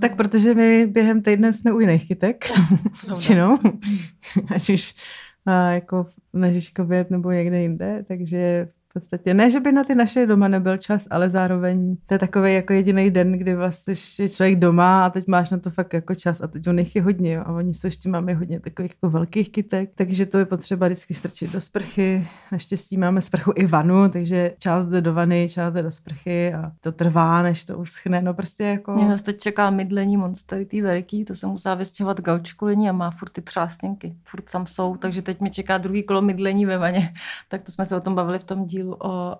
Tak 0.00 0.16
protože 0.16 0.54
my 0.54 0.86
během 0.86 1.22
týdne 1.22 1.52
jsme 1.52 1.72
u 1.72 1.80
jiných 1.80 2.08
kytek, 2.08 2.44
většinou, 3.06 3.58
ať 4.54 4.70
už 4.70 4.94
a, 5.46 5.70
jako 5.70 6.06
na 6.32 6.52
Žižkovět 6.52 7.10
nebo 7.10 7.30
někde 7.30 7.60
jinde, 7.62 8.04
takže 8.08 8.68
podstatě. 8.96 9.34
Ne, 9.34 9.50
že 9.50 9.60
by 9.60 9.72
na 9.72 9.84
ty 9.84 9.94
naše 9.94 10.26
doma 10.26 10.48
nebyl 10.48 10.76
čas, 10.76 11.06
ale 11.10 11.30
zároveň 11.30 11.96
to 12.06 12.14
je 12.14 12.18
takový 12.18 12.54
jako 12.54 12.72
jediný 12.72 13.10
den, 13.10 13.32
kdy 13.32 13.54
vlastně 13.54 13.94
je 14.18 14.28
člověk 14.28 14.58
doma 14.58 15.06
a 15.06 15.10
teď 15.10 15.26
máš 15.26 15.50
na 15.50 15.58
to 15.58 15.70
fakt 15.70 15.94
jako 15.94 16.14
čas 16.14 16.40
a 16.40 16.46
teď 16.46 16.68
on 16.68 16.78
jich 16.78 16.96
je 16.96 17.02
hodně 17.02 17.32
jo, 17.32 17.42
a 17.46 17.52
oni 17.52 17.74
jsou 17.74 17.86
ještě 17.86 18.08
máme 18.08 18.34
hodně 18.34 18.60
takových 18.60 18.90
jako 18.90 19.10
velkých 19.10 19.52
kytek, 19.52 19.90
takže 19.94 20.26
to 20.26 20.38
je 20.38 20.44
potřeba 20.44 20.86
vždycky 20.86 21.14
strčit 21.14 21.52
do 21.52 21.60
sprchy. 21.60 22.28
Naštěstí 22.52 22.96
máme 22.96 23.20
sprchu 23.20 23.52
i 23.56 23.66
vanu, 23.66 24.10
takže 24.10 24.52
část 24.58 24.86
jde 24.86 25.00
do 25.00 25.14
vany, 25.14 25.48
část 25.50 25.74
jde 25.74 25.82
do 25.82 25.90
sprchy 25.90 26.54
a 26.54 26.72
to 26.80 26.92
trvá, 26.92 27.42
než 27.42 27.64
to 27.64 27.78
uschne, 27.78 28.22
no 28.22 28.34
prostě 28.34 28.64
jako... 28.64 28.92
Mě 28.92 29.08
zase 29.08 29.24
teď 29.24 29.40
čeká 29.40 29.70
mydlení 29.70 30.16
monstery, 30.16 30.64
tý 30.64 30.82
veliký, 30.82 31.24
to 31.24 31.34
jsem 31.34 31.50
musela 31.50 31.74
vystěhovat 31.74 32.20
gaučkulení 32.20 32.88
a 32.88 32.92
má 32.92 33.10
furt 33.10 33.30
ty 33.30 33.42
třásněnky, 33.42 34.16
furt 34.24 34.50
tam 34.52 34.66
jsou, 34.66 34.96
takže 34.96 35.22
teď 35.22 35.40
mi 35.40 35.50
čeká 35.50 35.78
druhý 35.78 36.02
kolo 36.02 36.22
mydlení 36.22 36.66
ve 36.66 36.78
vaně. 36.78 37.12
Tak 37.48 37.62
to 37.62 37.72
jsme 37.72 37.86
se 37.86 37.96
o 37.96 38.00
tom 38.00 38.14
bavili 38.14 38.38
v 38.38 38.44
tom 38.44 38.66
dílu 38.66 38.85
o, 38.94 39.08
o 39.08 39.36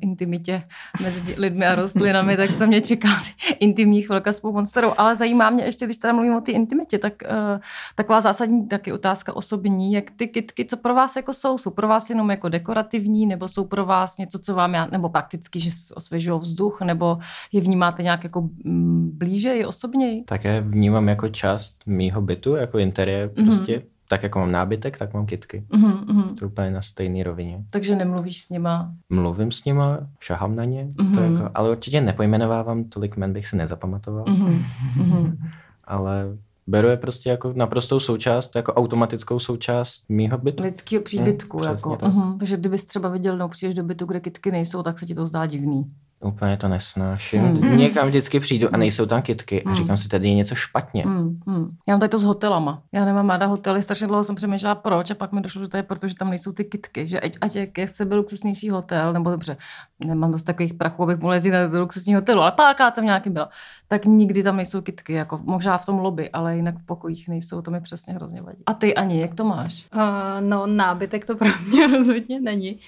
intimitě 0.00 0.62
mezi 1.02 1.40
lidmi 1.40 1.66
a 1.66 1.74
rostlinami, 1.74 2.36
tak 2.36 2.50
to 2.58 2.66
mě 2.66 2.80
čeká 2.80 3.08
intimní 3.60 4.02
chvilka 4.02 4.32
s 4.32 4.42
monsterou. 4.42 4.92
Ale 4.96 5.16
zajímá 5.16 5.50
mě 5.50 5.64
ještě, 5.64 5.84
když 5.84 5.98
teda 5.98 6.12
mluvím 6.12 6.34
o 6.34 6.40
té 6.40 6.52
intimitě, 6.52 6.98
tak 6.98 7.12
uh, 7.22 7.60
taková 7.94 8.20
zásadní 8.20 8.68
taky 8.68 8.92
otázka 8.92 9.36
osobní, 9.36 9.92
jak 9.92 10.04
ty 10.16 10.28
kytky, 10.28 10.64
co 10.64 10.76
pro 10.76 10.94
vás 10.94 11.16
jako 11.16 11.34
jsou? 11.34 11.58
Jsou 11.58 11.70
pro 11.70 11.88
vás 11.88 12.10
jenom 12.10 12.30
jako 12.30 12.48
dekorativní, 12.48 13.26
nebo 13.26 13.48
jsou 13.48 13.64
pro 13.64 13.86
vás 13.86 14.18
něco, 14.18 14.38
co 14.38 14.54
vám, 14.54 14.74
já, 14.74 14.86
nebo 14.86 15.08
prakticky, 15.08 15.60
že 15.60 15.70
osvěžují 15.94 16.40
vzduch, 16.40 16.80
nebo 16.80 17.18
je 17.52 17.60
vnímáte 17.60 18.02
nějak 18.02 18.24
jako 18.24 18.48
mm, 18.64 19.10
blíže 19.14 19.52
i 19.54 19.64
osobněji? 19.64 20.24
Také 20.24 20.60
vnímám 20.60 21.08
jako 21.08 21.28
část 21.28 21.78
mýho 21.86 22.20
bytu, 22.22 22.56
jako 22.56 22.78
interiér 22.78 23.30
Mhm. 23.36 23.46
prostě. 23.46 23.82
Tak 24.08 24.22
jako 24.22 24.38
mám 24.38 24.52
nábytek, 24.52 24.98
tak 24.98 25.14
mám 25.14 25.26
kytky. 25.26 25.64
Mm-hmm, 25.70 26.04
mm-hmm. 26.04 26.34
To 26.38 26.44
je 26.44 26.48
úplně 26.50 26.70
na 26.70 26.82
stejné 26.82 27.24
rovině. 27.24 27.64
Takže 27.70 27.96
nemluvíš 27.96 28.42
s 28.44 28.50
nima. 28.50 28.92
Mluvím 29.10 29.50
s 29.52 29.64
nima, 29.64 29.98
šahám 30.20 30.56
na 30.56 30.64
ně, 30.64 30.88
to 30.96 31.02
Mhm. 31.02 31.34
jako, 31.36 31.50
ale 31.54 31.70
určitě 31.70 32.00
nepojmenovávám, 32.00 32.84
tolik 32.84 33.16
men 33.16 33.32
bych 33.32 33.46
si 33.48 33.56
nezapamatoval, 33.56 34.24
Mm-hmm. 34.24 34.62
Mm-hmm. 34.98 35.36
ale 35.84 36.24
beru 36.66 36.88
je 36.88 36.96
prostě 36.96 37.30
jako 37.30 37.52
naprostou 37.56 38.00
součást, 38.00 38.56
jako 38.56 38.72
automatickou 38.74 39.38
součást 39.38 40.04
mýho 40.08 40.38
bytu. 40.38 40.62
Lidského 40.62 41.02
příbytku. 41.02 41.58
Mm, 41.58 41.64
jako. 41.64 41.96
tak. 41.96 42.10
Mm-hmm. 42.10 42.38
Takže 42.38 42.56
kdybys 42.56 42.84
třeba 42.84 43.08
viděl, 43.08 43.36
no 43.38 43.48
přijdeš 43.48 43.74
do 43.74 43.82
bytu, 43.84 44.06
kde 44.06 44.20
kytky 44.20 44.50
nejsou, 44.50 44.82
tak 44.82 44.98
se 44.98 45.06
ti 45.06 45.14
to 45.14 45.26
zdá 45.26 45.46
divný. 45.46 45.84
Úplně 46.20 46.56
to 46.56 46.68
nesnáším. 46.68 47.42
Hmm. 47.42 47.76
Někam 47.76 48.08
vždycky 48.08 48.40
přijdu 48.40 48.68
a 48.72 48.76
nejsou 48.76 49.06
tam 49.06 49.22
kitky 49.22 49.62
a 49.62 49.74
říkám 49.74 49.96
si, 49.96 50.08
tady 50.08 50.28
je 50.28 50.34
něco 50.34 50.54
špatně. 50.54 51.02
Hmm, 51.02 51.40
hmm. 51.46 51.76
Já 51.88 51.94
mám 51.94 52.00
tady 52.00 52.10
to 52.10 52.18
s 52.18 52.24
hotelama. 52.24 52.82
Já 52.92 53.04
nemám 53.04 53.30
ráda 53.30 53.46
hotely, 53.46 53.82
strašně 53.82 54.06
dlouho 54.06 54.24
jsem 54.24 54.36
přemýšlela 54.36 54.74
proč 54.74 55.10
a 55.10 55.14
pak 55.14 55.32
mi 55.32 55.40
došlo, 55.40 55.62
že 55.62 55.68
to 55.68 55.76
je 55.76 55.82
proto, 55.82 56.08
že 56.08 56.14
tam 56.14 56.30
nejsou 56.30 56.52
ty 56.52 56.64
kitky. 56.64 57.06
Že 57.06 57.20
ať, 57.20 57.32
ať 57.40 57.56
jak, 57.56 57.78
jak 57.78 57.88
se 57.88 58.04
byl 58.04 58.18
luxusnější 58.18 58.70
hotel, 58.70 59.12
nebo 59.12 59.30
dobře, 59.30 59.56
nemám 60.04 60.32
dost 60.32 60.42
takových 60.42 60.74
prachů, 60.74 61.02
abych 61.02 61.18
mohla 61.18 61.34
jezdit 61.34 61.52
do 61.72 61.80
luxusního 61.80 62.20
hotelu, 62.20 62.40
ale 62.40 62.52
párkrát 62.52 62.94
jsem 62.94 63.04
nějaký 63.04 63.30
byla, 63.30 63.48
tak 63.88 64.04
nikdy 64.04 64.42
tam 64.42 64.56
nejsou 64.56 64.80
kitky, 64.80 65.12
jako 65.12 65.40
možná 65.44 65.78
v 65.78 65.86
tom 65.86 65.98
lobby, 65.98 66.30
ale 66.30 66.56
jinak 66.56 66.78
v 66.78 66.86
pokojích 66.86 67.28
nejsou, 67.28 67.62
to 67.62 67.70
mi 67.70 67.80
přesně 67.80 68.14
hrozně 68.14 68.42
vadí. 68.42 68.62
A 68.66 68.74
ty 68.74 68.94
ani, 68.94 69.20
jak 69.20 69.34
to 69.34 69.44
máš? 69.44 69.86
Uh, 69.94 70.00
no 70.40 70.66
nábytek 70.66 71.26
to 71.26 71.36
pro 71.36 71.48
mě 71.66 71.86
rozhodně 71.96 72.40
není. 72.40 72.80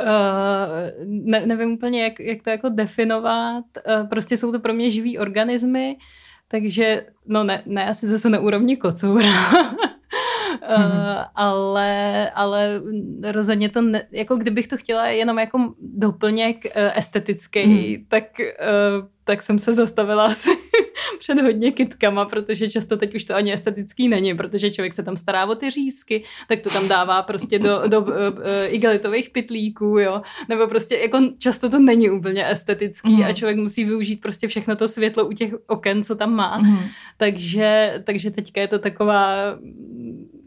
Uh, 0.00 1.04
ne, 1.04 1.46
nevím 1.46 1.72
úplně, 1.72 2.02
jak, 2.02 2.20
jak 2.20 2.42
to 2.42 2.50
jako 2.50 2.68
definovat. 2.68 3.64
Uh, 4.00 4.08
prostě 4.08 4.36
jsou 4.36 4.52
to 4.52 4.60
pro 4.60 4.74
mě 4.74 4.90
živý 4.90 5.18
organismy, 5.18 5.96
takže 6.48 7.06
no 7.26 7.44
ne, 7.44 7.62
ne 7.66 7.88
asi 7.88 8.08
zase 8.08 8.30
na 8.30 8.40
úrovni 8.40 8.76
kocoura. 8.76 9.50
Uh, 9.50 9.64
ale, 11.34 12.30
ale 12.30 12.80
rozhodně 13.22 13.68
to, 13.68 13.82
ne, 13.82 14.02
jako 14.12 14.36
kdybych 14.36 14.68
to 14.68 14.76
chtěla 14.76 15.06
jenom 15.06 15.38
jako 15.38 15.74
doplněk 15.80 16.64
uh, 16.64 16.98
estetický, 16.98 17.66
mm. 17.66 18.04
tak, 18.08 18.24
uh, 18.40 19.08
tak 19.24 19.42
jsem 19.42 19.58
se 19.58 19.74
zastavila 19.74 20.26
asi 20.26 20.50
před 21.18 21.40
hodně 21.40 21.72
kitkama, 21.72 22.24
protože 22.24 22.70
často 22.70 22.96
teď 22.96 23.14
už 23.14 23.24
to 23.24 23.34
ani 23.34 23.52
estetický 23.52 24.08
není, 24.08 24.34
protože 24.34 24.70
člověk 24.70 24.94
se 24.94 25.02
tam 25.02 25.16
stará 25.16 25.46
o 25.46 25.54
ty 25.54 25.70
řízky, 25.70 26.22
tak 26.48 26.60
to 26.60 26.70
tam 26.70 26.88
dává 26.88 27.22
prostě 27.22 27.58
do, 27.58 27.82
do 27.86 28.00
uh, 28.00 28.12
igelitových 28.68 29.30
pitlíků, 29.30 29.98
jo, 29.98 30.22
nebo 30.48 30.66
prostě 30.66 30.96
jako 30.96 31.20
často 31.38 31.68
to 31.68 31.78
není 31.78 32.10
úplně 32.10 32.50
estetický 32.50 33.16
mm. 33.16 33.24
a 33.24 33.32
člověk 33.32 33.56
musí 33.56 33.84
využít 33.84 34.20
prostě 34.20 34.48
všechno 34.48 34.76
to 34.76 34.88
světlo 34.88 35.26
u 35.26 35.32
těch 35.32 35.54
oken, 35.66 36.04
co 36.04 36.14
tam 36.14 36.34
má. 36.34 36.58
Mm. 36.58 36.78
Takže, 37.16 38.00
takže 38.04 38.30
teďka 38.30 38.60
je 38.60 38.68
to 38.68 38.78
taková 38.78 39.36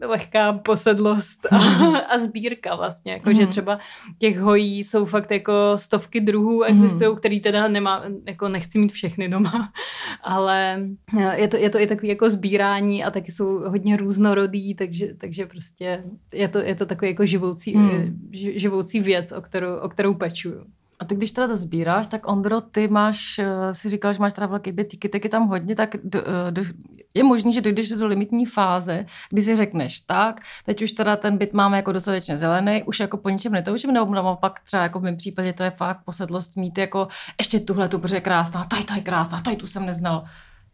lehká 0.06 0.52
posedlost 0.52 1.46
a, 1.52 1.58
mm. 1.58 1.96
a 2.08 2.18
sbírka 2.18 2.76
vlastně, 2.76 3.12
jako 3.12 3.28
mm. 3.28 3.34
že 3.34 3.46
třeba 3.46 3.78
těch 4.18 4.38
hojí 4.38 4.84
jsou 4.84 5.04
fakt 5.04 5.30
jako 5.30 5.52
stovky 5.76 6.20
druhů 6.20 6.62
existují, 6.62 7.10
mm. 7.10 7.16
který 7.16 7.40
teda 7.40 7.68
nemá, 7.68 8.04
jako 8.26 8.48
nechci 8.48 8.78
mít 8.78 8.92
všechny 8.92 9.28
doma, 9.28 9.72
ale 10.22 10.86
je 11.36 11.48
to, 11.48 11.56
je 11.56 11.70
to 11.70 11.78
i 11.78 11.86
takový 11.86 12.08
jako 12.08 12.30
sbírání 12.30 13.04
a 13.04 13.10
taky 13.10 13.32
jsou 13.32 13.58
hodně 13.58 13.96
různorodý, 13.96 14.74
takže, 14.74 15.14
takže 15.14 15.46
prostě 15.46 16.04
je 16.34 16.48
to, 16.48 16.58
je 16.58 16.74
to 16.74 16.86
takový 16.86 17.10
jako 17.10 17.26
živoucí, 17.26 17.76
mm. 17.76 18.20
živoucí 18.54 19.00
věc, 19.00 19.32
o 19.32 19.40
kterou, 19.40 19.76
o 19.76 19.88
kterou 19.88 20.14
pečuju. 20.14 20.64
A 21.00 21.04
ty, 21.04 21.14
když 21.14 21.32
teda 21.32 21.48
to 21.48 21.56
sbíráš, 21.56 22.06
tak 22.06 22.28
Ondro, 22.28 22.60
ty 22.60 22.88
máš, 22.88 23.38
eh, 23.38 23.74
si 23.74 23.88
říkal, 23.88 24.12
že 24.12 24.18
máš 24.18 24.32
teda 24.32 24.46
velký 24.46 24.72
byt, 24.72 25.10
tak 25.12 25.24
je 25.24 25.30
tam 25.30 25.48
hodně, 25.48 25.76
tak 25.76 25.96
do, 26.04 26.20
eh, 26.20 26.50
do, 26.50 26.62
je 27.14 27.24
možný, 27.24 27.52
že 27.52 27.60
dojdeš 27.60 27.88
do 27.88 28.06
limitní 28.06 28.46
fáze, 28.46 29.06
kdy 29.30 29.42
si 29.42 29.56
řekneš, 29.56 30.00
tak, 30.00 30.40
teď 30.66 30.82
už 30.82 30.92
teda 30.92 31.16
ten 31.16 31.38
byt 31.38 31.52
máme 31.52 31.76
jako 31.76 31.92
dostatečně 31.92 32.36
zelený, 32.36 32.82
už 32.82 33.00
jako 33.00 33.16
po 33.16 33.28
ničem 33.28 33.52
netoužím, 33.52 33.92
nebo 33.92 34.14
naopak 34.14 34.60
třeba 34.60 34.82
jako 34.82 34.98
v 34.98 35.02
mém 35.02 35.16
případě 35.16 35.52
to 35.52 35.62
je 35.62 35.70
fakt 35.70 36.04
posedlost 36.04 36.56
mít 36.56 36.78
jako 36.78 37.08
ještě 37.38 37.60
tuhle 37.60 37.88
tu, 37.88 37.98
protože 37.98 38.16
je 38.16 38.20
krásná, 38.20 38.64
tady 38.64 38.84
to 38.84 38.94
je 38.94 39.00
krásná, 39.00 39.40
tady 39.40 39.56
tu 39.56 39.66
jsem 39.66 39.86
neznal. 39.86 40.24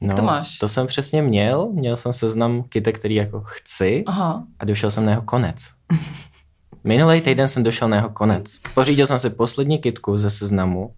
Jak 0.01 0.11
no, 0.11 0.17
to 0.17 0.23
máš? 0.23 0.59
To 0.59 0.69
jsem 0.69 0.87
přesně 0.87 1.23
měl, 1.23 1.69
měl 1.73 1.97
jsem 1.97 2.13
seznam 2.13 2.63
kytek, 2.63 2.99
který 2.99 3.15
jako 3.15 3.43
chci 3.45 4.05
Aha. 4.07 4.45
a 4.59 4.65
došel 4.65 4.91
jsem 4.91 5.05
na 5.05 5.11
jeho 5.11 5.23
konec. 5.23 5.57
Minulý 6.87 7.21
týden 7.21 7.49
jsem 7.49 7.63
došel 7.63 7.89
na 7.89 7.97
jeho 7.97 8.09
konec. 8.09 8.59
Pořídil 8.75 9.07
jsem 9.07 9.19
si 9.19 9.31
poslední 9.31 9.79
kitku 9.79 10.19
ze 10.19 10.31
seznamu 10.31 10.95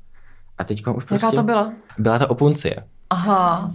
a 0.58 0.64
teď 0.64 0.86
už 0.86 1.04
prostě... 1.04 1.26
Jaká 1.26 1.36
to 1.36 1.42
byla? 1.42 1.72
Byla 1.98 2.18
to 2.18 2.28
opuncie. 2.28 2.76
Aha. 3.10 3.70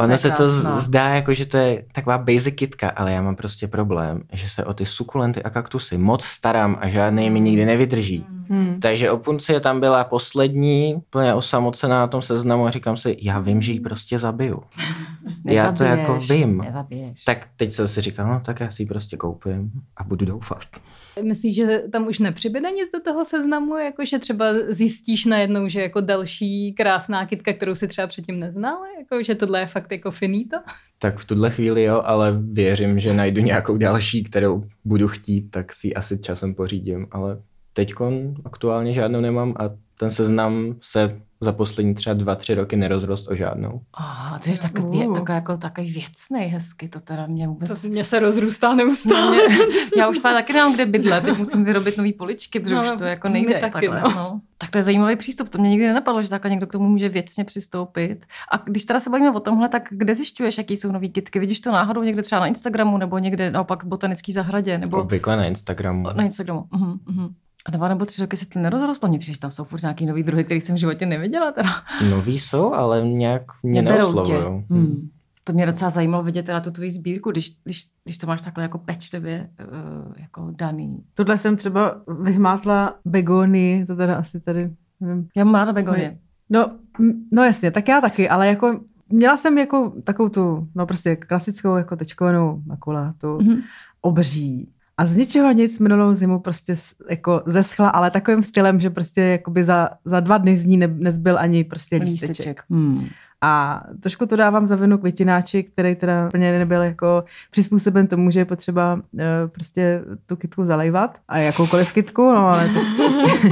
Ono 0.00 0.16
se 0.16 0.30
to 0.30 0.48
zdá 0.78 1.08
jako, 1.08 1.34
že 1.34 1.46
to 1.46 1.56
je 1.56 1.84
taková 1.92 2.18
basic 2.18 2.54
kitka, 2.54 2.88
ale 2.88 3.12
já 3.12 3.22
mám 3.22 3.36
prostě 3.36 3.68
problém, 3.68 4.22
že 4.32 4.48
se 4.48 4.64
o 4.64 4.74
ty 4.74 4.86
sukulenty 4.86 5.42
a 5.42 5.50
kaktusy 5.50 5.98
moc 5.98 6.24
starám 6.24 6.78
a 6.80 6.88
žádný 6.88 7.30
mi 7.30 7.40
nikdy 7.40 7.64
nevydrží. 7.64 8.26
Hmm. 8.48 8.80
Takže 8.80 9.10
opuncie 9.10 9.60
tam 9.60 9.80
byla 9.80 10.04
poslední, 10.04 11.02
plně 11.10 11.34
osamocená 11.34 11.98
na 11.98 12.06
tom 12.06 12.22
seznamu 12.22 12.66
a 12.66 12.70
říkám 12.70 12.96
si, 12.96 13.16
já 13.20 13.38
vím, 13.40 13.62
že 13.62 13.72
ji 13.72 13.80
prostě 13.80 14.18
zabiju. 14.18 14.62
já 15.44 15.72
to 15.72 15.84
jako 15.84 16.18
vím. 16.18 16.58
Nezabiješ. 16.58 17.24
Tak 17.24 17.46
teď 17.56 17.72
jsem 17.72 17.88
si 17.88 18.00
říkal, 18.00 18.28
no 18.28 18.40
tak 18.40 18.60
já 18.60 18.70
si 18.70 18.82
ji 18.82 18.86
prostě 18.86 19.16
koupím 19.16 19.70
a 19.96 20.04
budu 20.04 20.26
doufat. 20.26 20.64
Myslíš, 21.22 21.56
že 21.56 21.82
tam 21.92 22.06
už 22.06 22.18
nepřibyde 22.18 22.70
nic 22.70 22.90
do 22.94 23.00
toho 23.00 23.24
seznamu, 23.24 23.76
jako 23.76 24.04
že 24.04 24.18
třeba 24.18 24.54
zjistíš 24.54 25.24
najednou, 25.24 25.68
že 25.68 25.80
jako 25.80 26.00
další 26.00 26.72
krásná 26.72 27.26
kytka, 27.26 27.52
kterou 27.52 27.74
si 27.74 27.88
třeba 27.88 28.06
předtím 28.06 28.40
neznal, 28.40 28.78
jako 28.98 29.22
že 29.22 29.34
tohle 29.34 29.60
je 29.60 29.66
fakt 29.66 29.92
jako 29.92 30.10
finito? 30.10 30.56
Tak 30.98 31.18
v 31.18 31.24
tuhle 31.24 31.50
chvíli 31.50 31.82
jo, 31.82 32.02
ale 32.04 32.38
věřím, 32.52 32.98
že 32.98 33.12
najdu 33.12 33.42
nějakou 33.42 33.76
další, 33.76 34.24
kterou 34.24 34.64
budu 34.84 35.08
chtít, 35.08 35.50
tak 35.50 35.72
si 35.72 35.94
asi 35.94 36.18
časem 36.18 36.54
pořídím, 36.54 37.06
ale 37.10 37.42
teď 37.72 37.94
aktuálně 38.44 38.92
žádnou 38.92 39.20
nemám 39.20 39.54
a 39.58 39.70
ten 39.98 40.10
seznam 40.10 40.76
se 40.80 41.20
za 41.40 41.52
poslední 41.52 41.94
třeba 41.94 42.14
dva, 42.14 42.34
tři 42.34 42.54
roky 42.54 42.76
nerozrost 42.76 43.30
o 43.30 43.34
žádnou. 43.34 43.80
Ah, 43.98 44.38
to 44.38 44.50
je 44.50 44.58
takový, 44.58 45.06
uh. 45.06 45.14
takový, 45.14 45.34
jako, 45.34 45.56
takový 45.56 45.92
věcný, 45.92 46.40
hezky, 46.40 46.88
to 46.88 47.00
teda 47.00 47.26
mě 47.26 47.48
vůbec... 47.48 47.82
To 47.82 47.88
mě 47.88 48.04
se 48.04 48.18
rozrůstá 48.18 48.74
neustále. 48.74 49.36
Mě, 49.36 49.56
já 49.98 50.08
už 50.08 50.18
taky 50.18 50.52
nemám 50.52 50.74
kde 50.74 50.86
bydlet, 50.86 51.24
teď 51.24 51.38
musím 51.38 51.64
vyrobit 51.64 51.96
nový 51.96 52.12
poličky, 52.12 52.60
protože 52.60 52.74
no, 52.74 52.84
už 52.84 52.98
to 52.98 53.04
jako 53.04 53.28
nejde. 53.28 53.60
Taky, 53.60 53.88
takhle, 53.88 54.00
no. 54.00 54.10
No. 54.10 54.40
Tak 54.58 54.70
to 54.70 54.78
je 54.78 54.82
zajímavý 54.82 55.16
přístup, 55.16 55.48
to 55.48 55.58
mě 55.58 55.70
nikdy 55.70 55.86
nenapadlo, 55.86 56.22
že 56.22 56.30
takhle 56.30 56.50
někdo 56.50 56.66
k 56.66 56.72
tomu 56.72 56.88
může 56.88 57.08
věcně 57.08 57.44
přistoupit. 57.44 58.26
A 58.52 58.56
když 58.56 58.84
teda 58.84 59.00
se 59.00 59.10
bavíme 59.10 59.30
o 59.30 59.40
tomhle, 59.40 59.68
tak 59.68 59.88
kde 59.90 60.14
zjišťuješ, 60.14 60.58
jaký 60.58 60.76
jsou 60.76 60.92
nový 60.92 61.10
kitky? 61.10 61.38
Vidíš 61.38 61.60
to 61.60 61.72
náhodou 61.72 62.02
někde 62.02 62.22
třeba 62.22 62.40
na 62.40 62.46
Instagramu 62.46 62.98
nebo 62.98 63.18
někde 63.18 63.50
naopak 63.50 63.84
v 63.84 63.86
botanické 63.86 64.32
zahradě? 64.32 64.78
Nebo... 64.78 65.00
Obvykle 65.00 65.36
na 65.36 65.44
Instagramu. 65.44 66.08
Na 66.16 66.24
Instagramu. 66.24 66.60
Uh-huh, 66.60 66.98
uh-huh. 66.98 67.30
A 67.66 67.70
dva 67.70 67.88
nebo 67.88 68.04
tři 68.04 68.22
roky 68.22 68.36
se 68.36 68.46
to 68.46 68.58
nerozrostlo. 68.58 69.08
Mně 69.08 69.18
přijde, 69.18 69.38
tam 69.38 69.50
jsou 69.50 69.64
furt 69.64 69.82
nějaký 69.82 70.06
nový 70.06 70.22
druhy, 70.22 70.44
který 70.44 70.60
jsem 70.60 70.76
v 70.76 70.78
životě 70.78 71.06
neviděla. 71.06 71.52
Teda. 71.52 71.68
Nový 72.10 72.38
jsou, 72.38 72.74
ale 72.74 73.08
nějak 73.08 73.42
mě 73.62 73.82
neoslovují. 73.82 74.64
Hmm. 74.70 75.08
To 75.44 75.52
mě 75.52 75.66
docela 75.66 75.90
zajímalo 75.90 76.22
vidět 76.22 76.42
teda 76.42 76.60
tu 76.60 76.70
tvoji 76.70 76.90
sbírku, 76.90 77.30
když, 77.30 77.50
když, 77.64 77.84
když 78.04 78.18
to 78.18 78.26
máš 78.26 78.40
takhle 78.40 78.64
jako 78.64 78.78
pečlivě 78.78 79.50
uh, 79.60 80.12
jako 80.16 80.52
daný. 80.56 81.02
Tohle 81.14 81.38
jsem 81.38 81.56
třeba 81.56 82.00
vyhmátla 82.22 82.94
begony, 83.04 83.84
to 83.86 83.96
teda 83.96 84.16
asi 84.16 84.40
tady, 84.40 84.70
nevím. 85.00 85.28
Já 85.36 85.44
mám 85.44 85.54
ráda 85.54 85.72
begony. 85.72 86.18
No, 86.50 86.70
no 87.32 87.44
jasně, 87.44 87.70
tak 87.70 87.88
já 87.88 88.00
taky, 88.00 88.28
ale 88.28 88.46
jako 88.46 88.80
měla 89.08 89.36
jsem 89.36 89.58
jako 89.58 89.92
takovou 90.04 90.28
tu, 90.28 90.68
no 90.74 90.86
prostě 90.86 91.16
klasickou 91.16 91.76
jako 91.76 91.96
tečkovanou 91.96 92.62
makulatu, 92.66 93.26
mm-hmm. 93.26 93.62
obří, 94.00 94.68
a 94.98 95.06
z 95.06 95.16
ničeho 95.16 95.52
nic 95.52 95.78
minulou 95.78 96.14
zimu 96.14 96.38
prostě 96.38 96.74
jako 97.10 97.42
zeschla, 97.46 97.88
ale 97.88 98.10
takovým 98.10 98.42
stylem, 98.42 98.80
že 98.80 98.90
prostě 98.90 99.20
jakoby 99.20 99.64
za, 99.64 99.88
za 100.04 100.20
dva 100.20 100.38
dny 100.38 100.56
z 100.56 100.64
ní 100.64 100.76
ne, 100.76 100.86
nezbyl 100.86 101.38
ani 101.38 101.64
prostě 101.64 101.96
lísteček. 101.96 102.28
lísteček. 102.28 102.62
Hmm. 102.70 103.06
A 103.42 103.82
trošku 104.00 104.26
to 104.26 104.36
dávám 104.36 104.66
za 104.66 104.76
vinu 104.76 104.98
květináči, 104.98 105.62
který 105.62 105.96
teda 105.96 106.30
plně 106.30 106.58
nebyl 106.58 106.82
jako 106.82 107.24
přizpůsoben 107.50 108.06
tomu, 108.06 108.30
že 108.30 108.40
je 108.40 108.44
potřeba 108.44 108.94
uh, 108.94 109.20
prostě 109.52 110.02
tu 110.26 110.36
kitku 110.36 110.64
zalejvat 110.64 111.18
a 111.28 111.38
jakoukoliv 111.38 111.92
kitku, 111.92 112.22
no 112.22 112.48
ale 112.48 112.68
to 112.68 112.80
prostě... 112.96 113.48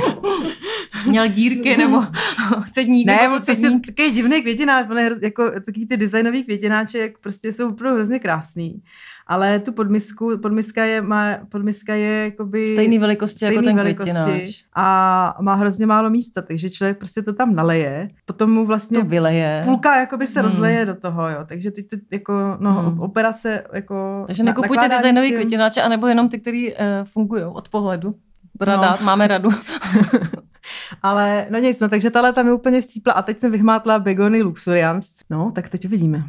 Měl 1.08 1.28
dírky 1.28 1.76
nebo 1.76 2.02
cedník. 2.72 3.06
Ne, 3.06 3.18
nebo 3.22 3.34
je 3.34 3.80
takový 3.80 4.10
divný 4.10 4.42
květináč, 4.42 4.86
jako 5.22 5.50
takový 5.50 5.86
ty 5.86 5.96
designový 5.96 6.44
květináče, 6.44 6.98
jak 6.98 7.18
prostě 7.18 7.52
jsou 7.52 7.68
opravdu 7.70 7.96
hrozně 7.96 8.18
krásný 8.18 8.82
ale 9.26 9.58
tu 9.58 9.72
podmisku, 9.72 10.38
podmiska 10.38 10.84
je, 10.84 11.02
má, 11.02 11.38
podmiska 11.48 11.94
je 11.94 12.24
jakoby... 12.24 12.68
Stejný 12.68 12.98
velikosti 12.98 13.44
jako 13.44 13.52
stejný 13.52 13.66
jako 13.66 13.76
ten 13.76 13.84
velikosti 13.84 14.64
A 14.74 15.36
má 15.40 15.54
hrozně 15.54 15.86
málo 15.86 16.10
místa, 16.10 16.42
takže 16.42 16.70
člověk 16.70 16.98
prostě 16.98 17.22
to 17.22 17.32
tam 17.32 17.54
naleje, 17.54 18.08
potom 18.24 18.50
mu 18.50 18.66
vlastně... 18.66 18.98
To 18.98 19.04
vyleje. 19.04 19.62
Půlka 19.64 19.96
jakoby 19.96 20.26
se 20.26 20.40
hmm. 20.40 20.48
rozleje 20.48 20.86
do 20.86 20.94
toho, 20.94 21.28
jo, 21.28 21.38
takže 21.46 21.70
teď 21.70 21.88
to 21.88 21.96
jako, 22.10 22.56
no, 22.60 22.72
hmm. 22.72 23.00
operace 23.00 23.64
jako... 23.72 24.24
Takže 24.26 24.42
nekupujte 24.42 24.88
designový 24.88 25.28
si... 25.28 25.34
květináče, 25.34 25.82
anebo 25.82 26.06
jenom 26.06 26.28
ty, 26.28 26.40
které 26.40 26.68
uh, 26.68 27.06
fungují 27.06 27.44
od 27.44 27.68
pohledu. 27.68 28.14
Rada, 28.60 28.96
no. 29.00 29.06
máme 29.06 29.26
radu. 29.26 29.48
Ale 31.02 31.46
no 31.50 31.58
nic, 31.58 31.80
no 31.80 31.88
takže 31.88 32.10
tahle 32.10 32.32
tam 32.32 32.46
je 32.46 32.52
úplně 32.52 32.82
stípla 32.82 33.12
a 33.12 33.22
teď 33.22 33.40
jsem 33.40 33.52
vyhmátla 33.52 33.98
Begony 33.98 34.42
Luxurians. 34.42 35.06
No, 35.30 35.52
tak 35.54 35.68
teď 35.68 35.86
uvidíme. 35.86 36.24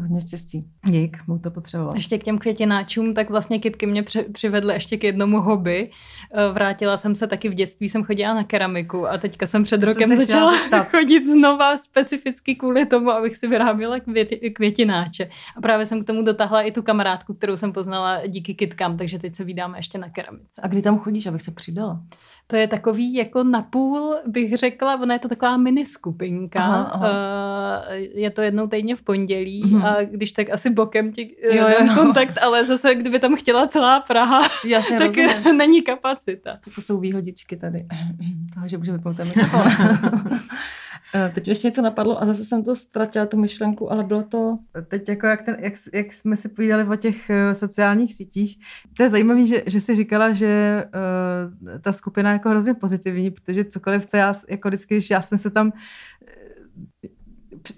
Hodně 0.00 0.20
štěstí. 0.20 0.64
Dík, 0.86 1.18
mu 1.26 1.38
to 1.38 1.50
potřeboval. 1.50 1.94
Ještě 1.94 2.18
k 2.18 2.24
těm 2.24 2.38
květináčům, 2.38 3.14
tak 3.14 3.30
vlastně 3.30 3.58
kytky 3.58 3.86
mě 3.86 4.02
při, 4.02 4.22
přivedly 4.22 4.74
ještě 4.74 4.96
k 4.96 5.04
jednomu 5.04 5.40
hobby. 5.40 5.90
Eh, 6.34 6.52
vrátila 6.52 6.96
jsem 6.96 7.14
se 7.14 7.26
taky 7.26 7.48
v 7.48 7.54
dětství, 7.54 7.88
jsem 7.88 8.04
chodila 8.04 8.34
na 8.34 8.44
keramiku 8.44 9.08
a 9.08 9.18
teďka 9.18 9.46
jsem 9.46 9.62
před 9.62 9.80
To 9.80 9.86
rokem 9.86 10.16
začala 10.16 10.52
zeptat. 10.52 10.88
chodit 10.90 11.28
znova 11.28 11.76
specificky 11.76 12.54
kvůli 12.54 12.86
tomu, 12.86 13.10
abych 13.10 13.36
si 13.36 13.48
vyráběla 13.48 14.00
květi, 14.00 14.50
květináče. 14.50 15.28
A 15.56 15.60
právě 15.60 15.86
jsem 15.86 16.04
k 16.04 16.06
tomu 16.06 16.22
dotáhla 16.22 16.62
i 16.62 16.72
tu 16.72 16.82
kamarádku, 16.82 17.34
kterou 17.34 17.56
jsem 17.56 17.72
poznala 17.72 18.26
díky 18.26 18.54
kytkám, 18.54 18.96
takže 18.96 19.18
teď 19.18 19.36
se 19.36 19.44
vydáme 19.44 19.78
ještě 19.78 19.98
na 19.98 20.08
keramice. 20.08 20.62
A 20.62 20.68
kdy 20.68 20.82
tam 20.82 20.98
chodíš, 20.98 21.26
abych 21.26 21.42
se 21.42 21.50
přidala? 21.50 22.00
To 22.50 22.56
je 22.56 22.66
takový 22.66 23.14
jako 23.14 23.44
napůl, 23.44 24.14
bych 24.26 24.56
řekla, 24.56 25.00
ona 25.00 25.14
je 25.14 25.20
to 25.20 25.28
taková 25.28 25.56
mini 25.56 25.86
skupinka. 25.86 26.60
Aha, 26.60 26.82
aha. 26.82 27.08
Eh, 27.90 27.96
Je 27.96 28.30
to 28.30 28.42
jednou 28.42 28.66
týdně 28.66 28.96
v 28.96 29.02
pondělí 29.02 29.62
Mhm. 29.66 29.82
a 29.82 29.96
když 30.02 30.32
tak 30.32 30.50
asi 30.50 30.70
bokem 30.70 31.12
ti 31.12 31.36
Jo, 31.42 31.52
jo, 31.68 31.68
jo, 31.86 31.94
kontakt, 31.94 32.38
ale 32.42 32.64
zase 32.66 32.94
kdyby 32.94 33.18
tam 33.18 33.36
chtěla 33.36 33.66
celá 33.66 34.00
Praha, 34.00 34.40
Jasně, 34.66 34.98
tak 34.98 35.06
rozumím. 35.16 35.56
není 35.58 35.82
kapacita. 35.82 36.58
To 36.74 36.80
jsou 36.80 37.00
výhodičky 37.00 37.56
tady. 37.56 37.86
Toho, 38.54 38.68
že 38.68 38.78
může 38.78 38.92
vypnout 38.92 39.16
ten 39.16 39.26
mikrofon. 39.36 39.62
Eh, 41.14 41.30
Teď 41.34 41.48
ještě 41.48 41.68
něco 41.68 41.82
napadlo 41.82 42.22
a 42.22 42.26
zase 42.26 42.44
jsem 42.44 42.64
to 42.64 42.76
ztratila, 42.76 43.26
tu 43.26 43.36
myšlenku, 43.36 43.92
ale 43.92 44.04
bylo 44.04 44.22
to... 44.22 44.58
Teď 44.88 45.08
jako 45.08 45.26
jak, 45.26 45.42
ten, 45.42 45.56
jak, 45.60 45.72
jak 45.94 46.12
jsme 46.12 46.36
si 46.36 46.48
povídali 46.48 46.84
o 46.84 46.96
těch 46.96 47.30
uh, 47.30 47.52
sociálních 47.52 48.14
sítích, 48.14 48.58
to 48.96 49.02
je 49.02 49.10
zajímavé, 49.10 49.46
že, 49.46 49.62
že 49.66 49.80
jsi 49.80 49.94
říkala, 49.94 50.32
že 50.32 50.84
uh, 51.64 51.80
ta 51.80 51.92
skupina 51.92 52.30
je 52.30 52.32
jako 52.32 52.48
hrozně 52.48 52.74
pozitivní, 52.74 53.30
protože 53.30 53.64
cokoliv, 53.64 54.06
co 54.06 54.16
já, 54.16 54.34
jako 54.48 54.68
vždycky, 54.68 54.94
když 54.94 55.10
já 55.10 55.22
jsem 55.22 55.38
se 55.38 55.50
tam 55.50 55.72
eh, 56.26 57.08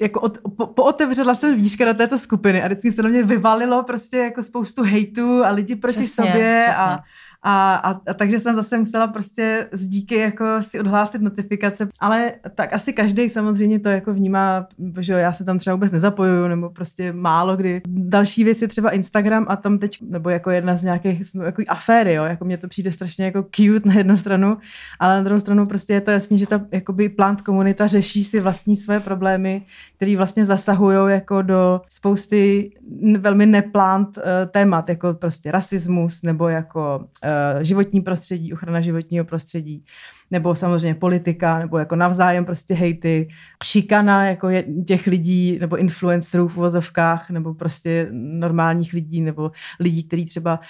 jako 0.01 0.21
od, 0.21 0.39
po, 0.57 0.67
pootevřela 0.67 1.35
jsem 1.35 1.55
dvířka 1.55 1.85
do 1.85 1.95
této 1.95 2.19
skupiny 2.19 2.63
a 2.63 2.67
vždycky 2.67 2.93
se 2.93 3.03
na 3.03 3.09
mě 3.09 3.23
vyvalilo 3.23 3.83
prostě 3.83 4.17
jako 4.17 4.43
spoustu 4.43 4.83
hejtu 4.83 5.45
a 5.45 5.51
lidi 5.51 5.77
proti 5.77 5.99
Přesně, 5.99 6.25
sobě 6.25 6.63
přesně. 6.65 6.77
a 6.77 6.99
a, 7.43 7.75
a, 7.75 7.91
a 7.91 8.15
takže 8.15 8.41
jsem 8.41 8.57
zase 8.57 8.79
musela 8.79 9.07
prostě 9.07 9.69
z 9.73 9.89
díky 9.89 10.15
jako 10.15 10.45
si 10.61 10.81
odhlásit 10.81 11.23
notifikace, 11.23 11.89
ale 12.01 12.33
tak 12.55 12.73
asi 12.73 12.93
každý 12.93 13.31
samozřejmě 13.31 13.79
to 13.79 13.89
jako 13.89 14.15
vnímá, 14.15 14.67
že 15.01 15.13
já 15.13 15.33
se 15.33 15.45
tam 15.45 15.59
třeba 15.59 15.77
vůbec 15.77 15.93
nezapojuju, 15.93 16.49
nebo 16.49 16.71
prostě 16.71 17.13
málo 17.13 17.57
kdy. 17.57 17.81
Další 17.89 18.45
věc 18.45 18.63
je 18.63 18.69
třeba 18.69 18.91
Instagram 18.91 19.47
a 19.49 19.57
tam 19.57 19.79
teď, 19.79 19.99
nebo 20.03 20.31
jako 20.31 20.51
jedna 20.51 20.77
z 20.77 20.85
nějakých 20.85 21.23
jako 21.45 21.63
aféry, 21.69 22.15
jo, 22.15 22.25
jako 22.25 22.45
mně 22.45 22.59
to 22.59 22.69
přijde 22.69 22.93
strašně 22.93 23.25
jako 23.25 23.43
cute 23.43 23.89
na 23.89 23.95
jednu 23.95 24.17
stranu, 24.17 24.57
ale 25.01 25.15
na 25.15 25.23
druhou 25.23 25.41
stranu 25.41 25.67
prostě 25.67 25.93
je 25.93 26.01
to 26.01 26.11
jasný, 26.11 26.39
že 26.39 26.47
ta 26.47 26.61
jakoby 26.73 27.09
plant 27.09 27.43
komunita 27.43 27.87
řeší 27.87 28.25
si 28.25 28.41
vlastní 28.41 28.77
své 28.77 29.01
problémy, 29.01 29.63
které 29.97 30.17
vlastně 30.17 30.47
zasahují 30.47 31.13
jako 31.13 31.43
do 31.43 31.81
spousty 31.89 32.71
velmi 33.19 33.47
neplant 33.47 34.19
uh, 34.19 34.23
témat, 34.51 34.89
jako 34.89 35.15
prostě 35.15 35.51
rasismus, 35.51 36.23
nebo 36.23 36.49
jako 36.49 36.99
uh, 36.99 37.32
životní 37.61 38.01
prostředí, 38.01 38.53
ochrana 38.53 38.81
životního 38.81 39.25
prostředí, 39.25 39.85
nebo 40.31 40.55
samozřejmě 40.55 40.95
politika, 40.95 41.59
nebo 41.59 41.79
jako 41.79 41.97
navzájem 41.97 42.45
prostě 42.45 42.75
hejty, 42.75 43.29
šikana 43.65 44.27
jako 44.27 44.49
je, 44.49 44.65
těch 44.87 45.07
lidí, 45.07 45.59
nebo 45.61 45.77
influencerů 45.77 46.49
v 46.49 46.57
uvozovkách, 46.57 47.31
nebo 47.31 47.55
prostě 47.55 48.09
normálních 48.13 48.93
lidí, 48.93 49.21
nebo 49.21 49.53
lidí, 49.81 50.05
kteří 50.05 50.27
třeba 50.27 50.61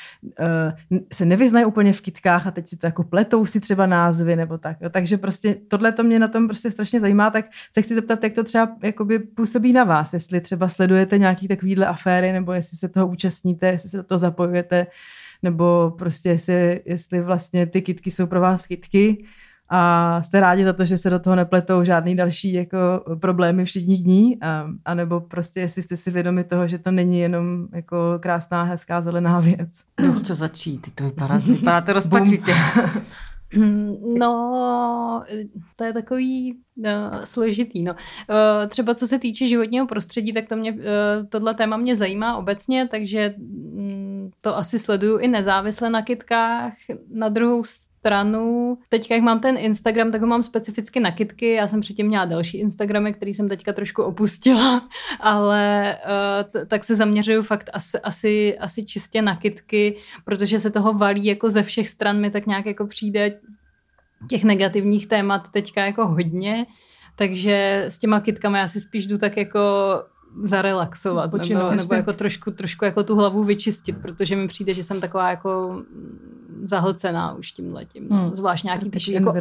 uh, 0.91 1.01
se 1.13 1.25
nevyznají 1.25 1.67
úplně 1.67 1.93
v 1.93 2.01
kytkách 2.01 2.47
a 2.47 2.51
teď 2.51 2.69
si 2.69 2.77
to 2.77 2.87
jako 2.87 3.05
pletou 3.05 3.47
si 3.47 3.61
třeba 3.61 3.87
názvy, 3.87 4.37
nebo 4.37 4.59
tak. 4.59 4.77
Jo. 4.81 4.91
Takže 4.91 5.17
prostě 5.17 5.57
tohle 5.69 5.93
to 5.93 6.03
mě 6.03 6.19
na 6.19 6.29
tom 6.29 6.47
prostě 6.47 6.71
strašně 6.71 7.01
zajímá, 7.01 7.31
tak 7.31 7.47
se 7.75 7.83
chci 7.83 7.95
zeptat, 7.95 8.25
jak 8.25 8.33
to 8.33 8.45
třeba 8.45 8.69
jakoby 8.83 9.19
působí 9.19 9.73
na 9.73 9.85
vás, 9.85 10.13
jestli 10.13 10.41
třeba 10.41 10.69
sledujete 10.69 11.19
nějaký 11.19 11.49
takovýhle 11.49 11.87
aféry, 11.87 12.33
nebo 12.33 12.53
jestli 12.53 12.77
se 12.77 12.89
toho 12.89 13.07
účastníte, 13.07 13.67
jestli 13.67 13.89
se 13.89 13.97
do 13.97 14.03
toho 14.03 14.19
zapojujete, 14.19 14.87
nebo 15.43 15.95
prostě 15.99 16.29
jestli, 16.29 16.81
jestli 16.85 17.21
vlastně 17.21 17.67
ty 17.67 17.83
kitky 17.83 18.11
jsou 18.11 18.27
pro 18.27 18.41
vás 18.41 18.67
kytky 18.67 19.25
a 19.75 20.23
jste 20.23 20.41
rádi 20.41 20.65
za 20.65 20.73
to, 20.73 20.85
že 20.85 20.99
se 20.99 21.11
do 21.11 21.19
toho 21.19 21.37
nepletou 21.37 21.85
žádný 21.85 22.17
další 22.17 22.53
jako 22.53 22.79
problémy 23.21 23.65
všedních 23.65 24.03
dní, 24.03 24.43
a, 24.43 24.67
a 24.85 24.95
nebo 24.95 25.21
prostě 25.21 25.61
jestli 25.61 25.83
jste 25.83 25.97
si 25.97 26.11
vědomi 26.11 26.45
toho, 26.45 26.69
že 26.69 26.79
to 26.79 26.91
není 26.91 27.21
jenom 27.21 27.67
jako 27.73 27.97
krásná, 28.21 28.63
hezká, 28.63 29.01
zelená 29.01 29.41
věc. 29.41 29.69
Kdo 29.97 30.13
chce 30.13 30.35
začít? 30.35 30.83
Ty 30.83 30.91
to 30.91 31.05
vypadá, 31.05 31.37
vypadáte 31.37 31.93
rozpačitě. 31.93 32.55
No, 34.19 35.25
to 35.77 35.85
je 35.85 35.93
takový 35.93 36.57
uh, 36.77 37.25
složitý. 37.25 37.83
No. 37.83 37.93
Uh, 37.93 38.69
třeba 38.69 38.95
co 38.95 39.07
se 39.07 39.19
týče 39.19 39.49
životního 39.49 39.87
prostředí, 39.87 40.33
tak 40.33 40.49
to 40.49 40.57
mě, 40.57 40.73
uh, 40.73 40.79
tohle 41.29 41.55
téma 41.55 41.77
mě 41.77 41.97
zajímá 41.97 42.37
obecně, 42.37 42.89
takže 42.89 43.35
mm, 43.39 44.12
to 44.41 44.57
asi 44.57 44.79
sleduju 44.79 45.19
i 45.19 45.29
nezávisle 45.29 45.91
na 45.91 46.03
kytkách. 46.03 46.73
Na 47.11 47.29
druhou 47.29 47.65
stranu, 48.03 48.79
teďka 48.89 49.15
jak 49.15 49.25
mám 49.25 49.41
ten 49.41 49.57
Instagram, 49.57 50.13
tak 50.13 50.21
ho 50.21 50.27
mám 50.27 50.43
specificky 50.43 51.01
na 51.01 51.11
kytky. 51.11 51.53
Já 51.53 51.69
jsem 51.69 51.81
předtím 51.81 52.07
měla 52.07 52.25
další 52.25 52.59
Instagramy, 52.59 53.13
který 53.13 53.35
jsem 53.35 53.49
teďka 53.49 53.73
trošku 53.73 54.03
opustila, 54.03 54.89
ale 55.21 55.97
uh, 56.55 56.65
tak 56.67 56.85
se 56.85 56.95
zaměřuju 56.95 57.43
fakt 57.43 57.71
asi, 57.73 57.99
asi, 57.99 58.59
asi 58.59 58.85
čistě 58.85 59.23
na 59.23 59.37
kytky, 59.37 59.97
protože 60.25 60.61
se 60.61 60.71
toho 60.71 60.93
valí 60.93 61.25
jako 61.25 61.51
ze 61.51 61.63
všech 61.63 61.89
stran 61.89 62.21
mi 62.21 62.31
tak 62.31 62.47
nějak 62.47 62.67
jako 62.67 62.87
přijde 62.87 63.41
těch 64.29 64.45
negativních 64.45 65.07
témat 65.07 65.51
teďka 65.51 65.87
jako 65.87 66.07
hodně, 66.07 66.67
takže 67.17 67.85
s 67.89 67.99
těma 67.99 68.21
kytkami 68.21 68.59
já 68.59 68.69
si 68.69 68.81
spíš 68.81 69.07
jdu 69.07 69.19
tak 69.19 69.37
jako 69.37 69.61
zarelaxovat, 70.43 71.31
Počinout, 71.31 71.71
nebo, 71.71 71.77
nebo 71.77 71.95
jako 71.95 72.13
trošku, 72.13 72.51
trošku 72.51 72.85
jako 72.85 73.03
tu 73.03 73.17
hlavu 73.17 73.45
vyčistit, 73.45 73.97
protože 74.03 74.37
mi 74.37 74.49
přijde, 74.49 74.75
že 74.75 74.85
jsem 74.85 75.01
taková 75.01 75.31
jako 75.31 75.71
mm, 75.73 76.63
zahlcená 76.65 77.35
už 77.35 77.53
tímhletím. 77.53 78.07
No. 78.11 78.17
Hmm. 78.17 78.31
Zvlášť 78.31 78.65
nějaký 78.65 78.91
takový 78.91 79.13
jako 79.13 79.35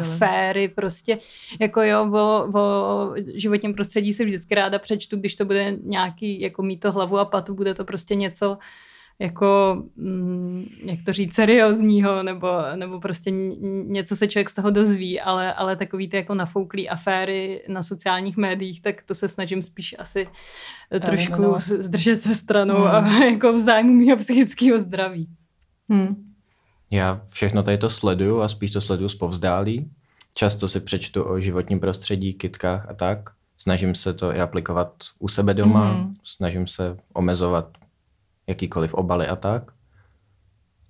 aféry 0.00 0.68
prostě. 0.68 1.18
Jako 1.60 1.82
jo, 1.82 2.10
o, 2.12 2.48
o 2.58 3.14
životním 3.34 3.74
prostředí 3.74 4.12
si 4.12 4.24
vždycky 4.24 4.54
ráda 4.54 4.78
přečtu, 4.78 5.16
když 5.16 5.36
to 5.36 5.44
bude 5.44 5.76
nějaký, 5.82 6.40
jako 6.40 6.62
mít 6.62 6.80
to 6.80 6.92
hlavu 6.92 7.18
a 7.18 7.24
patu, 7.24 7.54
bude 7.54 7.74
to 7.74 7.84
prostě 7.84 8.14
něco, 8.14 8.58
jako, 9.18 9.82
mm, 9.96 10.64
jak 10.84 10.98
to 11.04 11.12
říct, 11.12 11.34
seriózního, 11.34 12.22
nebo, 12.22 12.48
nebo 12.76 13.00
prostě 13.00 13.30
něco 13.86 14.16
se 14.16 14.28
člověk 14.28 14.50
z 14.50 14.54
toho 14.54 14.70
dozví, 14.70 15.20
ale, 15.20 15.54
ale 15.54 15.76
takový 15.76 16.08
ty 16.08 16.16
jako 16.16 16.34
nafouklý 16.34 16.88
aféry 16.88 17.64
na 17.68 17.82
sociálních 17.82 18.36
médiích, 18.36 18.82
tak 18.82 19.02
to 19.02 19.14
se 19.14 19.28
snažím 19.28 19.62
spíš 19.62 19.94
asi 19.98 20.28
trošku 21.04 21.32
Eliminovat. 21.32 21.60
zdržet 21.62 22.16
se 22.16 22.34
stranou 22.34 22.74
Hmm. 22.76 22.86
a 22.86 23.24
jako 23.24 23.52
v 23.52 23.60
zájmu 23.60 23.92
mého 24.04 24.16
psychického 24.16 24.80
zdraví. 24.80 25.28
Hmm. 25.88 26.24
Já 26.90 27.20
všechno 27.28 27.62
tady 27.62 27.78
to 27.78 27.90
sleduju 27.90 28.40
a 28.40 28.48
spíš 28.48 28.70
to 28.70 28.80
sleduju 28.80 29.08
zpovzdálí. 29.08 29.90
Často 30.34 30.68
si 30.68 30.80
přečtu 30.80 31.24
o 31.24 31.40
životním 31.40 31.80
prostředí, 31.80 32.34
kytkách 32.34 32.88
a 32.90 32.94
tak. 32.94 33.18
Snažím 33.56 33.94
se 33.94 34.14
to 34.14 34.32
i 34.34 34.40
aplikovat 34.40 34.92
u 35.18 35.28
sebe 35.28 35.54
doma, 35.54 35.92
Mhm. 35.92 36.14
snažím 36.24 36.66
se 36.66 36.96
omezovat 37.14 37.68
jakýkoliv 38.48 38.94
obaly 38.94 39.26
a 39.28 39.36
tak. 39.36 39.62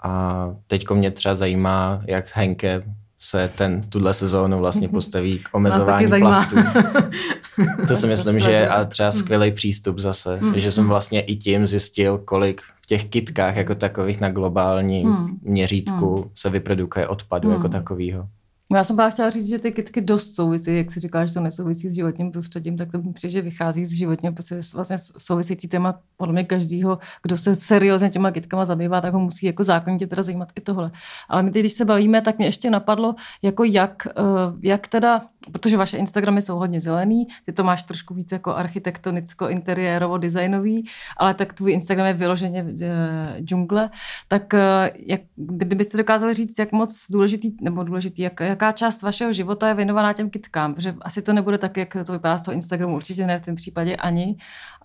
A 0.02 0.48
teďko 0.66 0.94
mě 0.94 1.10
třeba 1.10 1.34
zajímá, 1.34 2.02
jak 2.06 2.30
Henke 2.34 2.82
se 3.18 3.50
ten 3.58 3.82
tuhle 3.82 4.14
sezónu 4.14 4.58
vlastně 4.58 4.88
postaví 4.88 5.38
k 5.38 5.48
omezování 5.52 6.08
plastů. 6.20 6.56
To 7.88 7.96
si 7.96 8.06
myslím, 8.06 8.40
že 8.40 8.50
je 8.50 8.68
a 8.68 8.84
třeba 8.84 9.08
Hmm. 9.08 9.18
skvělý 9.18 9.52
přístup 9.52 9.98
zase, 9.98 10.40
že 10.54 10.72
jsem 10.72 10.88
vlastně 10.88 11.20
i 11.20 11.36
tím 11.36 11.66
zjistil, 11.66 12.18
kolik 12.18 12.60
v 12.82 12.86
těch 12.86 13.04
kitkách 13.04 13.56
jako 13.56 13.74
takových 13.74 14.20
na 14.20 14.30
globálním 14.30 15.08
Hmm. 15.12 15.38
měřítku 15.42 16.30
se 16.34 16.50
vyprodukuje 16.50 17.08
odpadu 17.08 17.48
Hmm. 17.48 17.56
jako 17.56 17.68
takového. 17.68 18.28
Já 18.74 18.84
jsem 18.84 18.96
právě 18.96 19.12
chtěla 19.12 19.30
říct, 19.30 19.48
že 19.48 19.58
ty 19.58 19.72
kytky 19.72 20.00
dost 20.00 20.34
souvisí, 20.34 20.76
jak 20.76 20.90
si 20.90 21.00
říkáš, 21.00 21.28
že 21.28 21.34
to 21.34 21.40
nesouvisí 21.40 21.88
s 21.88 21.94
životním 21.94 22.32
prostředím, 22.32 22.76
tak 22.76 22.92
to 22.92 22.98
mi 22.98 23.12
přijde, 23.12 23.32
že 23.32 23.42
vychází 23.42 23.86
z 23.86 23.92
životního 23.92 24.34
prostředí, 24.34 24.60
vlastně 24.74 24.96
související 25.18 25.68
téma 25.68 26.00
podle 26.16 26.32
mě 26.32 26.44
každýho, 26.44 26.98
kdo 27.22 27.36
se 27.36 27.54
seriózně 27.54 28.10
těma 28.10 28.30
kytkama 28.30 28.64
zabývá, 28.64 29.00
tak 29.00 29.12
ho 29.14 29.20
musí 29.20 29.46
jako 29.46 29.64
zákonitě 29.64 30.06
teda 30.06 30.22
zajímat 30.22 30.48
i 30.56 30.60
tohle. 30.60 30.90
Ale 31.28 31.42
my 31.42 31.50
teď, 31.50 31.62
když 31.62 31.72
se 31.72 31.84
bavíme, 31.84 32.20
tak 32.20 32.38
mě 32.38 32.46
ještě 32.46 32.70
napadlo, 32.70 33.14
jako 33.42 33.64
jak, 33.64 34.06
eh, 34.06 34.22
jak 34.62 34.88
teda, 34.88 35.26
protože 35.52 35.76
vaše 35.76 35.96
Instagramy 35.96 36.42
jsou 36.42 36.56
hodně 36.56 36.80
zelený, 36.80 37.26
ty 37.44 37.52
to 37.52 37.64
máš 37.64 37.82
trošku 37.82 38.14
víc 38.14 38.32
jako 38.32 38.54
architektonicko, 38.54 39.48
interiérovo, 39.48 40.18
designový, 40.18 40.88
ale 41.16 41.34
tak 41.34 41.52
tvůj 41.52 41.72
Instagram 41.72 42.06
je 42.06 42.12
vyloženě 42.12 42.66
eh, 42.82 43.36
džungle, 43.40 43.90
tak 44.28 44.54
eh, 44.54 44.90
jak, 45.06 45.20
kdybyste 45.36 45.98
dokázali 45.98 46.34
říct, 46.34 46.58
jak 46.58 46.72
moc 46.72 47.06
důležitý, 47.10 47.52
nebo 47.60 47.82
důležitý, 47.82 48.22
jak, 48.22 48.40
jak 48.40 48.58
jaká 48.58 48.72
část 48.72 49.02
vašeho 49.02 49.32
života 49.32 49.68
je 49.68 49.74
věnovaná 49.74 50.12
těm 50.12 50.30
kitkám, 50.30 50.74
protože 50.74 50.94
asi 51.00 51.22
to 51.22 51.32
nebude 51.32 51.58
tak, 51.58 51.76
jak 51.76 51.96
to 52.06 52.12
vypadá 52.12 52.38
z 52.38 52.42
toho 52.42 52.54
Instagramu, 52.54 52.96
určitě 52.96 53.26
ne 53.26 53.38
v 53.38 53.44
tom 53.44 53.54
případě 53.54 53.96
ani. 53.96 54.36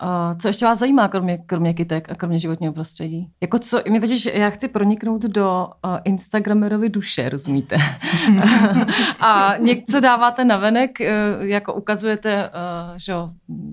Uh, 0.02 0.38
co 0.38 0.48
ještě 0.48 0.66
vás 0.66 0.80
zajímá, 0.80 1.08
kromě, 1.08 1.38
kromě 1.38 1.74
kytek 1.74 2.12
a 2.12 2.16
kromě 2.16 2.40
životního 2.40 2.74
prostředí? 2.74 3.30
Jako 3.42 3.60
co, 3.60 3.82
mě 3.90 4.02
totiž, 4.02 4.26
já 4.26 4.50
chci 4.50 4.68
proniknout 4.68 5.22
do 5.22 5.68
uh, 5.86 5.98
Instagramerovy 6.04 6.90
duše, 6.90 7.30
rozumíte? 7.30 7.76
a 9.20 9.58
něco 9.58 10.00
dáváte 10.00 10.46
na 10.46 10.53
venek, 10.58 10.98
uh, 11.00 11.46
jako 11.46 11.74
ukazujete 11.74 12.50
uh, 12.50 12.98
že, 12.98 13.14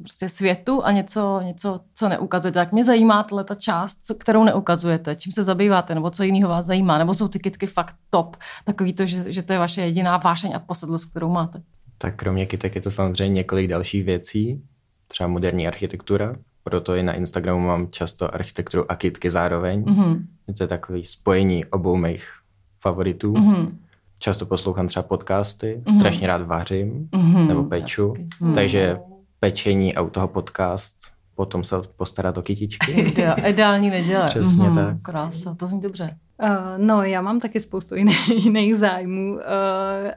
prostě 0.02 0.28
světu 0.28 0.84
a 0.84 0.92
něco, 0.92 1.40
něco, 1.44 1.80
co 1.94 2.08
neukazujete. 2.08 2.58
Tak 2.58 2.72
mě 2.72 2.84
zajímá 2.84 3.26
ta 3.44 3.54
část, 3.54 3.98
co, 4.04 4.14
kterou 4.14 4.44
neukazujete, 4.44 5.16
čím 5.16 5.32
se 5.32 5.42
zabýváte, 5.42 5.94
nebo 5.94 6.10
co 6.10 6.22
jiného 6.22 6.48
vás 6.48 6.66
zajímá, 6.66 6.98
nebo 6.98 7.14
jsou 7.14 7.28
ty 7.28 7.38
kytky 7.38 7.66
fakt 7.66 7.94
top, 8.10 8.36
takový 8.64 8.92
to, 8.92 9.06
že, 9.06 9.32
že 9.32 9.42
to 9.42 9.52
je 9.52 9.58
vaše 9.58 9.80
jediná 9.80 10.16
vášeň 10.16 10.52
a 10.54 10.58
posedlost, 10.58 11.10
kterou 11.10 11.28
máte. 11.28 11.62
Tak 11.98 12.16
kromě 12.16 12.46
kytek 12.46 12.74
je 12.74 12.80
to 12.80 12.90
samozřejmě 12.90 13.34
několik 13.34 13.70
dalších 13.70 14.04
věcí, 14.04 14.62
třeba 15.08 15.28
moderní 15.28 15.66
architektura, 15.66 16.36
proto 16.64 16.94
i 16.94 17.02
na 17.02 17.12
Instagramu 17.12 17.66
mám 17.66 17.90
často 17.90 18.34
architekturu 18.34 18.92
a 18.92 18.96
kytky 18.96 19.30
zároveň. 19.30 19.82
Mm-hmm. 19.82 20.24
To 20.58 20.64
je 20.64 20.68
takový 20.68 21.04
spojení 21.04 21.64
obou 21.64 21.96
mých 21.96 22.32
favoritů. 22.78 23.32
Mm-hmm. 23.32 23.76
Často 24.22 24.46
poslouchám 24.46 24.88
třeba 24.88 25.02
podcasty, 25.02 25.82
mm-hmm. 25.84 25.98
strašně 25.98 26.26
rád 26.26 26.42
vařím 26.42 27.08
mm-hmm. 27.12 27.46
nebo 27.46 27.64
peču, 27.64 28.12
mm-hmm. 28.12 28.54
takže 28.54 28.98
pečení 29.40 29.94
a 29.94 30.02
u 30.02 30.10
toho 30.10 30.28
podcast, 30.28 30.96
potom 31.34 31.64
se 31.64 31.76
postarat 31.96 32.38
o 32.38 32.42
kytičky. 32.42 32.92
Ideální 33.46 33.90
neděle. 33.90 34.28
Přesně 34.28 34.64
mm-hmm. 34.64 34.74
tak. 34.74 35.02
Krása, 35.02 35.54
to 35.54 35.66
zní 35.66 35.80
dobře. 35.80 36.16
Uh, 36.42 36.48
no, 36.76 37.02
já 37.02 37.22
mám 37.22 37.40
taky 37.40 37.60
spoustu 37.60 37.94
jiných, 37.96 38.28
jiných 38.28 38.76
zájmů, 38.76 39.32
uh, 39.32 39.40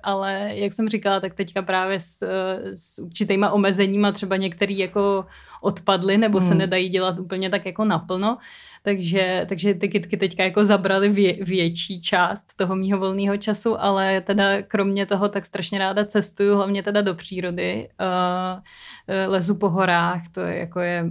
ale 0.03 0.51
jak 0.53 0.74
jsem 0.74 0.89
říkala, 0.89 1.19
tak 1.19 1.34
teďka 1.34 1.61
právě 1.61 1.99
s, 1.99 2.24
s 2.74 2.99
určitýma 2.99 3.49
omezeníma 3.49 4.11
třeba 4.11 4.38
některý 4.38 4.78
jako 4.78 5.26
odpadly 5.63 6.17
nebo 6.17 6.39
hmm. 6.39 6.47
se 6.47 6.55
nedají 6.55 6.89
dělat 6.89 7.19
úplně 7.19 7.49
tak 7.49 7.65
jako 7.65 7.86
naplno, 7.86 8.38
takže, 8.84 9.45
takže 9.49 9.74
ty 9.74 9.89
kitky 9.89 10.17
teďka 10.17 10.43
jako 10.43 10.65
zabrali 10.65 11.09
vě, 11.09 11.34
větší 11.45 12.01
část 12.01 12.53
toho 12.55 12.76
mýho 12.76 12.99
volného 12.99 13.38
času, 13.38 13.82
ale 13.82 14.21
teda 14.21 14.61
kromě 14.61 15.05
toho 15.05 15.30
tak 15.30 15.45
strašně 15.45 15.80
ráda 15.80 16.05
cestuju, 16.05 16.55
hlavně 16.55 16.84
teda 16.84 17.01
do 17.01 17.15
přírody. 17.15 17.89
Uh, 17.99 18.61
lezu 19.28 19.55
po 19.55 19.69
horách, 19.69 20.21
to 20.32 20.41
je 20.41 20.57
jako 20.57 20.80
je 20.80 21.05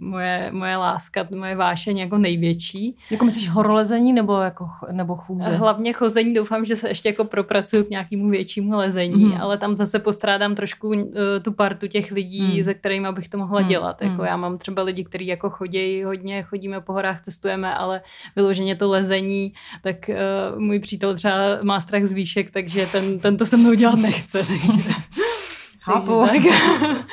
moje, 0.00 0.48
moje 0.52 0.76
láska, 0.76 1.28
moje 1.34 1.56
vášeň 1.56 1.98
jako 1.98 2.18
největší. 2.18 2.96
Jako 3.10 3.24
myslíš 3.24 3.48
horolezení 3.48 4.12
nebo, 4.12 4.29
jako, 4.32 4.68
nebo 4.92 5.16
chůze? 5.16 5.56
Hlavně 5.56 5.92
chození, 5.92 6.34
doufám, 6.34 6.64
že 6.64 6.76
se 6.76 6.88
ještě 6.88 7.08
jako 7.08 7.24
propracuju 7.24 7.84
k 7.84 7.90
nějakému 7.90 8.30
většímu 8.30 8.76
lezení, 8.76 9.24
mm. 9.24 9.40
ale 9.40 9.58
tam 9.58 9.76
zase 9.76 9.98
postrádám 9.98 10.54
trošku 10.54 10.88
uh, 10.88 11.04
tu 11.42 11.52
partu 11.52 11.86
těch 11.86 12.12
lidí, 12.12 12.56
mm. 12.56 12.64
se 12.64 12.74
kterými 12.74 13.08
bych 13.12 13.28
to 13.28 13.38
mohla 13.38 13.60
mm. 13.60 13.68
dělat. 13.68 14.02
Jako 14.02 14.22
mm. 14.22 14.24
já 14.24 14.36
mám 14.36 14.58
třeba 14.58 14.82
lidi, 14.82 15.04
kteří 15.04 15.26
jako 15.26 15.50
chodí 15.50 16.04
hodně, 16.04 16.42
chodíme 16.42 16.80
po 16.80 16.92
horách, 16.92 17.22
cestujeme, 17.22 17.74
ale 17.74 18.02
vyloženě 18.36 18.76
to 18.76 18.90
lezení, 18.90 19.52
tak 19.82 19.96
uh, 20.08 20.60
můj 20.60 20.78
přítel 20.78 21.14
třeba 21.14 21.34
má 21.62 21.80
strach 21.80 22.04
z 22.04 22.12
výšek, 22.12 22.50
takže 22.50 22.86
ten, 22.92 23.18
ten 23.18 23.36
to 23.36 23.46
se 23.46 23.56
mnou 23.56 23.74
dělat 23.74 23.98
nechce. 23.98 24.38
Takže... 24.38 24.90
Chápu. 25.80 26.26
Tak. 26.26 26.42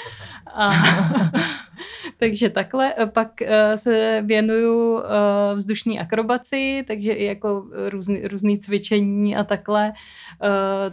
A, 0.55 0.74
takže 2.18 2.49
takhle. 2.49 2.93
Pak 3.13 3.32
uh, 3.41 3.47
se 3.76 4.24
věnuju 4.26 4.93
uh, 4.93 5.01
vzdušní 5.55 5.99
akrobaci, 5.99 6.84
takže 6.88 7.13
i 7.13 7.26
jako 7.26 7.65
různý, 7.89 8.28
různý 8.28 8.59
cvičení 8.59 9.36
a 9.36 9.43
takhle. 9.43 9.93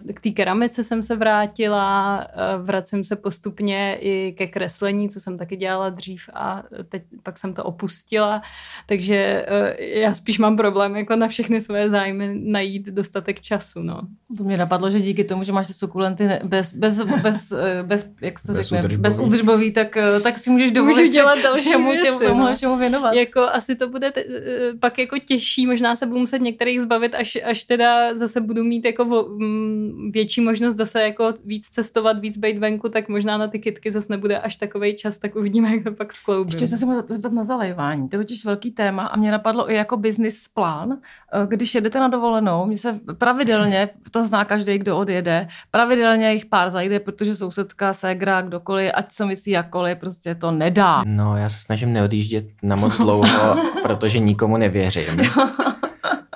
Uh, 0.07 0.13
k 0.13 0.21
té 0.21 0.31
keramice 0.31 0.85
jsem 0.85 1.03
se 1.03 1.17
vrátila, 1.17 2.19
uh, 2.19 2.67
vracím 2.67 3.05
se 3.05 3.17
postupně 3.17 3.97
i 4.01 4.35
ke 4.39 4.47
kreslení, 4.47 5.09
co 5.09 5.21
jsem 5.21 5.39
taky 5.39 5.57
dělala 5.57 5.89
dřív 5.89 6.31
a 6.35 6.63
teď 6.89 7.03
pak 7.23 7.39
jsem 7.39 7.55
to 7.55 7.65
opustila. 7.65 8.43
Takže 8.87 9.47
uh, 9.51 9.85
já 10.01 10.15
spíš 10.15 10.39
mám 10.39 10.57
problém 10.57 10.97
jako 10.97 11.17
na 11.17 11.29
všechny 11.29 11.61
své 11.61 11.91
zájmy 11.91 12.41
najít 12.45 12.87
dostatek 12.87 13.41
času. 13.41 13.83
No. 13.83 14.01
To 14.39 14.45
mě 14.45 14.57
napadlo, 14.57 14.91
že 14.91 15.01
díky 15.01 15.25
tomu, 15.25 15.45
že 15.45 15.53
máš 15.53 15.67
ty 15.67 15.73
sukulenty 15.73 16.29
bez, 16.45 16.73
bez, 16.73 17.05
bez, 17.23 17.53
bez 17.83 18.11
jak 18.21 18.39
se 18.39 18.63
řekne, 18.63 18.89
bez 18.99 19.19
údržbový, 19.19 19.73
tak, 19.73 19.99
tak 20.23 20.39
si 20.39 20.51
můžeš 20.51 20.71
dovolit 20.71 21.14
dělat 21.15 21.39
další 21.43 21.71
čemu, 21.71 21.91
věci, 21.91 22.03
těm, 22.07 22.19
tomu, 22.19 22.43
no. 22.43 22.57
čemu 22.57 22.77
věnovat. 22.77 23.15
Jako 23.15 23.41
asi 23.41 23.77
to 23.77 23.89
bude 23.89 24.11
t- 24.11 24.25
eh, 24.25 24.79
pak 24.81 24.99
jako 24.99 25.19
těžší, 25.19 25.67
možná 25.67 25.97
se 25.97 26.07
budu 26.07 26.21
muset 26.21 26.39
některých 26.39 26.81
zbavit, 26.81 27.15
až, 27.15 27.39
až 27.45 27.65
teda 27.65 28.17
zase 28.19 28.41
budu 28.41 28.65
mít 28.65 28.85
jako 28.85 29.05
vo, 29.05 29.27
m, 29.41 30.11
větší 30.13 30.41
možnost 30.41 30.77
zase 30.77 31.03
jako 31.03 31.35
víc 31.45 31.69
cestovat, 31.69 32.19
víc 32.19 32.37
být 32.37 32.59
venku, 32.59 32.89
tak 32.89 33.09
možná 33.09 33.39
na 33.39 33.49
ty 33.49 33.59
kitky 33.59 33.91
zase 33.91 34.07
nebude 34.11 34.39
až 34.39 34.57
takový 34.57 34.97
čas, 34.97 35.19
tak 35.19 35.37
uvidíme, 35.37 35.71
jak 35.75 35.85
to 35.85 35.93
pak 35.93 36.13
skloubím. 36.13 36.49
Ještě 36.49 36.67
jsem 36.67 36.79
se 36.79 36.87
mohla 36.87 37.05
zeptat 37.09 37.33
na 37.33 37.45
zalejvání. 37.45 38.09
To 38.09 38.17
je 38.17 38.21
totiž 38.21 38.45
velký 38.45 38.71
téma 38.71 39.07
a 39.07 39.17
mě 39.17 39.31
napadlo 39.31 39.71
i 39.71 39.75
jako 39.75 39.97
business 39.97 40.49
plán. 40.49 40.99
Eh, 41.33 41.47
když 41.47 41.75
jedete 41.75 42.01
na 42.01 42.09
dovolenou, 42.09 42.67
mě 42.67 42.79
se 42.79 43.01
pravidelně, 43.19 43.89
to 44.11 44.25
zná 44.27 44.45
každý, 44.45 44.79
kdo 44.79 44.99
odjede, 44.99 45.49
pravidelně 45.71 46.33
jich 46.33 46.47
pár 46.47 46.71
zajde, 46.71 47.01
protože 47.01 47.37
sousedka, 47.37 47.93
ségra, 47.93 48.43
kdokoliv, 48.43 48.91
ať 48.95 49.13
se 49.13 49.27
myslí 49.27 49.53
jakkoliv, 49.53 49.99
prostě 49.99 50.35
to 50.35 50.51
nedá. 50.51 51.03
No, 51.07 51.37
já 51.37 51.49
se 51.49 51.59
snažím 51.59 51.93
neodjíždět 51.93 52.47
na 52.63 52.77
moc 52.77 52.97
dlouho, 52.97 53.57
protože 53.83 54.19
nikomu 54.19 54.57
nevěřím. 54.57 55.21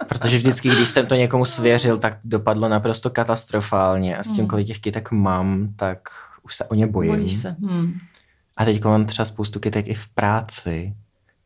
Protože 0.08 0.36
vždycky, 0.36 0.68
když 0.68 0.88
jsem 0.88 1.06
to 1.06 1.14
někomu 1.14 1.44
svěřil, 1.44 1.98
tak 1.98 2.18
dopadlo 2.24 2.68
naprosto 2.68 3.10
katastrofálně 3.10 4.16
a 4.16 4.22
s 4.22 4.26
tím, 4.26 4.38
hmm. 4.38 4.46
kolik 4.46 4.66
těch 4.66 4.80
kytek 4.80 5.10
mám, 5.10 5.68
tak 5.76 5.98
už 6.42 6.56
se 6.56 6.64
o 6.64 6.74
ně 6.74 6.86
bojím. 6.86 7.12
Bojíš 7.12 7.36
se. 7.36 7.56
Hmm. 7.60 7.92
A 8.56 8.64
teď 8.64 8.84
mám 8.84 9.06
třeba 9.06 9.24
spoustu 9.24 9.60
kytek 9.60 9.88
i 9.88 9.94
v 9.94 10.08
práci, 10.08 10.94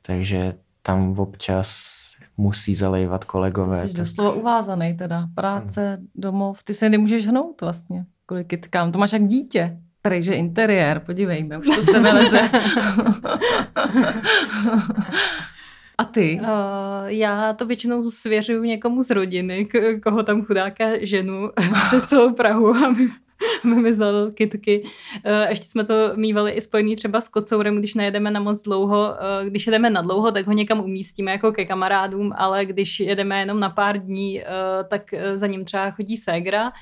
takže 0.03 0.55
tam 0.83 1.19
občas 1.19 1.93
musí 2.37 2.77
zalejvat 2.77 3.25
kolegové. 3.25 3.89
Jsi 3.89 3.93
doslova 3.93 4.33
uvázaný 4.33 4.95
teda. 4.95 5.27
Práce, 5.35 5.99
domov. 6.15 6.63
Ty 6.63 6.75
se 6.75 6.91
nemůžeš 6.91 7.27
hnout 7.27 7.61
vlastně 7.61 8.05
kvůli 8.27 8.45
kytkám. 8.45 8.93
To 8.93 8.99
máš 8.99 9.13
jak 9.13 9.27
dítě. 9.27 9.79
Prej, 10.03 10.23
že 10.23 10.35
interiér, 10.35 11.01
podívejme, 11.07 11.59
už 11.59 11.67
to 11.67 11.83
z 11.83 11.87
tebe 11.87 12.13
leze. 12.13 12.41
A 15.99 16.05
ty? 16.05 16.41
Uh, 16.43 16.49
já 17.07 17.53
to 17.53 17.67
většinou 17.67 18.11
svěřuju 18.11 18.63
někomu 18.65 19.03
z 19.03 19.11
rodiny, 19.11 19.65
k- 19.65 20.01
koho 20.03 20.23
tam 20.23 20.45
chudáka 20.45 20.85
ženu 21.01 21.51
přes 21.87 22.05
celou 22.05 22.33
Prahu 22.35 22.69
a 22.75 22.89
my, 22.91 23.09
vymyslel 23.65 24.31
kitky. 24.31 24.85
Eh, 25.25 25.47
ještě 25.51 25.67
jsme 25.69 25.85
to 25.85 25.95
mývali 26.17 26.51
i 26.53 26.61
spojený 26.61 26.97
třeba 26.97 27.21
s 27.21 27.29
kocourem, 27.29 27.77
když 27.77 27.95
nejedeme 27.95 28.31
na 28.31 28.41
moc 28.41 28.63
dlouho. 28.63 29.15
Eh, 29.15 29.47
když 29.51 29.67
jedeme 29.67 29.91
na 29.91 30.03
dlouho, 30.03 30.33
tak 30.33 30.47
ho 30.47 30.53
někam 30.53 30.81
umístíme 30.81 31.31
jako 31.31 31.53
ke 31.53 31.65
kamarádům, 31.65 32.33
ale 32.37 32.67
když 32.67 33.01
jedeme 33.01 33.41
jenom 33.41 33.61
na 33.61 33.71
pár 33.71 33.99
dní, 33.99 34.43
tak 34.89 35.03
za 35.35 35.47
ním 35.47 35.65
třeba 35.65 35.91
chodí 35.91 36.17
ségra 36.17 36.73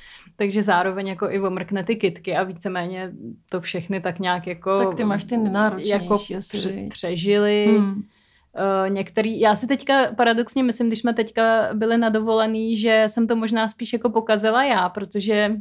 takže 0.40 0.62
zároveň 0.62 1.06
jako 1.06 1.30
i 1.30 1.40
omrkne 1.40 1.84
ty 1.84 1.96
kitky 1.96 2.36
a 2.36 2.42
víceméně 2.42 3.12
to 3.48 3.60
všechny 3.60 4.00
tak 4.00 4.18
nějak 4.18 4.46
jako... 4.46 4.78
Tak 4.78 4.94
ty 4.94 5.04
máš 5.04 5.24
ty 5.24 5.36
nenáročnější 5.36 5.90
jako 5.90 6.18
pře- 6.38 6.88
přežili. 6.88 7.66
Hmm. 7.78 7.92
Uh, 7.92 8.90
některý, 8.90 9.40
já 9.40 9.56
si 9.56 9.66
teďka 9.66 10.12
paradoxně 10.16 10.62
myslím, 10.62 10.86
když 10.86 10.98
jsme 10.98 11.14
teďka 11.14 11.68
byli 11.74 11.98
na 11.98 12.08
dovolený, 12.08 12.76
že 12.76 13.04
jsem 13.06 13.26
to 13.26 13.36
možná 13.36 13.68
spíš 13.68 13.92
jako 13.92 14.10
pokazila 14.10 14.64
já, 14.64 14.88
protože 14.88 15.56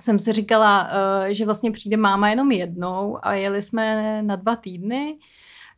jsem 0.00 0.18
si 0.18 0.32
říkala, 0.32 0.82
uh, 0.82 1.28
že 1.28 1.44
vlastně 1.44 1.70
přijde 1.70 1.96
máma 1.96 2.30
jenom 2.30 2.52
jednou 2.52 3.18
a 3.22 3.34
jeli 3.34 3.62
jsme 3.62 4.22
na 4.22 4.36
dva 4.36 4.56
týdny 4.56 5.18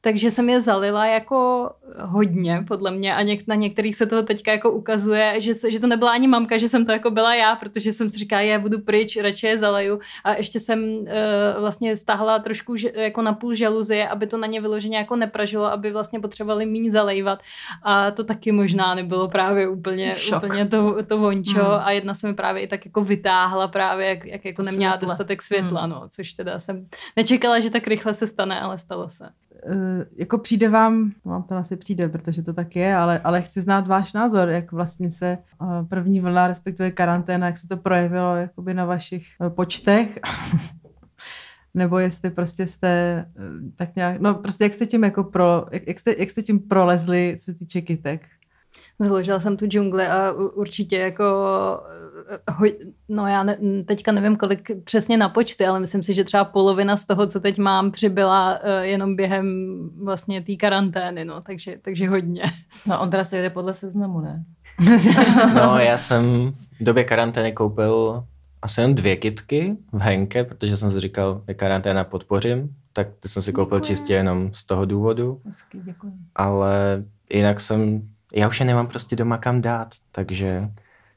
takže 0.05 0.31
jsem 0.31 0.49
je 0.49 0.61
zalila 0.61 1.07
jako 1.07 1.71
hodně, 1.99 2.65
podle 2.69 2.91
mě, 2.91 3.15
a 3.15 3.23
něk- 3.23 3.45
na 3.47 3.55
některých 3.55 3.97
se 3.97 4.07
toho 4.07 4.23
teďka 4.23 4.53
jako 4.53 4.71
ukazuje, 4.71 5.41
že, 5.41 5.55
se, 5.55 5.73
že 5.73 5.81
to 5.81 5.87
nebyla 5.87 6.11
ani 6.11 6.29
mamka, 6.29 6.59
že 6.59 6.69
jsem 6.69 6.87
to 6.87 6.93
jako 6.93 7.11
byla 7.11 7.35
já, 7.35 7.57
protože 7.57 7.93
jsem 7.93 8.11
si 8.11 8.19
říkala, 8.19 8.43
já 8.43 8.59
budu 8.59 8.81
pryč, 8.81 9.17
radši 9.17 9.47
je 9.47 9.59
zaleju 9.59 10.01
a 10.25 10.35
ještě 10.35 10.61
jsem 10.61 10.83
uh, 10.85 11.07
vlastně 11.61 11.97
stáhla 11.97 12.39
trošku 12.39 12.77
že, 12.77 12.93
jako 12.95 13.23
na 13.23 13.33
půl 13.33 13.55
žaluzie, 13.55 14.09
aby 14.09 14.27
to 14.27 14.39
na 14.39 14.47
ně 14.47 14.61
vyloženě 14.61 14.97
jako 14.97 15.17
nepražilo, 15.17 15.65
aby 15.65 15.93
vlastně 15.93 16.21
potřebovali 16.21 16.67
méně 16.67 16.91
zalejvat 16.91 17.39
a 17.83 18.11
to 18.11 18.25
taky 18.25 18.53
možná 18.53 18.95
nebylo 18.95 19.29
právě 19.29 19.69
úplně, 19.69 20.17
úplně 20.37 20.67
to, 20.67 21.03
to 21.03 21.19
vončo 21.19 21.65
hmm. 21.65 21.81
a 21.83 21.91
jedna 21.91 22.15
se 22.15 22.27
mi 22.27 22.35
právě 22.35 22.63
i 22.63 22.67
tak 22.67 22.87
jako 22.87 23.05
vytáhla 23.05 23.69
právě, 23.69 24.09
jak, 24.09 24.27
jak 24.27 24.45
jako 24.45 24.63
neměla 24.63 24.93
Světle. 24.93 25.09
dostatek 25.09 25.43
světla, 25.43 25.81
hmm. 25.81 25.91
no, 25.91 26.09
což 26.09 26.33
teda 26.33 26.59
jsem 26.59 26.87
nečekala, 27.17 27.61
že 27.61 27.71
tak 27.71 27.87
rychle 27.87 28.15
se 28.15 28.27
stane, 28.27 28.61
ale 28.61 28.79
stalo 28.79 29.09
se. 29.09 29.29
Eh, 29.67 30.07
jako 30.17 30.39
přijde 30.39 30.69
vám, 30.69 31.13
no, 31.25 31.33
vám 31.33 31.43
to 31.43 31.55
asi 31.55 31.77
přijde, 31.77 32.09
protože 32.09 32.43
to 32.43 32.53
tak 32.53 32.77
je, 32.77 32.95
ale, 32.97 33.19
ale 33.19 33.43
chci 33.43 33.61
znát 33.61 33.87
váš 33.89 34.13
názor, 34.13 34.49
jak 34.49 34.73
vlastně 34.73 35.11
se 35.11 35.27
eh, 35.27 35.67
první 35.89 36.21
vlna, 36.21 36.49
respektive 36.49 36.91
karanténa, 36.91 37.47
jak 37.47 37.59
se 37.59 37.69
to 37.69 37.77
projevilo 37.77 38.37
jakoby 38.37 38.75
na 38.75 38.85
vašich 38.85 39.27
eh, 39.47 39.51
počtech. 39.51 40.19
Nebo 41.75 41.99
jestli 41.99 42.31
prostě 42.31 42.67
jste 42.67 43.25
tak 43.77 43.97
nějak, 43.97 44.21
no 44.21 44.35
prostě 44.35 44.65
jak 44.65 44.75
jste 44.75 44.87
tím 44.87 45.05
jako 45.05 45.25
pro, 45.25 45.67
jak, 45.73 45.87
jak, 45.87 46.01
jste, 46.01 46.15
jak 46.19 46.31
jste 46.31 46.43
tím 46.43 46.61
prolezli, 46.61 47.37
co 47.39 47.45
se 47.45 47.55
týče 47.55 47.81
kytek? 47.81 48.23
Založila 48.99 49.41
jsem 49.41 49.57
tu 49.57 49.67
džungli 49.67 50.07
a 50.07 50.33
určitě 50.33 50.97
jako 50.97 51.25
no 53.09 53.27
já 53.27 53.43
ne, 53.43 53.57
teďka 53.85 54.13
nevím, 54.13 54.37
kolik 54.37 54.71
přesně 54.85 55.17
na 55.17 55.29
počty, 55.29 55.67
ale 55.67 55.81
myslím 55.81 56.03
si, 56.03 56.15
že 56.15 56.25
třeba 56.25 56.45
polovina 56.45 56.97
z 56.97 57.07
toho, 57.07 57.27
co 57.27 57.41
teď 57.41 57.59
mám, 57.59 57.91
přibyla 57.91 58.59
uh, 58.59 58.69
jenom 58.81 59.17
během 59.17 59.77
vlastně 60.05 60.43
té 60.43 60.57
karantény, 60.57 61.25
no, 61.25 61.41
takže, 61.41 61.79
takže 61.83 62.09
hodně. 62.09 62.43
No 62.87 63.01
Ondra 63.01 63.25
se 63.25 63.37
jede 63.37 63.51
podle 63.51 63.75
seznamu, 63.75 64.21
ne? 64.21 64.45
no 65.55 65.79
já 65.79 65.99
jsem 65.99 66.53
v 66.81 66.85
době 66.85 67.05
karantény 67.05 67.53
koupil 67.53 68.25
asi 68.63 68.81
jen 68.81 68.95
dvě 68.95 69.17
kitky 69.17 69.77
v 69.93 70.01
Henke, 70.01 70.45
protože 70.45 70.77
jsem 70.77 70.91
si 70.91 71.01
říkal, 71.01 71.43
že 71.49 71.55
karanténa 71.55 72.05
podpořím, 72.05 72.77
tak 72.93 73.09
ty 73.21 73.29
jsem 73.29 73.43
si 73.43 73.53
koupil 73.53 73.79
děkuji. 73.79 73.87
čistě 73.87 74.13
jenom 74.13 74.55
z 74.55 74.65
toho 74.65 74.85
důvodu. 74.85 75.41
Hezky, 75.45 75.79
děkuji. 75.85 76.13
Ale 76.35 77.05
jinak 77.31 77.61
jsem, 77.61 78.03
já 78.35 78.49
už 78.49 78.61
je 78.61 78.67
nemám 78.67 78.87
prostě 78.87 79.17
doma 79.17 79.39
kam 79.39 79.61
dát, 79.61 79.89
takže 80.13 80.69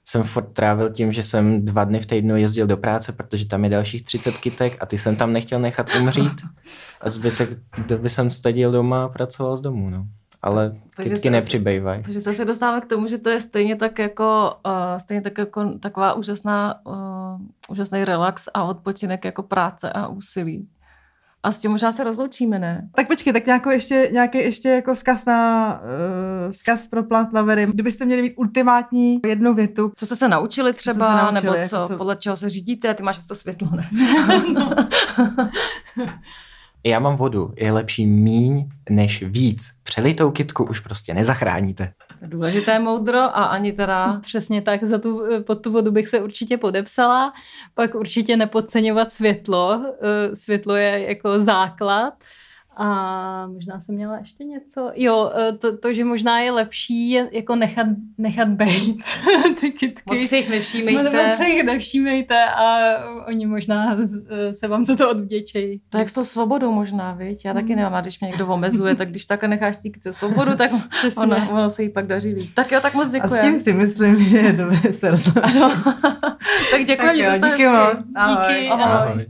jsem 0.06 0.24
furt 0.24 0.54
trávil 0.54 0.90
tím, 0.90 1.12
že 1.12 1.24
jsem 1.24 1.66
dva 1.66 1.84
dny 1.84 2.00
v 2.00 2.06
týdnu 2.06 2.38
jezdil 2.38 2.68
do 2.68 2.78
práce, 2.78 3.12
protože 3.12 3.48
tam 3.48 3.64
je 3.64 3.70
dalších 3.70 4.04
30 4.04 4.38
kytek 4.38 4.78
a 4.80 4.86
ty 4.86 4.98
jsem 4.98 5.16
tam 5.16 5.34
nechtěl 5.34 5.60
nechat 5.60 5.88
umřít 6.02 6.42
a 7.02 7.10
zbytek 7.10 7.50
doby 7.88 8.10
jsem 8.10 8.32
stadil 8.32 8.72
doma 8.72 9.06
a 9.06 9.10
pracoval 9.10 9.58
z 9.58 9.62
domu, 9.62 9.90
no. 9.90 10.06
Ale 10.42 10.72
takže 10.96 11.14
kytky 11.14 11.30
nepřibývají. 11.30 12.04
Takže 12.04 12.22
se 12.22 12.46
dostáváme 12.46 12.82
k 12.82 12.86
tomu, 12.86 13.08
že 13.08 13.18
to 13.18 13.30
je 13.30 13.42
stejně 13.42 13.76
tak 13.76 14.00
jako, 14.00 14.56
uh, 14.66 14.98
stejně 14.98 15.22
tak 15.22 15.38
jako 15.38 15.74
taková 15.80 16.14
úžasná, 16.14 16.86
uh, 16.86 17.42
úžasný 17.70 18.06
relax 18.06 18.50
a 18.54 18.64
odpočinek 18.64 19.26
jako 19.26 19.44
práce 19.44 19.92
a 19.92 20.08
úsilí. 20.08 20.68
A 21.46 21.52
s 21.52 21.60
tím 21.60 21.72
možná 21.72 21.92
se 21.92 22.04
rozloučíme, 22.04 22.60
ne? 22.60 22.90
Tak 22.96 23.08
počkej, 23.08 23.34
tak 23.34 23.46
nějakou 23.46 23.70
ještě, 23.70 24.10
nějaký 24.12 24.38
ještě 24.38 24.70
jako 24.70 24.96
zkaz 24.96 25.26
na 25.26 25.74
uh, 25.82 26.52
zkaz 26.52 26.88
pro 26.88 27.04
plant 27.04 27.34
lovery. 27.34 27.66
Kdybyste 27.66 28.06
měli 28.06 28.22
mít 28.22 28.34
ultimátní 28.36 29.20
jednu 29.28 29.54
větu. 29.54 29.92
Co 29.96 30.06
jste 30.06 30.16
se 30.16 30.28
naučili 30.28 30.74
třeba, 30.74 31.18
se 31.18 31.24
naučili, 31.24 31.58
nebo 31.58 31.70
co, 31.70 31.88
co, 31.88 31.98
podle 31.98 32.16
čeho 32.16 32.38
se 32.38 32.50
řídíte? 32.50 32.94
Ty 32.94 33.04
máš 33.04 33.28
to 33.28 33.36
světlo, 33.36 33.70
ne? 33.76 33.90
no. 34.54 34.72
Já 36.84 37.00
mám 37.00 37.16
vodu. 37.16 37.54
Je 37.58 37.72
lepší 37.72 38.06
míň 38.06 38.70
než 38.90 39.24
víc. 39.24 39.72
Přelitou 39.84 40.32
kitku 40.32 40.64
už 40.64 40.80
prostě 40.80 41.14
nezachráníte. 41.14 41.94
Důležité 42.22 42.80
moudro 42.80 43.18
a 43.18 43.44
ani 43.44 43.74
teda... 43.74 44.20
Přesně 44.22 44.62
tak, 44.62 44.84
za 44.84 44.98
tu, 44.98 45.22
pod 45.44 45.56
tu 45.56 45.72
vodu 45.72 45.92
bych 45.92 46.10
se 46.10 46.22
určitě 46.22 46.58
podepsala. 46.58 47.34
Pak 47.74 47.96
určitě 47.96 48.38
nepodceňovat 48.38 49.12
světlo. 49.12 49.86
Eh, 50.02 50.36
světlo 50.36 50.76
je 50.76 51.06
jako 51.08 51.40
základ. 51.40 52.14
A 52.78 53.48
možná 53.48 53.80
jsem 53.80 53.96
měla 53.96 54.18
ještě 54.18 54.44
něco. 54.44 54.92
Jo, 54.96 55.32
e, 55.36 55.52
to, 55.52 55.78
to 55.78 55.94
že 55.94 56.04
možná 56.04 56.40
je 56.40 56.52
lepší 56.52 57.10
je 57.10 57.30
jako 57.32 57.56
nechat, 57.56 57.88
nechat 58.18 58.48
bejt 58.48 58.98
ty 59.60 59.72
kytky. 59.72 60.16
Moc 60.16 60.24
si 60.24 60.38
jich 60.38 60.50
nevšímejte. 60.50 61.04
Moc 61.04 61.38
si 61.38 61.46
jich 61.46 61.64
nevšímejte 61.64 62.46
a 62.46 62.96
oni 63.28 63.46
možná 63.46 63.98
e, 64.30 64.54
se 64.54 64.68
vám 64.68 64.86
za 64.86 64.96
to 64.96 65.10
odvděčejí. 65.10 65.82
To 65.90 65.98
jak 65.98 66.10
s 66.10 66.14
tou 66.14 66.24
svobodou 66.24 66.72
možná, 66.72 67.14
viď? 67.14 67.46
Já 67.46 67.54
taky 67.54 67.70
mm. 67.70 67.76
nemám, 67.76 67.94
a 67.94 68.02
když 68.02 68.20
mě 68.20 68.30
někdo 68.30 68.48
omezuje, 68.48 68.96
tak 68.96 69.10
když 69.10 69.26
takhle 69.26 69.50
necháš 69.50 69.78
ty 69.78 69.90
kytce 69.90 70.14
svobodu, 70.14 70.56
tak 70.56 70.72
ono, 71.18 71.50
ono, 71.52 71.70
se 71.70 71.84
jí 71.84 71.90
pak 71.90 72.08
daří 72.08 72.34
líp. 72.34 72.50
Tak 72.54 72.72
jo, 72.72 72.80
tak 72.82 72.94
moc 72.94 73.12
děkuji. 73.12 73.34
A 73.34 73.38
s 73.38 73.42
tím 73.42 73.60
si 73.60 73.74
myslím, 73.74 74.26
že 74.26 74.38
je 74.38 74.54
dobré 74.54 74.94
se 74.94 75.12
rozhodnout. 75.12 75.84
tak 76.72 76.86
děkuji, 76.86 76.98
tak 76.98 77.18
jo, 77.18 77.32
díky 77.52 77.68
moc. 77.68 78.08
Ahoj. 78.16 78.56
Díky, 78.56 78.70
ahoj. 78.70 78.84
ahoj. 78.84 79.26